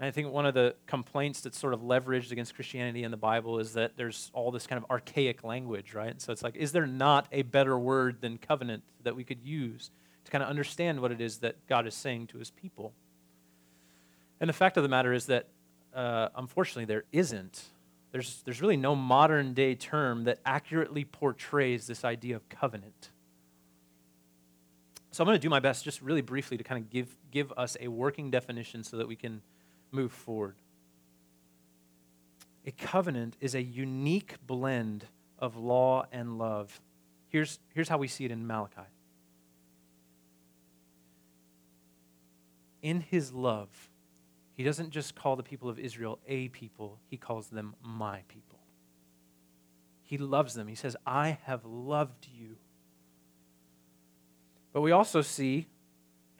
And 0.01 0.07
I 0.07 0.11
think 0.11 0.31
one 0.31 0.47
of 0.47 0.55
the 0.55 0.73
complaints 0.87 1.41
that's 1.41 1.59
sort 1.59 1.75
of 1.75 1.81
leveraged 1.81 2.31
against 2.31 2.55
Christianity 2.55 3.03
in 3.03 3.11
the 3.11 3.17
Bible 3.17 3.59
is 3.59 3.73
that 3.73 3.97
there's 3.97 4.31
all 4.33 4.49
this 4.49 4.65
kind 4.65 4.83
of 4.83 4.89
archaic 4.89 5.43
language, 5.43 5.93
right? 5.93 6.19
So 6.19 6.33
it's 6.33 6.41
like, 6.41 6.55
is 6.55 6.71
there 6.71 6.87
not 6.87 7.27
a 7.31 7.43
better 7.43 7.77
word 7.77 8.19
than 8.19 8.39
covenant 8.39 8.81
that 9.03 9.15
we 9.15 9.23
could 9.23 9.43
use 9.43 9.91
to 10.25 10.31
kind 10.31 10.43
of 10.43 10.49
understand 10.49 11.01
what 11.01 11.11
it 11.11 11.21
is 11.21 11.37
that 11.37 11.55
God 11.67 11.85
is 11.85 11.93
saying 11.93 12.27
to 12.27 12.39
his 12.39 12.49
people? 12.49 12.93
And 14.39 14.49
the 14.49 14.53
fact 14.53 14.75
of 14.75 14.81
the 14.81 14.89
matter 14.89 15.13
is 15.13 15.27
that, 15.27 15.49
uh, 15.93 16.29
unfortunately, 16.35 16.85
there 16.85 17.03
isn't. 17.11 17.65
There's, 18.11 18.41
there's 18.43 18.59
really 18.59 18.77
no 18.77 18.95
modern 18.95 19.53
day 19.53 19.75
term 19.75 20.23
that 20.23 20.39
accurately 20.47 21.05
portrays 21.05 21.85
this 21.85 22.03
idea 22.03 22.35
of 22.35 22.49
covenant. 22.49 23.11
So 25.11 25.23
I'm 25.23 25.27
going 25.27 25.37
to 25.37 25.41
do 25.41 25.49
my 25.51 25.59
best 25.59 25.83
just 25.83 26.01
really 26.01 26.21
briefly 26.21 26.57
to 26.57 26.63
kind 26.63 26.83
of 26.83 26.89
give, 26.89 27.15
give 27.29 27.53
us 27.55 27.77
a 27.79 27.87
working 27.87 28.31
definition 28.31 28.83
so 28.83 28.97
that 28.97 29.07
we 29.07 29.15
can 29.15 29.43
move 29.91 30.11
forward. 30.11 30.55
A 32.65 32.71
covenant 32.71 33.35
is 33.39 33.55
a 33.55 33.61
unique 33.61 34.35
blend 34.45 35.05
of 35.39 35.57
law 35.57 36.05
and 36.11 36.37
love. 36.37 36.79
Here's, 37.29 37.59
here's 37.73 37.89
how 37.89 37.97
we 37.97 38.07
see 38.07 38.25
it 38.25 38.31
in 38.31 38.45
Malachi. 38.45 38.81
In 42.81 43.01
his 43.01 43.31
love, 43.31 43.69
he 44.53 44.63
doesn't 44.63 44.91
just 44.91 45.15
call 45.15 45.35
the 45.35 45.43
people 45.43 45.69
of 45.69 45.79
Israel 45.79 46.19
a 46.27 46.49
people, 46.49 46.99
he 47.09 47.17
calls 47.17 47.47
them 47.47 47.75
my 47.81 48.21
people. 48.27 48.59
He 50.03 50.17
loves 50.17 50.55
them. 50.55 50.67
He 50.67 50.75
says, 50.75 50.97
I 51.05 51.37
have 51.43 51.63
loved 51.63 52.27
you. 52.37 52.57
But 54.73 54.81
we 54.81 54.91
also 54.91 55.21
see 55.21 55.67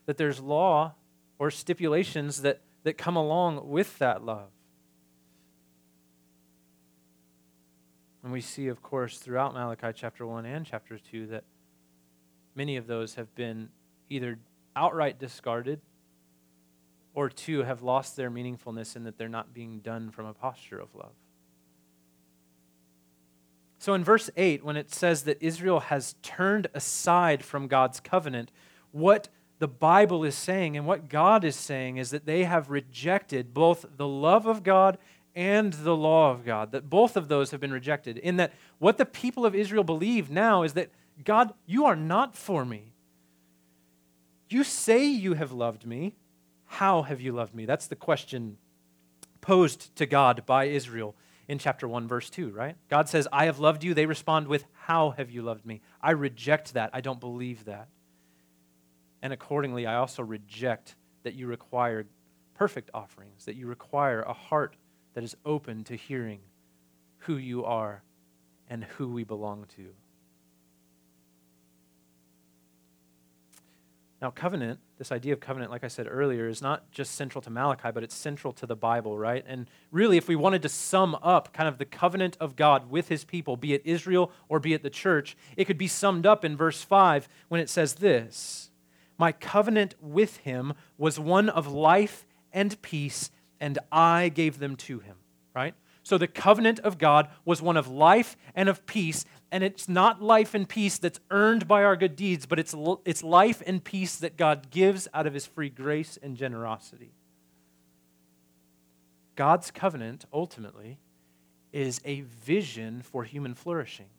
that 0.05 0.17
there's 0.17 0.41
law 0.41 0.95
or 1.39 1.49
stipulations 1.51 2.41
that 2.41 2.59
that 2.83 2.97
come 2.97 3.15
along 3.15 3.69
with 3.69 3.97
that 3.99 4.23
love. 4.23 4.49
And 8.23 8.31
we 8.31 8.41
see, 8.41 8.67
of 8.67 8.81
course, 8.81 9.17
throughout 9.17 9.53
Malachi 9.53 9.91
chapter 9.95 10.25
1 10.25 10.45
and 10.45 10.65
chapter 10.65 10.97
2 10.97 11.27
that 11.27 11.43
many 12.55 12.77
of 12.77 12.87
those 12.87 13.15
have 13.15 13.33
been 13.35 13.69
either 14.09 14.37
outright 14.75 15.19
discarded 15.19 15.81
or 17.13 17.29
two 17.29 17.63
have 17.63 17.81
lost 17.81 18.15
their 18.15 18.31
meaningfulness 18.31 18.95
in 18.95 19.03
that 19.03 19.17
they're 19.17 19.27
not 19.27 19.53
being 19.53 19.79
done 19.79 20.11
from 20.11 20.25
a 20.25 20.33
posture 20.33 20.79
of 20.79 20.93
love. 20.95 21.11
So 23.79 23.93
in 23.95 24.03
verse 24.03 24.29
8, 24.37 24.63
when 24.63 24.77
it 24.77 24.93
says 24.93 25.23
that 25.23 25.41
Israel 25.41 25.79
has 25.79 26.15
turned 26.21 26.67
aside 26.73 27.43
from 27.43 27.67
God's 27.67 27.99
covenant, 27.99 28.51
what 28.91 29.27
the 29.61 29.67
Bible 29.67 30.23
is 30.23 30.33
saying 30.33 30.75
and 30.75 30.87
what 30.87 31.07
God 31.07 31.43
is 31.43 31.55
saying 31.55 31.97
is 31.97 32.09
that 32.09 32.25
they 32.25 32.45
have 32.45 32.71
rejected 32.71 33.53
both 33.53 33.85
the 33.95 34.07
love 34.07 34.47
of 34.47 34.63
God 34.63 34.97
and 35.35 35.71
the 35.71 35.95
law 35.95 36.31
of 36.31 36.43
God, 36.43 36.71
that 36.71 36.89
both 36.89 37.15
of 37.15 37.27
those 37.27 37.51
have 37.51 37.59
been 37.59 37.71
rejected. 37.71 38.17
In 38.17 38.37
that 38.37 38.53
what 38.79 38.97
the 38.97 39.05
people 39.05 39.45
of 39.45 39.53
Israel 39.53 39.83
believe 39.83 40.31
now 40.31 40.63
is 40.63 40.73
that 40.73 40.89
God, 41.23 41.53
you 41.67 41.85
are 41.85 41.95
not 41.95 42.35
for 42.35 42.65
me. 42.65 42.93
You 44.49 44.63
say 44.63 45.05
you 45.05 45.35
have 45.35 45.51
loved 45.51 45.85
me. 45.85 46.15
How 46.65 47.03
have 47.03 47.21
you 47.21 47.31
loved 47.31 47.53
me? 47.53 47.67
That's 47.67 47.85
the 47.85 47.95
question 47.95 48.57
posed 49.41 49.95
to 49.97 50.07
God 50.07 50.43
by 50.47 50.65
Israel 50.65 51.13
in 51.47 51.59
chapter 51.59 51.87
1, 51.87 52.07
verse 52.07 52.31
2, 52.31 52.49
right? 52.49 52.77
God 52.89 53.07
says, 53.07 53.27
I 53.31 53.45
have 53.45 53.59
loved 53.59 53.83
you. 53.83 53.93
They 53.93 54.07
respond 54.07 54.47
with, 54.47 54.65
How 54.73 55.11
have 55.11 55.29
you 55.29 55.43
loved 55.43 55.67
me? 55.67 55.81
I 56.01 56.11
reject 56.11 56.73
that. 56.73 56.89
I 56.93 57.01
don't 57.01 57.19
believe 57.19 57.65
that. 57.65 57.89
And 59.21 59.33
accordingly, 59.33 59.85
I 59.85 59.95
also 59.95 60.23
reject 60.23 60.95
that 61.23 61.35
you 61.35 61.47
require 61.47 62.05
perfect 62.55 62.89
offerings, 62.93 63.45
that 63.45 63.55
you 63.55 63.67
require 63.67 64.21
a 64.21 64.33
heart 64.33 64.75
that 65.13 65.23
is 65.23 65.35
open 65.45 65.83
to 65.85 65.95
hearing 65.95 66.39
who 67.19 67.37
you 67.37 67.65
are 67.65 68.03
and 68.69 68.83
who 68.83 69.07
we 69.07 69.23
belong 69.23 69.65
to. 69.75 69.89
Now, 74.21 74.29
covenant, 74.29 74.79
this 74.99 75.11
idea 75.11 75.33
of 75.33 75.39
covenant, 75.39 75.71
like 75.71 75.83
I 75.83 75.87
said 75.87 76.07
earlier, 76.07 76.47
is 76.47 76.61
not 76.61 76.91
just 76.91 77.15
central 77.15 77.41
to 77.41 77.49
Malachi, 77.49 77.89
but 77.91 78.03
it's 78.03 78.13
central 78.13 78.53
to 78.53 78.67
the 78.67 78.75
Bible, 78.75 79.17
right? 79.17 79.43
And 79.47 79.67
really, 79.89 80.15
if 80.17 80.27
we 80.27 80.35
wanted 80.35 80.61
to 80.61 80.69
sum 80.69 81.17
up 81.23 81.51
kind 81.53 81.67
of 81.67 81.79
the 81.79 81.85
covenant 81.85 82.37
of 82.39 82.55
God 82.55 82.91
with 82.91 83.07
his 83.07 83.23
people, 83.23 83.57
be 83.57 83.73
it 83.73 83.81
Israel 83.83 84.31
or 84.47 84.59
be 84.59 84.73
it 84.73 84.83
the 84.83 84.91
church, 84.91 85.35
it 85.57 85.65
could 85.65 85.79
be 85.79 85.87
summed 85.87 86.27
up 86.27 86.45
in 86.45 86.55
verse 86.55 86.83
5 86.83 87.27
when 87.47 87.59
it 87.59 87.69
says 87.69 87.95
this 87.95 88.70
my 89.21 89.31
covenant 89.31 89.93
with 90.01 90.37
him 90.37 90.73
was 90.97 91.19
one 91.19 91.47
of 91.47 91.67
life 91.67 92.25
and 92.51 92.81
peace, 92.81 93.29
and 93.59 93.77
I 93.91 94.29
gave 94.29 94.57
them 94.57 94.75
to 94.77 94.97
him. 94.97 95.17
Right? 95.53 95.75
So 96.01 96.17
the 96.17 96.27
covenant 96.27 96.79
of 96.79 96.97
God 96.97 97.29
was 97.45 97.61
one 97.61 97.77
of 97.77 97.87
life 97.87 98.35
and 98.55 98.67
of 98.67 98.83
peace, 98.87 99.23
and 99.51 99.63
it's 99.63 99.87
not 99.87 100.23
life 100.23 100.55
and 100.55 100.67
peace 100.67 100.97
that's 100.97 101.19
earned 101.29 101.67
by 101.67 101.83
our 101.83 101.95
good 101.95 102.15
deeds, 102.15 102.47
but 102.47 102.57
it's, 102.57 102.73
it's 103.05 103.21
life 103.21 103.61
and 103.67 103.83
peace 103.83 104.15
that 104.15 104.37
God 104.37 104.71
gives 104.71 105.07
out 105.13 105.27
of 105.27 105.35
his 105.35 105.45
free 105.45 105.69
grace 105.69 106.17
and 106.23 106.35
generosity. 106.35 107.13
God's 109.35 109.69
covenant, 109.69 110.25
ultimately, 110.33 110.97
is 111.71 112.01
a 112.05 112.21
vision 112.21 113.03
for 113.03 113.23
human 113.23 113.53
flourishing. 113.53 114.09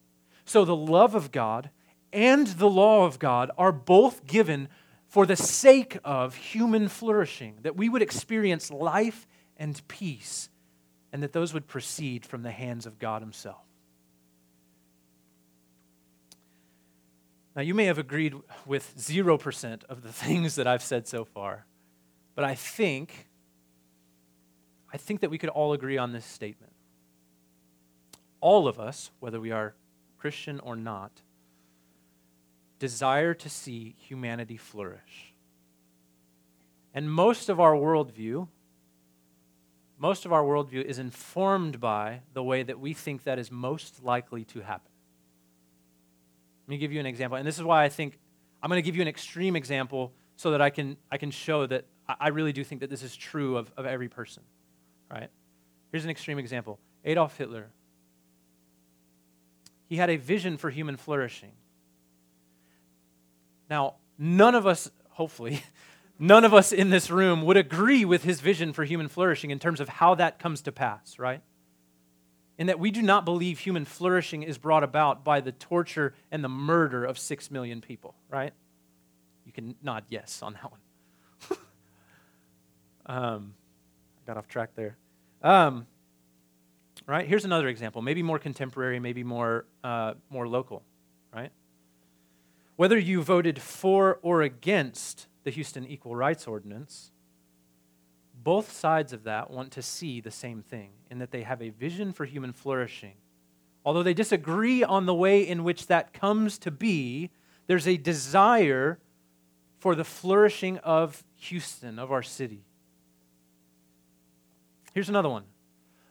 So 0.44 0.64
the 0.64 0.76
love 0.76 1.16
of 1.16 1.32
God 1.32 1.70
and 2.12 2.46
the 2.46 2.70
law 2.70 3.04
of 3.04 3.18
God 3.18 3.50
are 3.58 3.72
both 3.72 4.26
given 4.26 4.68
for 5.12 5.26
the 5.26 5.36
sake 5.36 5.98
of 6.06 6.34
human 6.34 6.88
flourishing, 6.88 7.58
that 7.64 7.76
we 7.76 7.86
would 7.86 8.00
experience 8.00 8.70
life 8.70 9.28
and 9.58 9.86
peace, 9.86 10.48
and 11.12 11.22
that 11.22 11.34
those 11.34 11.52
would 11.52 11.66
proceed 11.66 12.24
from 12.24 12.42
the 12.42 12.50
hands 12.50 12.86
of 12.86 12.98
God 12.98 13.20
Himself. 13.20 13.60
Now, 17.54 17.60
you 17.60 17.74
may 17.74 17.84
have 17.84 17.98
agreed 17.98 18.32
with 18.64 18.96
0% 18.96 19.84
of 19.84 20.02
the 20.02 20.12
things 20.14 20.54
that 20.54 20.66
I've 20.66 20.82
said 20.82 21.06
so 21.06 21.26
far, 21.26 21.66
but 22.34 22.46
I 22.46 22.54
think, 22.54 23.28
I 24.94 24.96
think 24.96 25.20
that 25.20 25.28
we 25.28 25.36
could 25.36 25.50
all 25.50 25.74
agree 25.74 25.98
on 25.98 26.12
this 26.12 26.24
statement. 26.24 26.72
All 28.40 28.66
of 28.66 28.80
us, 28.80 29.10
whether 29.20 29.38
we 29.38 29.50
are 29.50 29.74
Christian 30.16 30.58
or 30.60 30.74
not, 30.74 31.20
desire 32.82 33.32
to 33.32 33.48
see 33.48 33.94
humanity 33.96 34.56
flourish. 34.56 35.32
And 36.92 37.08
most 37.08 37.48
of 37.48 37.60
our 37.60 37.74
worldview, 37.74 38.48
most 39.98 40.26
of 40.26 40.32
our 40.32 40.42
worldview 40.42 40.84
is 40.84 40.98
informed 40.98 41.78
by 41.78 42.22
the 42.34 42.42
way 42.42 42.64
that 42.64 42.80
we 42.80 42.92
think 42.92 43.22
that 43.22 43.38
is 43.38 43.52
most 43.52 44.02
likely 44.02 44.44
to 44.46 44.62
happen. 44.62 44.90
Let 46.64 46.70
me 46.70 46.78
give 46.78 46.92
you 46.92 46.98
an 46.98 47.06
example. 47.06 47.38
And 47.38 47.46
this 47.46 47.56
is 47.56 47.62
why 47.62 47.84
I 47.84 47.88
think 47.88 48.18
I'm 48.60 48.68
going 48.68 48.82
to 48.82 48.84
give 48.84 48.96
you 48.96 49.02
an 49.02 49.06
extreme 49.06 49.54
example 49.54 50.12
so 50.34 50.50
that 50.50 50.60
I 50.60 50.70
can, 50.70 50.96
I 51.08 51.18
can 51.18 51.30
show 51.30 51.66
that 51.66 51.84
I, 52.08 52.30
really 52.30 52.52
do 52.52 52.64
think 52.64 52.80
that 52.80 52.90
this 52.90 53.04
is 53.04 53.14
true 53.14 53.58
of, 53.58 53.70
of 53.76 53.86
every 53.86 54.08
person, 54.08 54.42
right? 55.08 55.30
Here's 55.92 56.02
an 56.02 56.10
extreme 56.10 56.40
example 56.40 56.80
Adolf 57.04 57.38
Hitler. 57.38 57.70
He 59.86 59.98
had 59.98 60.10
a 60.10 60.16
vision 60.16 60.56
for 60.56 60.68
human 60.68 60.96
flourishing. 60.96 61.52
Now, 63.72 63.94
none 64.18 64.54
of 64.54 64.66
us, 64.66 64.90
hopefully, 65.12 65.62
none 66.18 66.44
of 66.44 66.52
us 66.52 66.72
in 66.72 66.90
this 66.90 67.10
room 67.10 67.40
would 67.46 67.56
agree 67.56 68.04
with 68.04 68.22
his 68.22 68.42
vision 68.42 68.74
for 68.74 68.84
human 68.84 69.08
flourishing 69.08 69.50
in 69.50 69.58
terms 69.58 69.80
of 69.80 69.88
how 69.88 70.14
that 70.16 70.38
comes 70.38 70.60
to 70.60 70.72
pass, 70.72 71.18
right? 71.18 71.40
In 72.58 72.66
that 72.66 72.78
we 72.78 72.90
do 72.90 73.00
not 73.00 73.24
believe 73.24 73.60
human 73.60 73.86
flourishing 73.86 74.42
is 74.42 74.58
brought 74.58 74.84
about 74.84 75.24
by 75.24 75.40
the 75.40 75.52
torture 75.52 76.12
and 76.30 76.44
the 76.44 76.50
murder 76.50 77.02
of 77.06 77.18
six 77.18 77.50
million 77.50 77.80
people, 77.80 78.14
right? 78.28 78.52
You 79.46 79.52
can 79.52 79.74
nod 79.82 80.04
yes 80.10 80.42
on 80.42 80.52
that 80.52 80.70
one. 80.70 81.58
um, 83.06 83.54
I 84.18 84.26
got 84.26 84.36
off 84.36 84.48
track 84.48 84.74
there. 84.74 84.98
Um, 85.40 85.86
right? 87.06 87.26
Here's 87.26 87.46
another 87.46 87.68
example, 87.68 88.02
maybe 88.02 88.22
more 88.22 88.38
contemporary, 88.38 89.00
maybe 89.00 89.24
more, 89.24 89.64
uh, 89.82 90.12
more 90.28 90.46
local? 90.46 90.82
Whether 92.82 92.98
you 92.98 93.22
voted 93.22 93.62
for 93.62 94.18
or 94.22 94.42
against 94.42 95.28
the 95.44 95.50
Houston 95.50 95.86
Equal 95.86 96.16
Rights 96.16 96.48
Ordinance, 96.48 97.12
both 98.34 98.72
sides 98.72 99.12
of 99.12 99.22
that 99.22 99.52
want 99.52 99.70
to 99.74 99.82
see 99.82 100.20
the 100.20 100.32
same 100.32 100.62
thing 100.62 100.90
in 101.08 101.20
that 101.20 101.30
they 101.30 101.44
have 101.44 101.62
a 101.62 101.68
vision 101.68 102.12
for 102.12 102.24
human 102.24 102.52
flourishing. 102.52 103.14
Although 103.84 104.02
they 104.02 104.14
disagree 104.14 104.82
on 104.82 105.06
the 105.06 105.14
way 105.14 105.46
in 105.46 105.62
which 105.62 105.86
that 105.86 106.12
comes 106.12 106.58
to 106.58 106.72
be, 106.72 107.30
there's 107.68 107.86
a 107.86 107.96
desire 107.96 108.98
for 109.78 109.94
the 109.94 110.02
flourishing 110.02 110.78
of 110.78 111.22
Houston, 111.36 112.00
of 112.00 112.10
our 112.10 112.24
city. 112.24 112.64
Here's 114.92 115.08
another 115.08 115.28
one. 115.28 115.44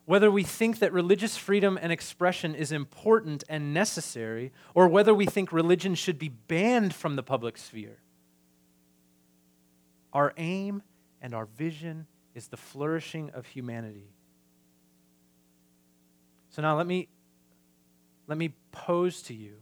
Whether 0.05 0.31
we 0.31 0.43
think 0.43 0.79
that 0.79 0.91
religious 0.91 1.37
freedom 1.37 1.77
and 1.81 1.91
expression 1.91 2.55
is 2.55 2.71
important 2.71 3.43
and 3.47 3.73
necessary, 3.73 4.51
or 4.73 4.87
whether 4.87 5.13
we 5.13 5.25
think 5.25 5.51
religion 5.51 5.95
should 5.95 6.17
be 6.17 6.29
banned 6.29 6.93
from 6.93 7.15
the 7.15 7.23
public 7.23 7.57
sphere, 7.57 7.99
our 10.11 10.33
aim 10.37 10.81
and 11.21 11.33
our 11.33 11.45
vision 11.45 12.07
is 12.33 12.47
the 12.47 12.57
flourishing 12.57 13.29
of 13.31 13.45
humanity. 13.45 14.09
So 16.49 16.61
now 16.61 16.75
let 16.75 16.87
me 16.87 17.07
let 18.27 18.37
me 18.37 18.53
pose 18.71 19.21
to 19.23 19.33
you 19.33 19.55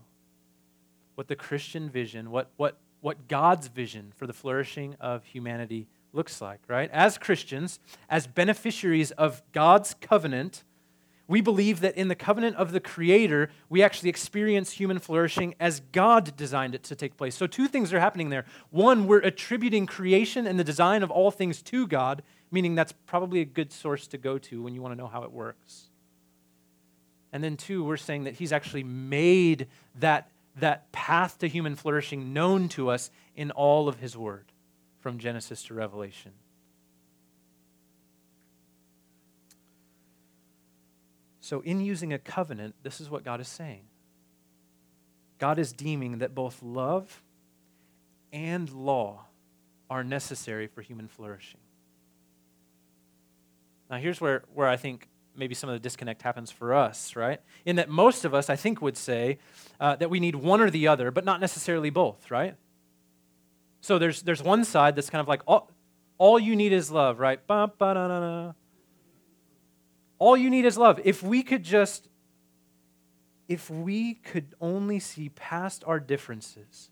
what 1.16 1.28
the 1.28 1.36
Christian 1.36 1.90
vision, 1.90 2.32
what 2.32 2.50
what 2.58 2.78
what 3.02 3.28
God's 3.28 3.68
vision 3.68 4.12
for 4.16 4.26
the 4.26 4.34
flourishing 4.34 4.96
of 5.00 5.26
humanity 5.26 5.88
looks 6.14 6.42
like, 6.42 6.60
right? 6.68 6.90
As 6.92 7.18
Christians, 7.18 7.80
as 8.10 8.28
beneficiaries 8.28 9.12
of 9.12 9.42
God's 9.52 9.96
covenant, 10.02 10.64
we 11.30 11.42
believe 11.42 11.82
that 11.82 11.96
in 11.96 12.08
the 12.08 12.16
covenant 12.16 12.56
of 12.56 12.72
the 12.72 12.80
Creator, 12.80 13.52
we 13.70 13.84
actually 13.84 14.10
experience 14.10 14.72
human 14.72 14.98
flourishing 14.98 15.54
as 15.60 15.80
God 15.92 16.36
designed 16.36 16.74
it 16.74 16.82
to 16.86 16.96
take 16.96 17.18
place. 17.18 17.36
So, 17.36 17.46
two 17.46 17.68
things 17.68 17.94
are 17.94 18.00
happening 18.00 18.30
there. 18.30 18.46
One, 18.72 19.06
we're 19.06 19.20
attributing 19.20 19.86
creation 19.86 20.48
and 20.48 20.60
the 20.60 20.64
design 20.64 21.04
of 21.04 21.12
all 21.12 21.30
things 21.30 21.62
to 21.64 21.86
God, 21.86 22.24
meaning 22.50 22.74
that's 22.74 22.94
probably 23.06 23.42
a 23.42 23.46
good 23.46 23.72
source 23.72 24.08
to 24.08 24.18
go 24.18 24.40
to 24.40 24.64
when 24.64 24.74
you 24.74 24.82
want 24.82 24.94
to 24.94 24.98
know 24.98 25.08
how 25.08 25.22
it 25.22 25.32
works. 25.32 25.90
And 27.32 27.44
then, 27.44 27.58
two, 27.58 27.84
we're 27.84 27.98
saying 27.98 28.24
that 28.24 28.34
He's 28.34 28.52
actually 28.52 28.84
made 28.84 29.68
that, 30.00 30.32
that 30.56 30.92
path 30.92 31.38
to 31.40 31.48
human 31.48 31.76
flourishing 31.76 32.34
known 32.34 32.70
to 32.70 32.90
us 32.90 33.12
in 33.36 33.52
all 33.52 33.88
of 33.88 34.00
His 34.00 34.18
Word, 34.18 34.52
from 35.00 35.18
Genesis 35.18 35.64
to 35.64 35.74
Revelation. 35.74 36.34
So, 41.42 41.62
in 41.62 41.82
using 41.82 42.14
a 42.14 42.20
covenant, 42.20 42.76
this 42.84 43.02
is 43.02 43.10
what 43.10 43.24
God 43.24 43.42
is 43.42 43.48
saying 43.48 43.86
God 45.40 45.58
is 45.58 45.72
deeming 45.72 46.20
that 46.20 46.36
both 46.36 46.62
love 46.62 47.24
and 48.32 48.70
law 48.70 49.26
are 49.90 50.04
necessary 50.04 50.68
for 50.68 50.82
human 50.82 51.08
flourishing. 51.08 51.62
Now, 53.90 53.98
here's 53.98 54.22
where, 54.22 54.44
where 54.54 54.68
I 54.68 54.78
think 54.78 55.08
maybe 55.36 55.56
some 55.56 55.70
of 55.70 55.74
the 55.74 55.80
disconnect 55.80 56.22
happens 56.22 56.52
for 56.52 56.76
us, 56.76 57.16
right? 57.16 57.40
In 57.66 57.78
that 57.78 57.90
most 57.90 58.26
of 58.26 58.36
us, 58.36 58.50
I 58.50 58.56
think, 58.56 58.82
would 58.82 58.98
say 58.98 59.40
uh, 59.80 59.96
that 59.96 60.10
we 60.10 60.20
need 60.20 60.36
one 60.36 60.62
or 60.62 60.70
the 60.70 60.88
other, 60.88 61.10
but 61.10 61.26
not 61.26 61.40
necessarily 61.40 61.90
both, 61.90 62.30
right? 62.30 62.56
So 63.82 63.98
there's, 63.98 64.22
there's 64.22 64.44
one 64.44 64.66
side 64.66 64.96
that's 64.96 65.10
kind 65.10 65.22
of 65.22 65.28
like, 65.28 65.42
all, 65.48 65.72
all 66.18 66.40
you 66.40 66.56
need 66.56 66.74
is 66.74 66.92
love, 66.92 67.20
right? 67.20 67.40
All 70.20 70.36
you 70.36 70.50
need 70.50 70.66
is 70.66 70.78
love. 70.78 71.00
If 71.04 71.24
we 71.24 71.44
could 71.44 71.64
just, 71.64 72.10
if 73.48 73.70
we 73.70 74.16
could 74.16 74.54
only 74.60 75.00
see 75.00 75.30
past 75.30 75.84
our 75.88 76.00
differences 76.00 76.90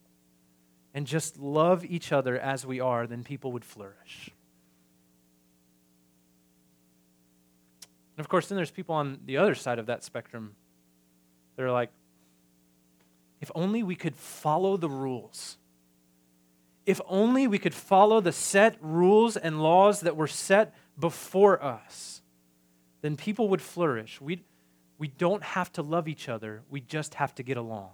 and 0.93 1.06
just 1.06 1.38
love 1.38 1.86
each 1.86 2.12
other 2.12 2.39
as 2.39 2.65
we 2.65 2.80
are, 2.80 3.06
then 3.06 3.23
people 3.23 3.52
would 3.52 3.65
flourish. 3.65 4.32
And 8.17 8.26
of 8.26 8.30
course, 8.30 8.47
then 8.47 8.56
there's 8.56 8.71
people 8.71 8.95
on 8.95 9.19
the 9.26 9.38
other 9.38 9.54
side 9.54 9.78
of 9.78 9.86
that 9.86 10.04
spectrum 10.04 10.56
that 11.56 11.63
are 11.63 11.71
like, 11.71 11.91
if 13.41 13.52
only 13.54 13.84
we 13.84 13.95
could 13.95 14.15
follow 14.15 14.78
the 14.78 14.89
rules. 14.89 15.58
If 16.88 17.00
only 17.08 17.45
we 17.45 17.60
could 17.60 17.76
follow 17.76 18.19
the 18.19 18.32
set 18.32 18.78
rules 18.82 19.38
and 19.38 19.62
laws 19.62 20.02
that 20.02 20.17
were 20.17 20.28
set 20.28 20.73
before 20.97 21.63
us 21.63 22.17
then 23.02 23.15
people 23.15 23.50
would 23.50 23.62
flourish. 23.62 24.19
We, 24.19 24.43
we 24.97 25.08
don't 25.08 25.43
have 25.43 25.71
to 25.73 25.82
love 25.82 26.08
each 26.08 26.30
other, 26.30 26.63
we 26.69 26.82
just 26.82 27.15
have 27.15 27.34
to 27.36 27.43
get 27.43 27.58
along. 27.58 27.91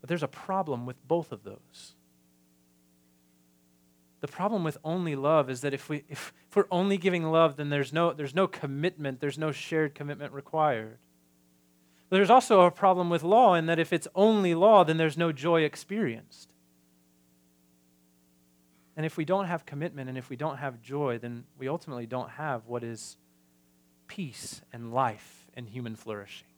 But 0.00 0.08
there's 0.08 0.22
a 0.22 0.28
problem 0.28 0.86
with 0.86 0.96
both 1.06 1.32
of 1.32 1.44
those. 1.44 1.94
The 4.20 4.28
problem 4.28 4.64
with 4.64 4.78
only 4.82 5.14
love 5.14 5.48
is 5.48 5.60
that 5.60 5.72
if, 5.72 5.88
we, 5.88 6.04
if, 6.08 6.32
if 6.48 6.56
we're 6.56 6.66
only 6.70 6.98
giving 6.98 7.22
love, 7.22 7.56
then 7.56 7.70
there's 7.70 7.92
no, 7.92 8.12
there's 8.12 8.34
no 8.34 8.48
commitment, 8.48 9.20
there's 9.20 9.38
no 9.38 9.52
shared 9.52 9.94
commitment 9.94 10.32
required. 10.32 10.98
There's 12.10 12.30
also 12.30 12.62
a 12.62 12.70
problem 12.70 13.10
with 13.10 13.22
law 13.22 13.54
in 13.54 13.66
that 13.66 13.78
if 13.78 13.92
it's 13.92 14.08
only 14.14 14.54
law, 14.54 14.82
then 14.84 14.96
there's 14.96 15.18
no 15.18 15.30
joy 15.30 15.62
experienced. 15.62 16.48
And 18.96 19.04
if 19.04 19.16
we 19.16 19.24
don't 19.24 19.46
have 19.46 19.66
commitment 19.66 20.08
and 20.08 20.18
if 20.18 20.28
we 20.30 20.36
don't 20.36 20.56
have 20.56 20.80
joy, 20.80 21.18
then 21.18 21.44
we 21.58 21.68
ultimately 21.68 22.06
don't 22.06 22.30
have 22.30 22.66
what 22.66 22.82
is 22.82 23.16
peace 24.08 24.62
and 24.72 24.92
life 24.92 25.46
and 25.54 25.68
human 25.68 25.94
flourishing. 25.94 26.48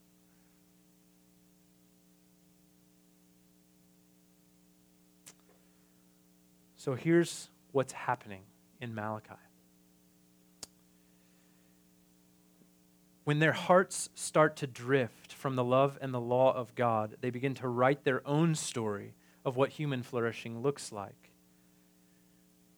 So 6.77 6.95
here's 6.95 7.51
what's 7.73 7.93
happening 7.93 8.41
in 8.81 8.95
Malachi. 8.95 9.35
When 13.31 13.39
their 13.39 13.53
hearts 13.53 14.09
start 14.17 14.57
to 14.57 14.67
drift 14.67 15.33
from 15.35 15.55
the 15.55 15.63
love 15.63 15.97
and 16.01 16.13
the 16.13 16.21
law 16.21 16.53
of 16.53 16.75
God, 16.75 17.15
they 17.21 17.31
begin 17.31 17.55
to 17.55 17.69
write 17.69 18.03
their 18.03 18.27
own 18.27 18.57
story 18.57 19.15
of 19.45 19.55
what 19.55 19.69
human 19.69 20.03
flourishing 20.03 20.63
looks 20.63 20.91
like. 20.91 21.31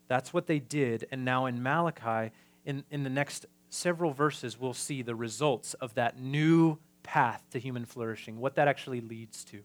That's 0.09 0.35
what 0.35 0.49
they 0.49 0.59
did. 0.59 1.07
And 1.11 1.25
now 1.25 1.47
in 1.47 1.63
Malachi, 1.63 2.35
in, 2.67 2.85
in 2.91 3.03
the 3.03 3.09
next 3.09 3.47
several 3.71 4.11
verses, 4.13 4.61
we'll 4.61 4.75
see 4.75 5.01
the 5.01 5.15
results 5.15 5.73
of 5.73 5.95
that 5.95 6.21
new 6.21 6.77
path 7.03 7.43
to 7.53 7.59
human 7.59 7.87
flourishing, 7.87 8.39
what 8.39 8.57
that 8.57 8.69
actually 8.69 9.01
leads 9.01 9.47
to. 9.47 9.57
And 9.57 9.65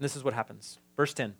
this 0.00 0.16
is 0.16 0.22
what 0.22 0.34
happens. 0.34 0.78
Verse 0.98 1.14
10 1.14 1.34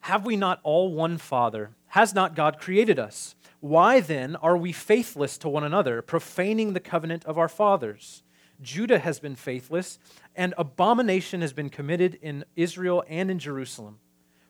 Have 0.00 0.26
we 0.26 0.34
not 0.34 0.58
all 0.64 0.92
one 0.92 1.18
Father? 1.18 1.70
Has 1.96 2.14
not 2.14 2.34
God 2.34 2.58
created 2.58 2.98
us? 2.98 3.34
Why 3.60 4.00
then 4.00 4.36
are 4.36 4.58
we 4.58 4.70
faithless 4.70 5.38
to 5.38 5.48
one 5.48 5.64
another, 5.64 6.02
profaning 6.02 6.74
the 6.74 6.78
covenant 6.78 7.24
of 7.24 7.38
our 7.38 7.48
fathers? 7.48 8.22
Judah 8.60 8.98
has 8.98 9.18
been 9.18 9.34
faithless, 9.34 9.98
and 10.34 10.52
abomination 10.58 11.40
has 11.40 11.54
been 11.54 11.70
committed 11.70 12.18
in 12.20 12.44
Israel 12.54 13.02
and 13.08 13.30
in 13.30 13.38
Jerusalem. 13.38 13.98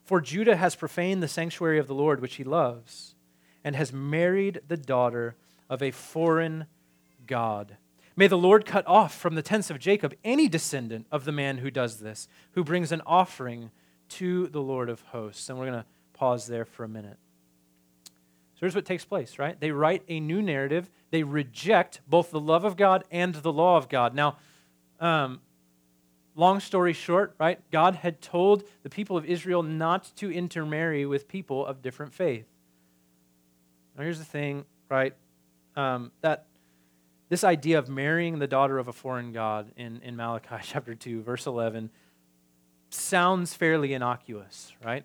For 0.02 0.20
Judah 0.20 0.56
has 0.56 0.74
profaned 0.74 1.22
the 1.22 1.28
sanctuary 1.28 1.78
of 1.78 1.86
the 1.86 1.94
Lord, 1.94 2.20
which 2.20 2.34
he 2.34 2.42
loves, 2.42 3.14
and 3.62 3.76
has 3.76 3.92
married 3.92 4.60
the 4.66 4.76
daughter 4.76 5.36
of 5.70 5.84
a 5.84 5.92
foreign 5.92 6.66
God. 7.28 7.76
May 8.16 8.26
the 8.26 8.36
Lord 8.36 8.66
cut 8.66 8.84
off 8.88 9.14
from 9.14 9.36
the 9.36 9.40
tents 9.40 9.70
of 9.70 9.78
Jacob 9.78 10.16
any 10.24 10.48
descendant 10.48 11.06
of 11.12 11.24
the 11.24 11.30
man 11.30 11.58
who 11.58 11.70
does 11.70 12.00
this, 12.00 12.26
who 12.54 12.64
brings 12.64 12.90
an 12.90 13.02
offering 13.06 13.70
to 14.08 14.48
the 14.48 14.60
Lord 14.60 14.88
of 14.88 15.02
hosts. 15.02 15.48
And 15.48 15.56
we're 15.56 15.66
going 15.66 15.78
to 15.78 15.86
pause 16.12 16.48
there 16.48 16.64
for 16.64 16.82
a 16.82 16.88
minute. 16.88 17.18
So 18.56 18.60
here's 18.60 18.74
what 18.74 18.86
takes 18.86 19.04
place, 19.04 19.38
right? 19.38 19.60
They 19.60 19.70
write 19.70 20.02
a 20.08 20.18
new 20.18 20.40
narrative. 20.40 20.88
They 21.10 21.22
reject 21.22 22.00
both 22.08 22.30
the 22.30 22.40
love 22.40 22.64
of 22.64 22.78
God 22.78 23.04
and 23.10 23.34
the 23.34 23.52
law 23.52 23.76
of 23.76 23.90
God. 23.90 24.14
Now, 24.14 24.38
um, 24.98 25.40
long 26.34 26.60
story 26.60 26.94
short, 26.94 27.34
right? 27.38 27.60
God 27.70 27.96
had 27.96 28.22
told 28.22 28.64
the 28.82 28.88
people 28.88 29.18
of 29.18 29.26
Israel 29.26 29.62
not 29.62 30.10
to 30.16 30.32
intermarry 30.32 31.04
with 31.04 31.28
people 31.28 31.66
of 31.66 31.82
different 31.82 32.14
faith. 32.14 32.46
Now, 33.94 34.04
here's 34.04 34.18
the 34.18 34.24
thing, 34.24 34.64
right? 34.88 35.12
Um, 35.76 36.10
that 36.22 36.46
this 37.28 37.44
idea 37.44 37.78
of 37.78 37.90
marrying 37.90 38.38
the 38.38 38.46
daughter 38.46 38.78
of 38.78 38.88
a 38.88 38.92
foreign 38.92 39.32
god 39.32 39.70
in, 39.76 40.00
in 40.02 40.16
Malachi 40.16 40.56
chapter 40.62 40.94
2, 40.94 41.20
verse 41.20 41.46
11, 41.46 41.90
sounds 42.88 43.52
fairly 43.52 43.92
innocuous, 43.92 44.72
right? 44.82 45.04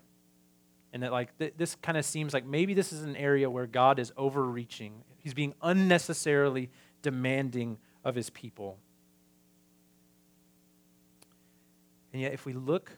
And 0.94 1.04
that, 1.04 1.12
like, 1.12 1.38
th- 1.38 1.54
this 1.58 1.76
kind 1.76 1.98
of 1.98 2.06
seems 2.06 2.34
like 2.34 2.46
maybe 2.46 2.74
this 2.74 2.92
is 2.92 3.04
an 3.04 3.16
area 3.16 3.50
where 3.50 3.66
God 3.68 3.98
is 4.00 4.12
overreaching. 4.18 5.04
He's 5.20 5.34
being 5.34 5.54
unnecessarily 5.62 6.70
demanding 7.02 7.78
of 8.04 8.16
his 8.16 8.30
people. 8.30 8.78
And 12.12 12.22
yet, 12.22 12.34
if 12.34 12.46
we 12.46 12.54
look 12.54 12.92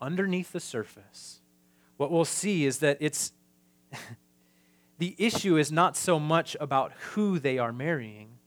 underneath 0.00 0.52
the 0.52 0.60
surface, 0.60 1.40
what 1.96 2.10
we'll 2.10 2.24
see 2.24 2.66
is 2.66 2.78
that 2.78 2.98
it's 3.00 3.32
the 4.98 5.14
issue 5.18 5.56
is 5.56 5.70
not 5.70 5.96
so 5.96 6.18
much 6.18 6.56
about 6.58 6.92
who 7.12 7.38
they 7.38 7.58
are 7.58 7.72
marrying, 7.72 8.38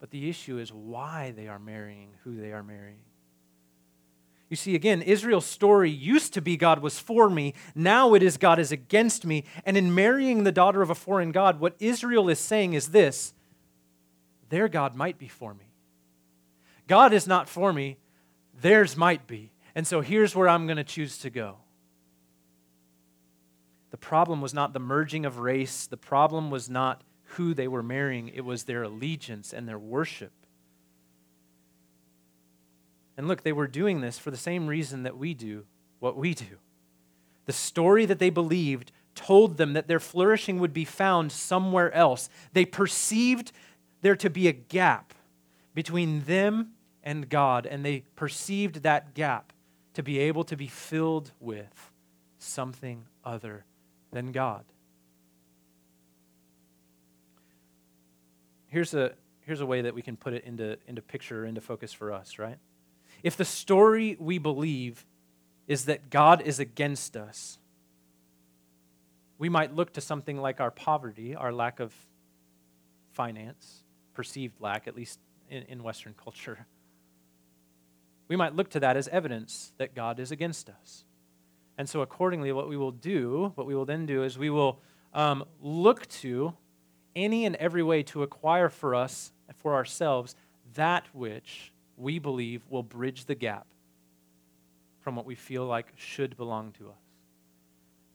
but 0.00 0.10
the 0.10 0.28
issue 0.28 0.58
is 0.58 0.72
why 0.72 1.32
they 1.36 1.48
are 1.48 1.58
marrying 1.58 2.10
who 2.24 2.40
they 2.40 2.52
are 2.52 2.62
marrying. 2.62 3.05
You 4.48 4.56
see, 4.56 4.74
again, 4.74 5.02
Israel's 5.02 5.46
story 5.46 5.90
used 5.90 6.34
to 6.34 6.40
be 6.40 6.56
God 6.56 6.80
was 6.80 6.98
for 6.98 7.28
me. 7.28 7.54
Now 7.74 8.14
it 8.14 8.22
is 8.22 8.36
God 8.36 8.58
is 8.58 8.70
against 8.70 9.26
me. 9.26 9.44
And 9.64 9.76
in 9.76 9.94
marrying 9.94 10.44
the 10.44 10.52
daughter 10.52 10.82
of 10.82 10.90
a 10.90 10.94
foreign 10.94 11.32
God, 11.32 11.58
what 11.58 11.74
Israel 11.80 12.28
is 12.28 12.38
saying 12.38 12.74
is 12.74 12.88
this 12.88 13.34
their 14.48 14.68
God 14.68 14.94
might 14.94 15.18
be 15.18 15.26
for 15.26 15.52
me. 15.54 15.72
God 16.86 17.12
is 17.12 17.26
not 17.26 17.48
for 17.48 17.72
me, 17.72 17.96
theirs 18.60 18.96
might 18.96 19.26
be. 19.26 19.50
And 19.74 19.86
so 19.86 20.00
here's 20.00 20.36
where 20.36 20.48
I'm 20.48 20.66
going 20.66 20.76
to 20.76 20.84
choose 20.84 21.18
to 21.18 21.30
go. 21.30 21.56
The 23.90 23.96
problem 23.96 24.40
was 24.40 24.54
not 24.54 24.72
the 24.72 24.78
merging 24.78 25.26
of 25.26 25.38
race, 25.38 25.86
the 25.86 25.96
problem 25.96 26.50
was 26.50 26.70
not 26.70 27.02
who 27.30 27.54
they 27.54 27.66
were 27.66 27.82
marrying, 27.82 28.28
it 28.28 28.44
was 28.44 28.64
their 28.64 28.84
allegiance 28.84 29.52
and 29.52 29.68
their 29.68 29.78
worship. 29.78 30.32
And 33.16 33.28
look, 33.28 33.42
they 33.42 33.52
were 33.52 33.66
doing 33.66 34.00
this 34.00 34.18
for 34.18 34.30
the 34.30 34.36
same 34.36 34.66
reason 34.66 35.02
that 35.04 35.16
we 35.16 35.34
do 35.34 35.64
what 35.98 36.16
we 36.16 36.34
do. 36.34 36.58
The 37.46 37.52
story 37.52 38.04
that 38.06 38.18
they 38.18 38.30
believed 38.30 38.92
told 39.14 39.56
them 39.56 39.72
that 39.72 39.88
their 39.88 40.00
flourishing 40.00 40.58
would 40.60 40.74
be 40.74 40.84
found 40.84 41.32
somewhere 41.32 41.92
else. 41.92 42.28
They 42.52 42.66
perceived 42.66 43.52
there 44.02 44.16
to 44.16 44.28
be 44.28 44.46
a 44.46 44.52
gap 44.52 45.14
between 45.74 46.24
them 46.24 46.72
and 47.02 47.28
God, 47.28 47.66
and 47.66 47.84
they 47.84 48.04
perceived 48.14 48.82
that 48.82 49.14
gap 49.14 49.52
to 49.94 50.02
be 50.02 50.18
able 50.18 50.44
to 50.44 50.56
be 50.56 50.66
filled 50.66 51.32
with 51.40 51.90
something 52.38 53.06
other 53.24 53.64
than 54.12 54.32
God. 54.32 54.64
Here's 58.66 58.92
a, 58.92 59.12
here's 59.40 59.60
a 59.60 59.66
way 59.66 59.82
that 59.82 59.94
we 59.94 60.02
can 60.02 60.16
put 60.16 60.34
it 60.34 60.44
into, 60.44 60.76
into 60.86 61.00
picture, 61.00 61.46
into 61.46 61.60
focus 61.60 61.92
for 61.92 62.12
us, 62.12 62.38
right? 62.38 62.58
If 63.26 63.36
the 63.36 63.44
story 63.44 64.16
we 64.18 64.38
believe 64.38 65.04
is 65.66 65.86
that 65.86 66.10
God 66.10 66.40
is 66.42 66.60
against 66.60 67.16
us, 67.16 67.58
we 69.38 69.48
might 69.48 69.74
look 69.74 69.92
to 69.94 70.00
something 70.00 70.38
like 70.38 70.60
our 70.60 70.70
poverty, 70.70 71.34
our 71.34 71.52
lack 71.52 71.80
of 71.80 71.92
finance, 73.12 73.82
perceived 74.14 74.60
lack, 74.60 74.86
at 74.86 74.96
least 74.96 75.18
in, 75.50 75.64
in 75.64 75.82
Western 75.82 76.14
culture 76.14 76.66
we 78.28 78.36
might 78.36 78.54
look 78.54 78.70
to 78.70 78.80
that 78.80 78.96
as 78.96 79.08
evidence 79.08 79.72
that 79.78 79.94
God 79.94 80.18
is 80.18 80.30
against 80.30 80.68
us. 80.68 81.04
And 81.78 81.88
so, 81.88 82.00
accordingly, 82.00 82.52
what 82.52 82.68
we 82.68 82.76
will 82.76 82.90
do, 82.90 83.52
what 83.54 83.66
we 83.66 83.74
will 83.74 83.84
then 83.84 84.06
do, 84.06 84.22
is 84.22 84.38
we 84.38 84.50
will 84.50 84.80
um, 85.12 85.44
look 85.60 86.06
to 86.08 86.54
any 87.14 87.44
and 87.44 87.54
every 87.56 87.82
way 87.82 88.02
to 88.04 88.22
acquire 88.22 88.68
for 88.68 88.94
us, 88.94 89.32
for 89.56 89.74
ourselves, 89.74 90.34
that 90.74 91.06
which 91.12 91.72
we 91.96 92.18
believe 92.18 92.62
will 92.68 92.82
bridge 92.82 93.24
the 93.24 93.34
gap 93.34 93.66
from 95.00 95.16
what 95.16 95.26
we 95.26 95.34
feel 95.34 95.64
like 95.64 95.92
should 95.96 96.36
belong 96.36 96.72
to 96.72 96.88
us. 96.88 96.96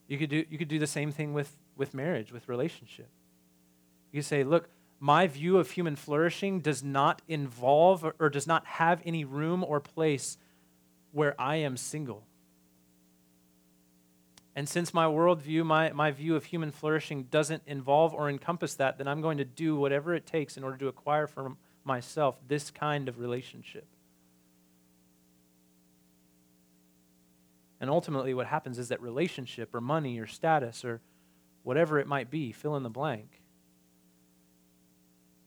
You 0.08 0.18
could 0.18 0.30
do, 0.30 0.46
you 0.50 0.58
could 0.58 0.68
do 0.68 0.80
the 0.80 0.88
same 0.88 1.12
thing 1.12 1.34
with, 1.34 1.56
with 1.78 1.94
marriage, 1.94 2.34
with 2.34 2.50
relationship. 2.50 3.10
You 4.12 4.22
say, 4.22 4.44
look, 4.44 4.70
my 5.00 5.26
view 5.26 5.58
of 5.58 5.72
human 5.72 5.96
flourishing 5.96 6.60
does 6.60 6.84
not 6.84 7.22
involve 7.28 8.06
or 8.20 8.30
does 8.30 8.46
not 8.46 8.66
have 8.66 9.02
any 9.06 9.24
room 9.24 9.64
or 9.64 9.80
place 9.80 10.38
where 11.12 11.40
I 11.40 11.56
am 11.58 11.78
single. 11.78 12.24
And 14.56 14.68
since 14.68 14.94
my 14.94 15.06
worldview, 15.06 15.66
my, 15.66 15.92
my 15.94 16.12
view 16.12 16.36
of 16.36 16.46
human 16.46 16.72
flourishing 16.72 17.24
doesn't 17.24 17.64
involve 17.66 18.14
or 18.14 18.30
encompass 18.30 18.76
that, 18.76 18.98
then 18.98 19.08
I'm 19.08 19.22
going 19.22 19.38
to 19.38 19.46
do 19.46 19.78
whatever 19.78 20.14
it 20.14 20.26
takes 20.26 20.58
in 20.58 20.64
order 20.64 20.78
to 20.78 20.88
acquire 20.88 21.26
for 21.26 21.56
myself 21.84 22.38
this 22.48 22.72
kind 22.72 23.08
of 23.10 23.20
relationship. 23.20 23.86
And 27.80 27.90
ultimately, 27.90 28.34
what 28.34 28.46
happens 28.48 28.78
is 28.78 28.90
that 28.90 29.02
relationship 29.02 29.74
or 29.74 29.82
money 29.82 30.20
or 30.20 30.28
status 30.28 30.86
or 30.86 31.02
whatever 31.64 32.00
it 32.00 32.08
might 32.08 32.30
be, 32.30 32.52
fill 32.52 32.76
in 32.76 32.84
the 32.84 32.90
blank, 32.90 33.42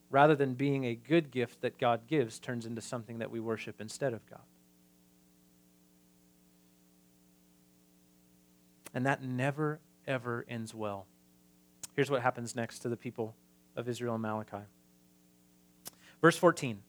rather 0.09 0.35
than 0.35 0.53
being 0.53 0.85
a 0.85 0.95
good 0.95 1.31
gift 1.31 1.61
that 1.61 1.77
God 1.77 2.07
gives, 2.07 2.39
turns 2.39 2.65
into 2.65 2.81
something 2.81 3.19
that 3.19 3.31
we 3.31 3.39
worship 3.39 3.79
instead 3.79 4.13
of 4.13 4.25
God. 4.29 4.41
And 8.93 9.05
that 9.05 9.21
never, 9.23 9.79
ever 10.07 10.45
ends 10.47 10.73
well. 10.73 11.05
Here's 11.95 12.11
what 12.11 12.21
happens 12.21 12.55
next 12.55 12.79
to 12.79 12.89
the 12.89 12.97
people 12.97 13.35
of 13.75 13.89
Israel 13.89 14.15
and 14.15 14.21
Malachi. 14.21 14.65
Verse 16.25 16.37
14 16.37 16.81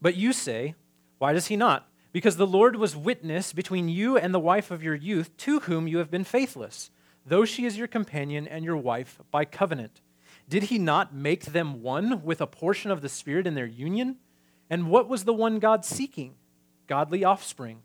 But 0.00 0.16
you 0.16 0.32
say, 0.32 0.74
Why 1.18 1.34
does 1.34 1.48
he 1.48 1.56
not? 1.56 1.90
Because 2.10 2.38
the 2.38 2.46
Lord 2.46 2.74
was 2.74 2.96
witness 2.96 3.52
between 3.52 3.90
you 3.90 4.16
and 4.16 4.32
the 4.32 4.40
wife 4.40 4.70
of 4.70 4.82
your 4.82 4.94
youth, 4.94 5.36
to 5.36 5.60
whom 5.60 5.86
you 5.86 5.98
have 5.98 6.10
been 6.10 6.24
faithless, 6.24 6.90
though 7.26 7.44
she 7.44 7.66
is 7.66 7.76
your 7.76 7.86
companion 7.86 8.48
and 8.48 8.64
your 8.64 8.78
wife 8.78 9.20
by 9.30 9.44
covenant. 9.44 10.00
Did 10.48 10.62
he 10.62 10.78
not 10.78 11.14
make 11.14 11.44
them 11.44 11.82
one 11.82 12.24
with 12.24 12.40
a 12.40 12.46
portion 12.46 12.90
of 12.90 13.02
the 13.02 13.10
Spirit 13.10 13.46
in 13.46 13.52
their 13.54 13.66
union? 13.66 14.16
And 14.70 14.88
what 14.88 15.06
was 15.06 15.24
the 15.24 15.34
one 15.34 15.58
God 15.58 15.84
seeking? 15.84 16.36
Godly 16.86 17.24
offspring. 17.24 17.82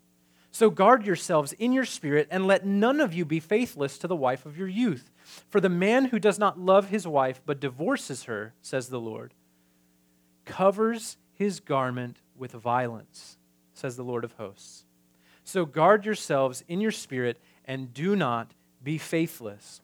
So 0.52 0.70
guard 0.70 1.06
yourselves 1.06 1.52
in 1.52 1.74
your 1.74 1.84
spirit, 1.84 2.30
and 2.32 2.48
let 2.48 2.66
none 2.66 3.02
of 3.02 3.14
you 3.14 3.26
be 3.26 3.42
faithless 3.42 3.98
to 3.98 4.08
the 4.08 4.16
wife 4.16 4.46
of 4.46 4.58
your 4.58 4.70
youth. 4.70 5.12
For 5.50 5.60
the 5.60 5.68
man 5.68 6.06
who 6.06 6.20
does 6.20 6.40
not 6.40 6.62
love 6.62 6.88
his 6.88 7.06
wife, 7.06 7.42
but 7.46 7.60
divorces 7.60 8.24
her, 8.24 8.54
says 8.62 8.88
the 8.88 9.02
Lord, 9.02 9.34
covers 10.46 11.18
his 11.34 11.60
garment 11.60 12.18
with 12.38 12.52
violence, 12.52 13.38
says 13.74 13.96
the 13.96 14.04
Lord 14.04 14.24
of 14.24 14.34
hosts. 14.34 14.86
So 15.44 15.66
guard 15.66 16.06
yourselves 16.06 16.64
in 16.68 16.82
your 16.82 16.92
spirit, 16.92 17.38
and 17.66 17.94
do 17.94 18.16
not 18.16 18.52
be 18.84 18.98
faithless. 18.98 19.82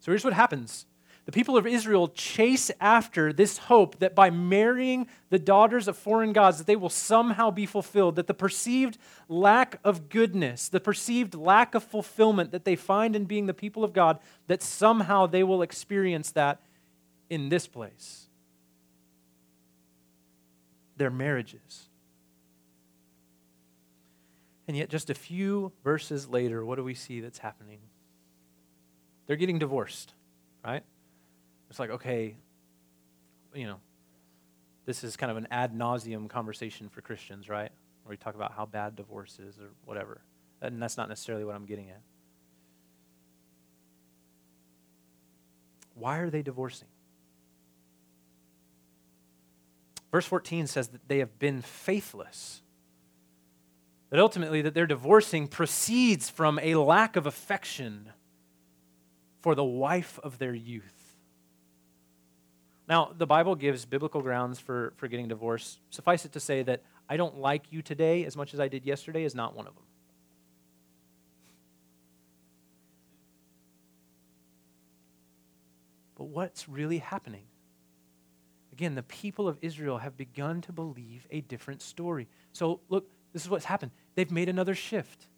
So 0.00 0.10
here's 0.10 0.24
what 0.24 0.32
happens 0.32 0.86
the 1.24 1.32
people 1.32 1.56
of 1.56 1.68
Israel 1.68 2.08
chase 2.08 2.70
after 2.80 3.32
this 3.32 3.56
hope 3.56 4.00
that 4.00 4.14
by 4.14 4.28
marrying 4.30 5.06
the 5.30 5.38
daughters 5.38 5.86
of 5.86 5.96
foreign 5.96 6.32
gods 6.32 6.58
that 6.58 6.66
they 6.66 6.74
will 6.74 6.88
somehow 6.88 7.50
be 7.50 7.64
fulfilled 7.64 8.16
that 8.16 8.26
the 8.26 8.34
perceived 8.34 8.98
lack 9.28 9.78
of 9.84 10.08
goodness 10.08 10.68
the 10.68 10.80
perceived 10.80 11.34
lack 11.34 11.76
of 11.76 11.84
fulfillment 11.84 12.50
that 12.50 12.64
they 12.64 12.74
find 12.74 13.14
in 13.14 13.24
being 13.24 13.46
the 13.46 13.54
people 13.54 13.84
of 13.84 13.92
God 13.92 14.18
that 14.48 14.62
somehow 14.62 15.26
they 15.26 15.44
will 15.44 15.62
experience 15.62 16.32
that 16.32 16.60
in 17.30 17.48
this 17.48 17.68
place 17.68 18.21
their 21.02 21.10
marriages 21.10 21.88
and 24.68 24.76
yet 24.76 24.88
just 24.88 25.10
a 25.10 25.14
few 25.14 25.72
verses 25.82 26.28
later 26.28 26.64
what 26.64 26.76
do 26.76 26.84
we 26.84 26.94
see 26.94 27.20
that's 27.20 27.38
happening 27.38 27.80
they're 29.26 29.36
getting 29.36 29.58
divorced 29.58 30.14
right 30.64 30.84
it's 31.72 31.78
like, 31.78 31.88
okay, 31.88 32.36
you 33.54 33.66
know, 33.66 33.80
this 34.84 35.02
is 35.04 35.16
kind 35.16 35.30
of 35.30 35.38
an 35.38 35.48
ad 35.50 35.72
nauseum 35.72 36.28
conversation 36.28 36.90
for 36.90 37.00
Christians, 37.00 37.48
right? 37.48 37.70
Where 38.02 38.10
we 38.10 38.18
talk 38.18 38.34
about 38.34 38.52
how 38.52 38.66
bad 38.66 38.94
divorce 38.94 39.38
is 39.38 39.58
or 39.58 39.70
whatever. 39.86 40.20
And 40.60 40.82
that's 40.82 40.98
not 40.98 41.08
necessarily 41.08 41.46
what 41.46 41.54
I'm 41.54 41.64
getting 41.64 41.88
at. 41.88 42.02
Why 45.94 46.18
are 46.18 46.28
they 46.28 46.42
divorcing? 46.42 46.88
Verse 50.12 50.26
14 50.26 50.66
says 50.66 50.88
that 50.88 51.08
they 51.08 51.18
have 51.18 51.38
been 51.38 51.62
faithless. 51.62 52.60
That 54.10 54.20
ultimately 54.20 54.60
that 54.60 54.74
their 54.74 54.86
divorcing 54.86 55.48
proceeds 55.48 56.28
from 56.28 56.58
a 56.62 56.74
lack 56.74 57.16
of 57.16 57.26
affection 57.26 58.12
for 59.40 59.54
the 59.54 59.64
wife 59.64 60.20
of 60.22 60.38
their 60.38 60.54
youth. 60.54 61.16
Now, 62.86 63.14
the 63.16 63.26
Bible 63.26 63.54
gives 63.54 63.86
biblical 63.86 64.20
grounds 64.20 64.58
for, 64.58 64.92
for 64.96 65.08
getting 65.08 65.28
divorced. 65.28 65.78
Suffice 65.88 66.26
it 66.26 66.32
to 66.32 66.40
say 66.40 66.62
that 66.62 66.82
I 67.08 67.16
don't 67.16 67.38
like 67.38 67.64
you 67.70 67.80
today 67.80 68.26
as 68.26 68.36
much 68.36 68.52
as 68.52 68.60
I 68.60 68.68
did 68.68 68.84
yesterday 68.84 69.24
is 69.24 69.34
not 69.34 69.56
one 69.56 69.66
of 69.66 69.74
them. 69.74 69.84
But 76.18 76.24
what's 76.24 76.68
really 76.68 76.98
happening? 76.98 77.44
Again, 78.82 78.96
the 78.96 79.04
people 79.04 79.46
of 79.46 79.58
Israel 79.62 79.98
have 79.98 80.16
begun 80.16 80.60
to 80.62 80.72
believe 80.72 81.28
a 81.30 81.40
different 81.42 81.82
story. 81.82 82.26
So, 82.52 82.80
look, 82.88 83.08
this 83.32 83.44
is 83.44 83.48
what's 83.48 83.64
happened. 83.64 83.92
They've 84.16 84.28
made 84.28 84.48
another 84.48 84.74
shift. 84.74 85.28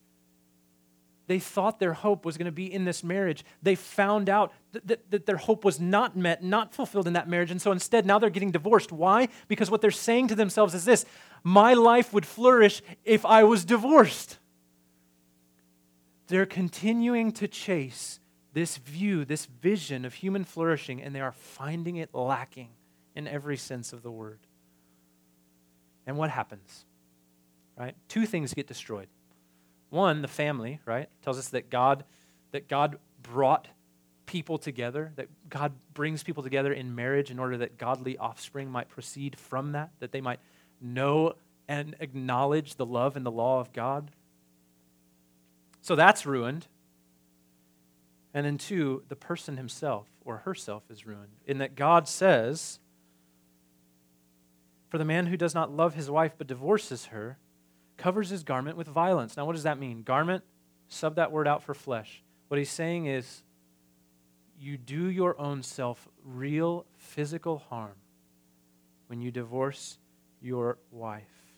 They 1.26 1.38
thought 1.38 1.78
their 1.78 1.92
hope 1.92 2.24
was 2.24 2.38
going 2.38 2.46
to 2.46 2.52
be 2.52 2.72
in 2.72 2.86
this 2.86 3.04
marriage. 3.04 3.44
They 3.62 3.74
found 3.74 4.30
out 4.30 4.54
that, 4.72 4.86
that, 4.86 5.10
that, 5.10 5.26
their 5.26 5.36
hope 5.36 5.62
was 5.62 5.78
not 5.78 6.16
met, 6.16 6.42
not 6.42 6.74
fulfilled 6.74 7.06
in 7.06 7.12
that 7.12 7.28
marriage. 7.28 7.50
And 7.50 7.60
so 7.60 7.70
instead, 7.70 8.06
now 8.06 8.18
they're 8.18 8.30
getting 8.30 8.50
divorced. 8.50 8.90
Why? 8.90 9.28
Because 9.46 9.70
what 9.70 9.82
they're 9.82 9.90
saying 9.90 10.28
to 10.28 10.34
themselves 10.34 10.72
is 10.72 10.86
this 10.86 11.04
My 11.42 11.74
life 11.74 12.14
would 12.14 12.24
flourish 12.24 12.80
if 13.04 13.26
I 13.26 13.44
was 13.44 13.66
divorced. 13.66 14.38
They're 16.28 16.46
continuing 16.46 17.30
to 17.32 17.46
chase 17.46 18.20
this 18.54 18.78
view, 18.78 19.26
this 19.26 19.44
vision 19.44 20.06
of 20.06 20.14
human 20.14 20.44
flourishing, 20.44 21.02
and 21.02 21.14
they 21.14 21.20
are 21.20 21.32
finding 21.32 21.96
it 21.96 22.14
lacking 22.14 22.70
in 23.14 23.28
every 23.28 23.56
sense 23.56 23.92
of 23.92 24.02
the 24.02 24.10
word. 24.10 24.40
And 26.06 26.16
what 26.16 26.30
happens? 26.30 26.84
Right? 27.76 27.94
Two 28.08 28.26
things 28.26 28.54
get 28.54 28.66
destroyed. 28.66 29.08
One, 29.90 30.22
the 30.22 30.28
family, 30.28 30.80
right? 30.84 31.08
Tells 31.22 31.38
us 31.38 31.48
that 31.50 31.70
God 31.70 32.04
that 32.54 32.68
God 32.68 32.98
brought 33.20 33.66
people 34.26 34.58
together, 34.58 35.12
that 35.16 35.28
God 35.48 35.72
brings 35.92 36.22
people 36.22 36.44
together 36.44 36.72
in 36.72 36.94
marriage 36.94 37.32
in 37.32 37.40
order 37.40 37.58
that 37.58 37.78
godly 37.78 38.16
offspring 38.16 38.70
might 38.70 38.88
proceed 38.88 39.36
from 39.36 39.72
that, 39.72 39.90
that 39.98 40.12
they 40.12 40.20
might 40.20 40.38
know 40.80 41.34
and 41.66 41.96
acknowledge 41.98 42.76
the 42.76 42.86
love 42.86 43.16
and 43.16 43.26
the 43.26 43.30
law 43.30 43.58
of 43.58 43.72
God. 43.72 44.12
So 45.82 45.96
that's 45.96 46.24
ruined. 46.24 46.68
And 48.32 48.46
then, 48.46 48.56
two, 48.56 49.02
the 49.08 49.16
person 49.16 49.56
himself 49.56 50.06
or 50.24 50.38
herself 50.38 50.84
is 50.90 51.06
ruined, 51.06 51.40
in 51.46 51.58
that 51.58 51.74
God 51.74 52.08
says, 52.08 52.78
For 54.94 54.98
the 54.98 55.04
man 55.04 55.26
who 55.26 55.36
does 55.36 55.56
not 55.56 55.72
love 55.72 55.94
his 55.94 56.08
wife 56.08 56.34
but 56.38 56.46
divorces 56.46 57.06
her 57.06 57.36
covers 57.96 58.30
his 58.30 58.44
garment 58.44 58.76
with 58.76 58.86
violence. 58.86 59.36
Now, 59.36 59.44
what 59.44 59.54
does 59.54 59.64
that 59.64 59.76
mean? 59.76 60.04
Garment, 60.04 60.44
sub 60.86 61.16
that 61.16 61.32
word 61.32 61.48
out 61.48 61.64
for 61.64 61.74
flesh. 61.74 62.22
What 62.46 62.58
he's 62.58 62.70
saying 62.70 63.06
is, 63.06 63.42
you 64.56 64.76
do 64.76 65.10
your 65.10 65.36
own 65.36 65.64
self 65.64 66.06
real 66.22 66.86
physical 66.96 67.58
harm 67.58 67.96
when 69.08 69.20
you 69.20 69.32
divorce 69.32 69.98
your 70.40 70.78
wife. 70.92 71.56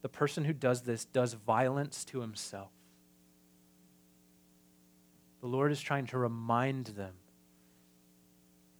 The 0.00 0.08
person 0.08 0.42
who 0.46 0.54
does 0.54 0.80
this 0.80 1.04
does 1.04 1.34
violence 1.34 2.06
to 2.06 2.22
himself. 2.22 2.72
The 5.42 5.46
Lord 5.46 5.72
is 5.72 5.80
trying 5.82 6.06
to 6.06 6.16
remind 6.16 6.86
them 6.86 7.12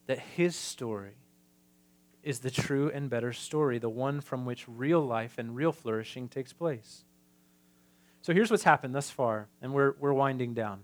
that 0.07 0.19
His 0.19 0.57
story 0.57 1.17
is 2.23 2.41
the 2.41 2.51
true 2.51 2.91
and 2.93 3.11
better 3.11 3.33
story, 3.33 3.79
the 3.79 3.89
one 3.89 4.21
from 4.21 4.45
which 4.45 4.67
real 4.69 5.05
life 5.05 5.39
and 5.39 5.57
real 5.57 5.73
flourishing 5.73 6.29
takes 6.29 6.53
place. 6.53 7.05
So 8.23 8.33
here's 8.33 8.51
what's 8.51 8.63
happened 8.63 8.95
thus 8.95 9.11
far, 9.11 9.49
and 9.61 9.73
we're, 9.73 9.95
we're 9.99 10.13
winding 10.13 10.55
down. 10.55 10.83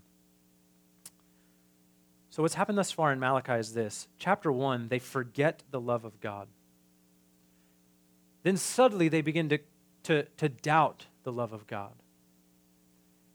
So, 2.31 2.43
what's 2.43 2.55
happened 2.55 2.79
thus 2.79 2.93
far 2.93 3.13
in 3.13 3.19
Malachi 3.19 3.55
is 3.55 3.75
this 3.75 4.07
chapter 4.19 4.53
1, 4.53 4.89
they 4.89 4.99
forget 4.99 5.63
the 5.71 5.81
love 5.81 6.05
of 6.05 6.21
God. 6.21 6.47
Then 8.45 8.57
suddenly 8.57 9.09
they 9.09 9.23
begin 9.23 9.49
to, 9.49 9.59
to, 10.05 10.23
to 10.37 10.49
doubt 10.49 11.07
the 11.25 11.33
love 11.33 11.53
of 11.53 11.67
God. 11.67 11.95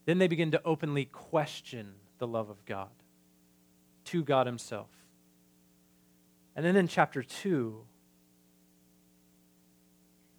Then 0.06 0.20
they 0.20 0.28
begin 0.28 0.52
to 0.52 0.62
openly 0.64 1.06
question 1.06 1.96
the 2.18 2.28
love 2.28 2.50
of 2.50 2.64
God 2.66 2.90
to 4.06 4.24
God 4.24 4.48
Himself. 4.48 4.90
And 6.56 6.66
then 6.66 6.76
in 6.76 6.88
chapter 6.88 7.24
2, 7.24 7.84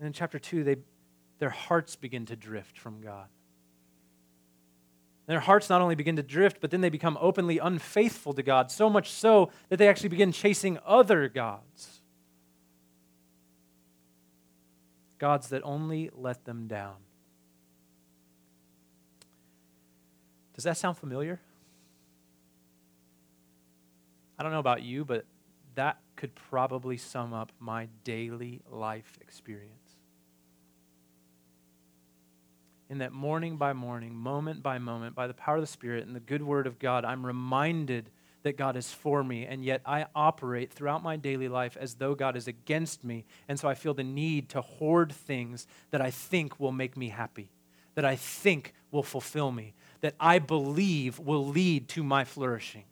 and 0.04 0.08
in 0.08 0.12
chapter 0.12 0.38
2, 0.38 0.64
they, 0.64 0.76
their 1.38 1.48
hearts 1.48 1.96
begin 1.96 2.26
to 2.26 2.36
drift 2.36 2.78
from 2.78 3.00
God. 3.00 3.26
Their 5.24 5.40
hearts 5.40 5.70
not 5.70 5.80
only 5.80 5.94
begin 5.94 6.16
to 6.16 6.22
drift, 6.22 6.58
but 6.60 6.70
then 6.70 6.82
they 6.82 6.90
become 6.90 7.16
openly 7.22 7.56
unfaithful 7.56 8.34
to 8.34 8.42
God, 8.42 8.70
so 8.70 8.90
much 8.90 9.10
so 9.10 9.50
that 9.70 9.78
they 9.78 9.88
actually 9.88 10.10
begin 10.10 10.30
chasing 10.30 10.78
other 10.84 11.26
gods. 11.30 12.02
Gods 15.18 15.48
that 15.48 15.62
only 15.64 16.10
let 16.12 16.44
them 16.44 16.66
down. 16.66 16.96
Does 20.54 20.64
that 20.64 20.76
sound 20.76 20.98
familiar? 20.98 21.40
I 24.38 24.42
don't 24.42 24.52
know 24.52 24.58
about 24.58 24.82
you, 24.82 25.06
but 25.06 25.24
that 25.76 25.96
could 26.14 26.34
probably 26.34 26.98
sum 26.98 27.32
up 27.32 27.52
my 27.58 27.88
daily 28.04 28.60
life 28.70 29.16
experience. 29.22 29.83
That 32.98 33.12
morning 33.12 33.56
by 33.56 33.72
morning, 33.72 34.14
moment 34.14 34.62
by 34.62 34.78
moment, 34.78 35.16
by 35.16 35.26
the 35.26 35.34
power 35.34 35.56
of 35.56 35.60
the 35.60 35.66
Spirit 35.66 36.06
and 36.06 36.14
the 36.14 36.20
good 36.20 36.42
word 36.42 36.66
of 36.66 36.78
God, 36.78 37.04
I'm 37.04 37.26
reminded 37.26 38.08
that 38.44 38.56
God 38.56 38.76
is 38.76 38.92
for 38.92 39.24
me, 39.24 39.46
and 39.46 39.64
yet 39.64 39.80
I 39.84 40.06
operate 40.14 40.72
throughout 40.72 41.02
my 41.02 41.16
daily 41.16 41.48
life 41.48 41.76
as 41.78 41.94
though 41.94 42.14
God 42.14 42.36
is 42.36 42.46
against 42.46 43.02
me. 43.02 43.24
And 43.48 43.58
so 43.58 43.68
I 43.68 43.74
feel 43.74 43.94
the 43.94 44.04
need 44.04 44.48
to 44.50 44.60
hoard 44.60 45.12
things 45.12 45.66
that 45.90 46.00
I 46.00 46.10
think 46.10 46.60
will 46.60 46.70
make 46.70 46.96
me 46.96 47.08
happy, 47.08 47.50
that 47.94 48.04
I 48.04 48.14
think 48.14 48.72
will 48.92 49.02
fulfill 49.02 49.50
me, 49.50 49.74
that 50.00 50.14
I 50.20 50.38
believe 50.38 51.18
will 51.18 51.46
lead 51.46 51.88
to 51.90 52.04
my 52.04 52.24
flourishing. 52.24 52.84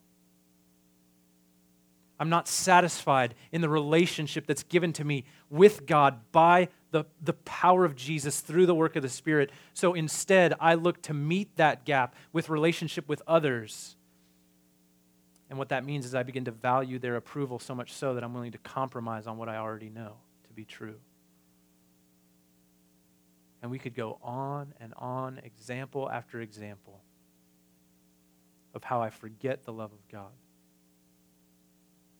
I'm 2.18 2.28
not 2.28 2.48
satisfied 2.48 3.34
in 3.52 3.60
the 3.60 3.68
relationship 3.68 4.46
that's 4.46 4.64
given 4.64 4.92
to 4.94 5.04
me 5.04 5.24
with 5.48 5.86
God 5.86 6.20
by 6.32 6.68
the, 6.92 7.04
the 7.20 7.32
power 7.32 7.84
of 7.84 7.96
Jesus 7.96 8.40
through 8.40 8.66
the 8.66 8.74
work 8.74 8.94
of 8.94 9.02
the 9.02 9.08
Spirit. 9.08 9.50
So 9.74 9.94
instead, 9.94 10.54
I 10.60 10.74
look 10.74 11.02
to 11.02 11.14
meet 11.14 11.56
that 11.56 11.84
gap 11.84 12.14
with 12.32 12.48
relationship 12.48 13.08
with 13.08 13.20
others. 13.26 13.96
And 15.50 15.58
what 15.58 15.70
that 15.70 15.84
means 15.84 16.06
is 16.06 16.14
I 16.14 16.22
begin 16.22 16.44
to 16.44 16.52
value 16.52 16.98
their 16.98 17.16
approval 17.16 17.58
so 17.58 17.74
much 17.74 17.92
so 17.92 18.14
that 18.14 18.22
I'm 18.22 18.32
willing 18.32 18.52
to 18.52 18.58
compromise 18.58 19.26
on 19.26 19.36
what 19.36 19.48
I 19.48 19.56
already 19.56 19.90
know 19.90 20.16
to 20.46 20.52
be 20.54 20.64
true. 20.64 21.00
And 23.60 23.70
we 23.70 23.78
could 23.78 23.94
go 23.94 24.18
on 24.22 24.72
and 24.80 24.94
on, 24.96 25.40
example 25.44 26.08
after 26.08 26.40
example, 26.40 27.00
of 28.74 28.84
how 28.84 29.02
I 29.02 29.10
forget 29.10 29.64
the 29.64 29.72
love 29.72 29.92
of 29.92 30.08
God 30.10 30.30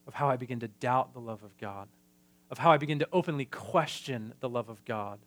of 0.07 0.13
how 0.13 0.29
I 0.29 0.35
begin 0.35 0.59
to 0.61 0.67
doubt 0.67 1.13
the 1.13 1.19
love 1.19 1.43
of 1.43 1.57
God, 1.57 1.87
of 2.49 2.57
how 2.59 2.71
I 2.71 2.77
begin 2.77 2.99
to 2.99 3.07
openly 3.11 3.45
question 3.45 4.33
the 4.39 4.49
love 4.49 4.69
of 4.69 4.83
God, 4.85 5.19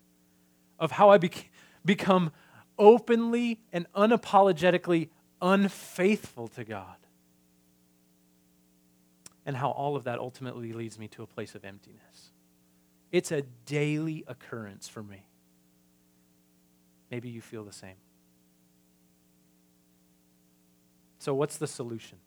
of 0.78 0.92
how 0.92 1.10
I 1.10 1.18
bec- 1.18 1.50
become 1.84 2.30
openly 2.78 3.60
and 3.72 3.90
unapologetically 3.94 5.08
unfaithful 5.40 6.48
to 6.48 6.64
God, 6.64 6.96
and 9.44 9.56
how 9.56 9.70
all 9.70 9.96
of 9.96 10.04
that 10.04 10.18
ultimately 10.18 10.72
leads 10.72 10.98
me 10.98 11.08
to 11.08 11.22
a 11.22 11.26
place 11.26 11.54
of 11.54 11.64
emptiness. 11.64 12.30
It's 13.12 13.32
a 13.32 13.42
daily 13.64 14.24
occurrence 14.26 14.88
for 14.88 15.02
me. 15.02 15.26
Maybe 17.10 17.28
you 17.28 17.40
feel 17.40 17.64
the 17.64 17.72
same. 17.72 17.96
So, 21.18 21.34
what's 21.34 21.56
the 21.56 21.66
solution? 21.66 22.18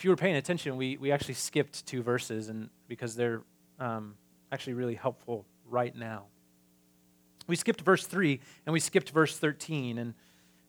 If 0.00 0.04
you 0.04 0.08
were 0.08 0.16
paying 0.16 0.36
attention, 0.36 0.78
we, 0.78 0.96
we 0.96 1.12
actually 1.12 1.34
skipped 1.34 1.84
two 1.84 2.02
verses 2.02 2.48
and 2.48 2.70
because 2.88 3.16
they're 3.16 3.42
um, 3.78 4.14
actually 4.50 4.72
really 4.72 4.94
helpful 4.94 5.44
right 5.68 5.94
now. 5.94 6.24
We 7.46 7.54
skipped 7.54 7.82
verse 7.82 8.06
3 8.06 8.40
and 8.64 8.72
we 8.72 8.80
skipped 8.80 9.10
verse 9.10 9.36
13, 9.36 9.98
and, 9.98 10.14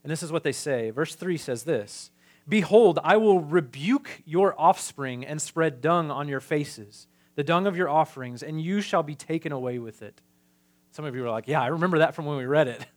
and 0.03 0.11
this 0.11 0.21
is 0.21 0.33
what 0.33 0.43
they 0.43 0.51
say. 0.51 0.89
Verse 0.89 1.15
3 1.15 1.37
says 1.37 1.63
this 1.63 2.11
Behold, 2.45 2.99
I 3.05 3.15
will 3.15 3.39
rebuke 3.39 4.21
your 4.25 4.53
offspring 4.59 5.25
and 5.25 5.41
spread 5.41 5.79
dung 5.79 6.11
on 6.11 6.27
your 6.27 6.41
faces, 6.41 7.07
the 7.35 7.43
dung 7.45 7.67
of 7.67 7.77
your 7.77 7.87
offerings, 7.87 8.43
and 8.43 8.61
you 8.61 8.81
shall 8.81 9.01
be 9.01 9.15
taken 9.15 9.53
away 9.53 9.79
with 9.79 10.01
it. 10.01 10.19
Some 10.91 11.05
of 11.05 11.15
you 11.15 11.25
are 11.25 11.31
like, 11.31 11.47
Yeah, 11.47 11.61
I 11.61 11.67
remember 11.67 11.99
that 11.99 12.15
from 12.15 12.25
when 12.25 12.35
we 12.35 12.45
read 12.45 12.67
it. 12.67 12.85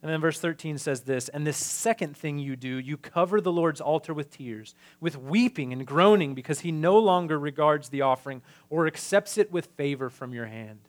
And 0.00 0.12
then 0.12 0.20
verse 0.20 0.38
13 0.38 0.78
says 0.78 1.02
this 1.02 1.28
And 1.28 1.46
this 1.46 1.56
second 1.56 2.16
thing 2.16 2.38
you 2.38 2.56
do, 2.56 2.78
you 2.78 2.96
cover 2.96 3.40
the 3.40 3.52
Lord's 3.52 3.80
altar 3.80 4.14
with 4.14 4.30
tears, 4.30 4.74
with 5.00 5.16
weeping 5.16 5.72
and 5.72 5.86
groaning, 5.86 6.34
because 6.34 6.60
he 6.60 6.72
no 6.72 6.98
longer 6.98 7.38
regards 7.38 7.88
the 7.88 8.02
offering 8.02 8.42
or 8.70 8.86
accepts 8.86 9.38
it 9.38 9.50
with 9.50 9.66
favor 9.76 10.08
from 10.08 10.32
your 10.32 10.46
hand. 10.46 10.80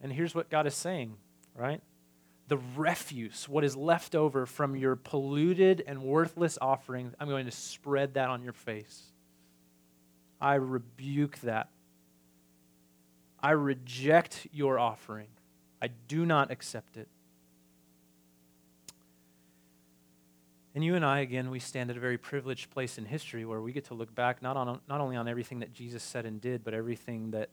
And 0.00 0.12
here's 0.12 0.34
what 0.34 0.48
God 0.48 0.66
is 0.66 0.74
saying, 0.74 1.16
right? 1.56 1.80
the 2.48 2.58
refuse, 2.76 3.46
what 3.46 3.62
is 3.62 3.76
left 3.76 4.14
over 4.14 4.46
from 4.46 4.74
your 4.74 4.96
polluted 4.96 5.84
and 5.86 6.02
worthless 6.02 6.58
offering, 6.60 7.14
I'm 7.20 7.28
going 7.28 7.44
to 7.44 7.52
spread 7.52 8.14
that 8.14 8.30
on 8.30 8.42
your 8.42 8.54
face. 8.54 9.02
I 10.40 10.54
rebuke 10.54 11.38
that. 11.40 11.68
I 13.40 13.50
reject 13.50 14.48
your 14.50 14.78
offering. 14.78 15.28
I 15.80 15.88
do 15.88 16.26
not 16.26 16.50
accept 16.50 16.96
it. 16.96 17.08
And 20.74 20.84
you 20.84 20.94
and 20.94 21.04
I, 21.04 21.20
again, 21.20 21.50
we 21.50 21.58
stand 21.58 21.90
at 21.90 21.96
a 21.96 22.00
very 22.00 22.18
privileged 22.18 22.70
place 22.70 22.98
in 22.98 23.04
history 23.04 23.44
where 23.44 23.60
we 23.60 23.72
get 23.72 23.86
to 23.86 23.94
look 23.94 24.14
back 24.14 24.42
not, 24.42 24.56
on, 24.56 24.80
not 24.88 25.00
only 25.00 25.16
on 25.16 25.26
everything 25.26 25.60
that 25.60 25.72
Jesus 25.72 26.02
said 26.02 26.24
and 26.24 26.40
did, 26.40 26.62
but 26.62 26.74
everything 26.74 27.32
that 27.32 27.48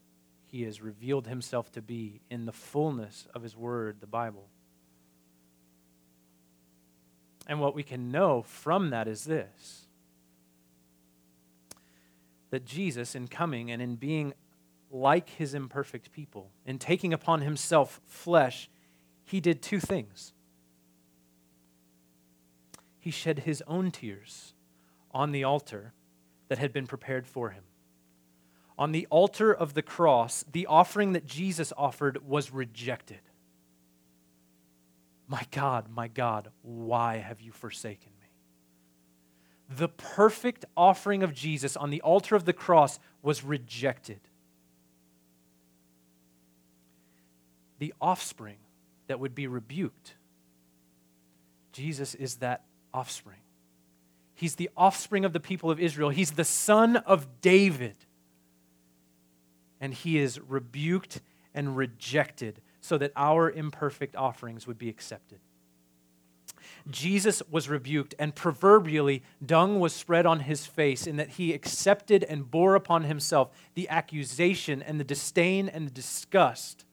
he 0.46 0.64
has 0.64 0.82
revealed 0.82 1.28
himself 1.28 1.72
to 1.72 1.82
be 1.82 2.22
in 2.30 2.46
the 2.46 2.52
fullness 2.52 3.28
of 3.34 3.42
his 3.42 3.58
word, 3.58 3.98
the 4.00 4.08
Bible. 4.08 4.48
And 7.48 7.60
what 7.60 7.76
we 7.76 7.84
can 7.84 8.12
know 8.12 8.44
from 8.44 8.90
that 8.92 9.08
is 9.08 9.26
this 9.26 9.88
that 12.52 12.64
Jesus, 12.64 13.16
in 13.16 13.28
coming 13.28 13.70
and 13.70 13.82
in 13.82 13.96
being 13.96 14.34
like 14.92 15.30
his 15.30 15.54
imperfect 15.54 16.12
people, 16.12 16.52
in 16.66 16.80
taking 16.80 17.14
upon 17.14 17.42
himself 17.42 18.02
flesh, 18.06 18.70
he 19.24 19.40
did 19.40 19.62
two 19.62 19.80
things. 19.80 20.34
He 23.00 23.12
shed 23.12 23.40
his 23.40 23.64
own 23.68 23.92
tears 23.92 24.54
on 25.12 25.32
the 25.32 25.44
altar 25.44 25.94
that 26.48 26.58
had 26.58 26.74
been 26.74 26.88
prepared 26.88 27.28
for 27.28 27.52
him. 27.52 27.64
On 28.78 28.92
the 28.92 29.08
altar 29.10 29.54
of 29.54 29.74
the 29.74 29.82
cross, 29.82 30.44
the 30.52 30.66
offering 30.68 31.14
that 31.14 31.26
Jesus 31.26 31.72
offered 31.78 32.28
was 32.28 32.52
rejected. 32.52 33.22
My 35.28 35.44
God, 35.52 35.90
my 35.90 36.08
God, 36.08 36.50
why 36.62 37.18
have 37.18 37.42
you 37.42 37.52
forsaken 37.52 38.12
me? 38.20 38.28
The 39.78 39.88
perfect 39.88 40.66
offering 40.78 41.24
of 41.24 41.34
Jesus 41.34 41.76
on 41.76 41.90
the 41.90 42.02
altar 42.02 42.36
of 42.36 42.46
the 42.46 42.54
cross 42.54 43.00
was 43.24 43.44
rejected. 43.44 44.20
The 47.80 47.94
offspring 48.02 48.58
that 49.08 49.20
would 49.20 49.36
be 49.36 49.48
rebuked, 49.48 50.16
Jesus 51.72 52.16
is 52.16 52.38
that 52.38 52.64
offspring. 52.94 53.40
He's 54.34 54.56
the 54.56 54.70
offspring 54.76 55.26
of 55.26 55.34
the 55.34 55.40
people 55.40 55.72
of 55.72 55.80
Israel. 55.80 56.10
He's 56.10 56.32
the 56.32 56.44
son 56.44 56.98
of 56.98 57.42
David. 57.42 57.96
And 59.80 59.94
he 59.94 60.18
is 60.18 60.40
rebuked 60.40 61.22
and 61.54 61.78
rejected 61.78 62.62
so 62.82 62.98
that 62.98 63.12
our 63.16 63.50
imperfect 63.50 64.16
offerings 64.16 64.68
would 64.68 64.78
be 64.78 64.90
accepted. 64.90 65.40
Jesus 66.90 67.42
was 67.50 67.68
rebuked, 67.68 68.14
and 68.20 68.36
proverbially, 68.36 69.24
dung 69.44 69.80
was 69.80 69.94
spread 69.94 70.26
on 70.26 70.42
his 70.42 70.66
face, 70.66 71.08
in 71.08 71.16
that 71.16 71.32
he 71.32 71.54
accepted 71.54 72.24
and 72.24 72.50
bore 72.50 72.76
upon 72.76 73.04
himself 73.04 73.50
the 73.74 73.90
accusation 73.90 74.82
and 74.82 75.00
the 75.00 75.04
disdain 75.04 75.68
and 75.68 75.88
the 75.88 75.92
disgust, 75.92 76.86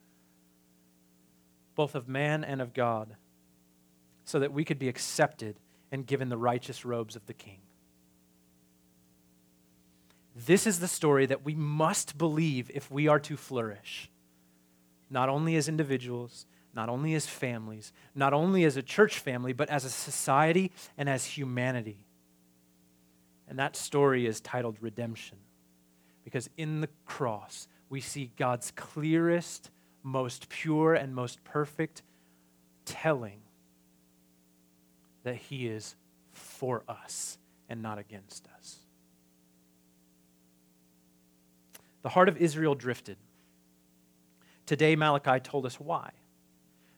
both 1.74 1.94
of 1.94 2.08
man 2.08 2.44
and 2.44 2.60
of 2.60 2.74
God, 2.74 3.16
so 4.24 4.38
that 4.38 4.52
we 4.52 4.64
could 4.64 4.78
be 4.78 4.88
accepted 4.88 5.58
and 5.90 6.06
given 6.06 6.28
the 6.28 6.36
righteous 6.36 6.84
robes 6.84 7.16
of 7.16 7.26
the 7.26 7.34
king. 7.34 7.60
This 10.34 10.66
is 10.66 10.80
the 10.80 10.88
story 10.88 11.26
that 11.26 11.44
we 11.44 11.54
must 11.54 12.16
believe 12.16 12.70
if 12.72 12.90
we 12.90 13.08
are 13.08 13.20
to 13.20 13.36
flourish 13.36 14.10
not 15.12 15.28
only 15.28 15.56
as 15.56 15.68
individuals, 15.68 16.46
not 16.74 16.88
only 16.88 17.14
as 17.14 17.26
families, 17.26 17.92
not 18.14 18.32
only 18.32 18.64
as 18.64 18.78
a 18.78 18.82
church 18.82 19.18
family, 19.18 19.52
but 19.52 19.68
as 19.68 19.84
a 19.84 19.90
society 19.90 20.72
and 20.96 21.08
as 21.08 21.24
humanity. 21.24 21.98
And 23.46 23.58
that 23.58 23.76
story 23.76 24.26
is 24.26 24.40
titled 24.40 24.78
Redemption. 24.80 25.36
Because 26.24 26.48
in 26.56 26.80
the 26.80 26.88
cross, 27.04 27.68
we 27.90 28.00
see 28.00 28.32
God's 28.38 28.70
clearest, 28.70 29.70
most 30.02 30.48
pure, 30.48 30.94
and 30.94 31.14
most 31.14 31.42
perfect 31.44 32.02
telling 32.84 33.40
that 35.24 35.36
He 35.36 35.66
is 35.68 35.94
for 36.32 36.82
us 36.88 37.38
and 37.68 37.82
not 37.82 37.98
against 37.98 38.48
us. 38.58 38.78
The 42.02 42.08
heart 42.08 42.28
of 42.28 42.36
Israel 42.36 42.74
drifted. 42.74 43.16
Today, 44.66 44.96
Malachi 44.96 45.40
told 45.40 45.66
us 45.66 45.78
why. 45.78 46.10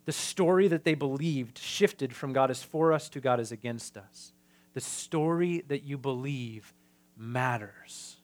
The 0.07 0.13
story 0.13 0.69
that 0.69 0.85
they 0.85 0.95
believed 0.95 1.59
shifted 1.59 2.15
from 2.15 2.33
God 2.33 2.51
is 2.51 2.63
for 2.63 2.93
us 2.93 3.09
to 3.11 3.21
God 3.21 3.41
is 3.41 3.53
against 3.53 3.97
us. 3.97 4.33
The 4.75 4.81
story 4.81 5.65
that 5.69 5.83
you 5.83 5.97
believe 5.97 6.75
matters. 7.17 8.17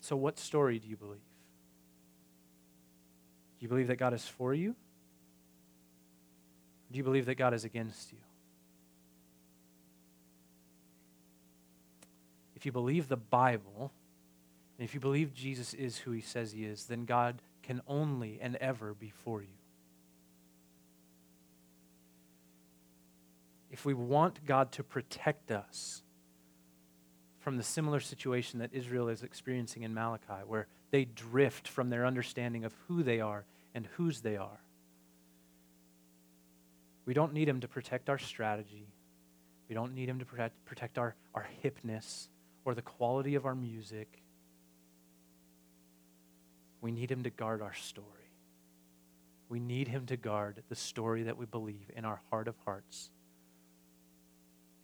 So, 0.00 0.16
what 0.16 0.38
story 0.38 0.78
do 0.78 0.88
you 0.88 0.96
believe? 0.96 1.20
Do 3.64 3.66
you 3.66 3.70
believe 3.70 3.88
that 3.88 3.96
God 3.96 4.12
is 4.12 4.26
for 4.26 4.52
you? 4.52 4.76
Do 6.92 6.98
you 6.98 7.02
believe 7.02 7.24
that 7.24 7.36
God 7.36 7.54
is 7.54 7.64
against 7.64 8.12
you? 8.12 8.18
If 12.54 12.66
you 12.66 12.72
believe 12.72 13.08
the 13.08 13.16
Bible, 13.16 13.90
and 14.78 14.86
if 14.86 14.92
you 14.92 15.00
believe 15.00 15.32
Jesus 15.32 15.72
is 15.72 15.96
who 15.96 16.10
he 16.10 16.20
says 16.20 16.52
he 16.52 16.66
is, 16.66 16.84
then 16.84 17.06
God 17.06 17.40
can 17.62 17.80
only 17.88 18.38
and 18.38 18.56
ever 18.56 18.92
be 18.92 19.08
for 19.08 19.40
you. 19.40 19.56
If 23.70 23.86
we 23.86 23.94
want 23.94 24.44
God 24.44 24.72
to 24.72 24.84
protect 24.84 25.50
us 25.50 26.02
from 27.40 27.56
the 27.56 27.62
similar 27.62 28.00
situation 28.00 28.58
that 28.58 28.74
Israel 28.74 29.08
is 29.08 29.22
experiencing 29.22 29.84
in 29.84 29.94
Malachi, 29.94 30.44
where 30.46 30.66
they 30.90 31.06
drift 31.06 31.66
from 31.66 31.88
their 31.88 32.04
understanding 32.04 32.66
of 32.66 32.74
who 32.88 33.02
they 33.02 33.20
are 33.20 33.46
and 33.74 33.86
whose 33.96 34.20
they 34.20 34.36
are, 34.36 34.60
we 37.06 37.14
don't 37.14 37.32
need 37.32 37.48
Him 37.48 37.60
to 37.60 37.68
protect 37.68 38.08
our 38.08 38.18
strategy. 38.18 38.86
We 39.68 39.74
don't 39.74 39.94
need 39.94 40.08
Him 40.08 40.18
to 40.20 40.24
protect, 40.24 40.64
protect 40.64 40.98
our, 40.98 41.14
our 41.34 41.46
hipness 41.62 42.28
or 42.64 42.74
the 42.74 42.82
quality 42.82 43.34
of 43.34 43.44
our 43.44 43.54
music 43.54 44.24
we 46.84 46.92
need 46.92 47.10
him 47.10 47.22
to 47.22 47.30
guard 47.30 47.62
our 47.62 47.72
story. 47.72 48.06
We 49.48 49.58
need 49.58 49.88
him 49.88 50.04
to 50.04 50.18
guard 50.18 50.62
the 50.68 50.74
story 50.74 51.22
that 51.22 51.38
we 51.38 51.46
believe 51.46 51.90
in 51.96 52.04
our 52.04 52.20
heart 52.28 52.46
of 52.46 52.56
hearts. 52.66 53.08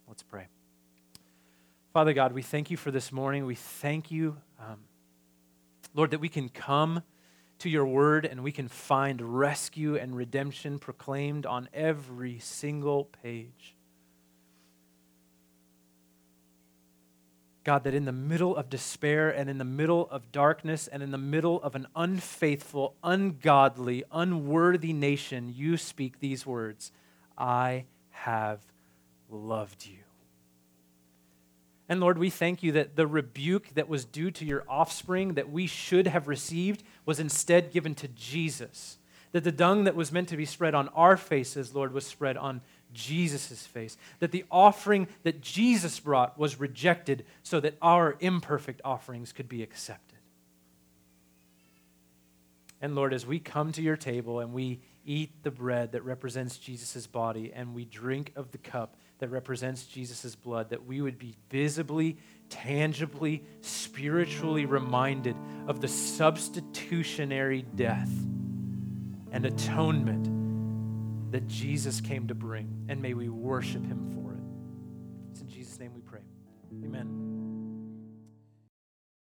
Let's 0.07 0.23
pray. 0.23 0.47
Father 1.93 2.13
God, 2.13 2.33
we 2.33 2.41
thank 2.41 2.71
you 2.71 2.77
for 2.77 2.89
this 2.89 3.11
morning. 3.11 3.45
We 3.45 3.53
thank 3.53 4.09
you, 4.09 4.37
um, 4.59 4.79
Lord, 5.93 6.09
that 6.09 6.19
we 6.19 6.27
can 6.27 6.49
come 6.49 7.03
to 7.61 7.69
your 7.69 7.85
word 7.85 8.25
and 8.25 8.43
we 8.43 8.51
can 8.51 8.67
find 8.67 9.21
rescue 9.21 9.95
and 9.95 10.15
redemption 10.15 10.79
proclaimed 10.79 11.45
on 11.45 11.69
every 11.73 12.39
single 12.39 13.05
page. 13.23 13.75
God, 17.63 17.83
that 17.83 17.93
in 17.93 18.05
the 18.05 18.11
middle 18.11 18.55
of 18.55 18.69
despair 18.69 19.29
and 19.29 19.47
in 19.47 19.59
the 19.59 19.63
middle 19.63 20.09
of 20.09 20.31
darkness 20.31 20.87
and 20.87 21.03
in 21.03 21.11
the 21.11 21.17
middle 21.19 21.61
of 21.61 21.75
an 21.75 21.85
unfaithful, 21.95 22.95
ungodly, 23.03 24.03
unworthy 24.11 24.93
nation, 24.93 25.53
you 25.55 25.77
speak 25.77 26.19
these 26.19 26.45
words 26.45 26.91
I 27.37 27.85
have 28.09 28.61
loved 29.29 29.85
you. 29.85 30.00
And 31.91 31.99
Lord, 31.99 32.17
we 32.17 32.29
thank 32.29 32.63
you 32.63 32.71
that 32.71 32.95
the 32.95 33.05
rebuke 33.05 33.73
that 33.73 33.89
was 33.89 34.05
due 34.05 34.31
to 34.31 34.45
your 34.45 34.63
offspring 34.69 35.33
that 35.33 35.51
we 35.51 35.67
should 35.67 36.07
have 36.07 36.29
received 36.29 36.83
was 37.05 37.19
instead 37.19 37.73
given 37.73 37.95
to 37.95 38.07
Jesus. 38.07 38.97
That 39.33 39.43
the 39.43 39.51
dung 39.51 39.83
that 39.83 39.93
was 39.93 40.09
meant 40.09 40.29
to 40.29 40.37
be 40.37 40.45
spread 40.45 40.73
on 40.73 40.87
our 40.95 41.17
faces, 41.17 41.75
Lord, 41.75 41.93
was 41.93 42.05
spread 42.05 42.37
on 42.37 42.61
Jesus' 42.93 43.67
face. 43.67 43.97
That 44.19 44.31
the 44.31 44.45
offering 44.49 45.09
that 45.23 45.41
Jesus 45.41 45.99
brought 45.99 46.39
was 46.39 46.61
rejected 46.61 47.25
so 47.43 47.59
that 47.59 47.75
our 47.81 48.15
imperfect 48.21 48.79
offerings 48.85 49.33
could 49.33 49.49
be 49.49 49.61
accepted. 49.61 50.19
And 52.79 52.95
Lord, 52.95 53.13
as 53.13 53.25
we 53.25 53.37
come 53.37 53.73
to 53.73 53.81
your 53.81 53.97
table 53.97 54.39
and 54.39 54.53
we 54.53 54.79
eat 55.05 55.43
the 55.43 55.51
bread 55.51 55.91
that 55.91 56.05
represents 56.05 56.57
Jesus' 56.57 57.05
body 57.05 57.51
and 57.53 57.75
we 57.75 57.83
drink 57.83 58.31
of 58.37 58.51
the 58.51 58.59
cup 58.59 58.95
that 59.21 59.29
represents 59.29 59.85
Jesus' 59.85 60.35
blood, 60.35 60.71
that 60.71 60.85
we 60.85 60.99
would 60.99 61.17
be 61.17 61.35
visibly, 61.49 62.17
tangibly, 62.49 63.43
spiritually 63.61 64.65
reminded 64.65 65.35
of 65.67 65.79
the 65.79 65.87
substitutionary 65.87 67.61
death 67.75 68.11
and 69.31 69.45
atonement 69.45 71.31
that 71.31 71.47
Jesus 71.47 72.01
came 72.01 72.27
to 72.27 72.35
bring, 72.35 72.85
and 72.89 72.99
may 72.99 73.13
we 73.13 73.29
worship 73.29 73.85
him 73.85 74.11
for 74.11 74.20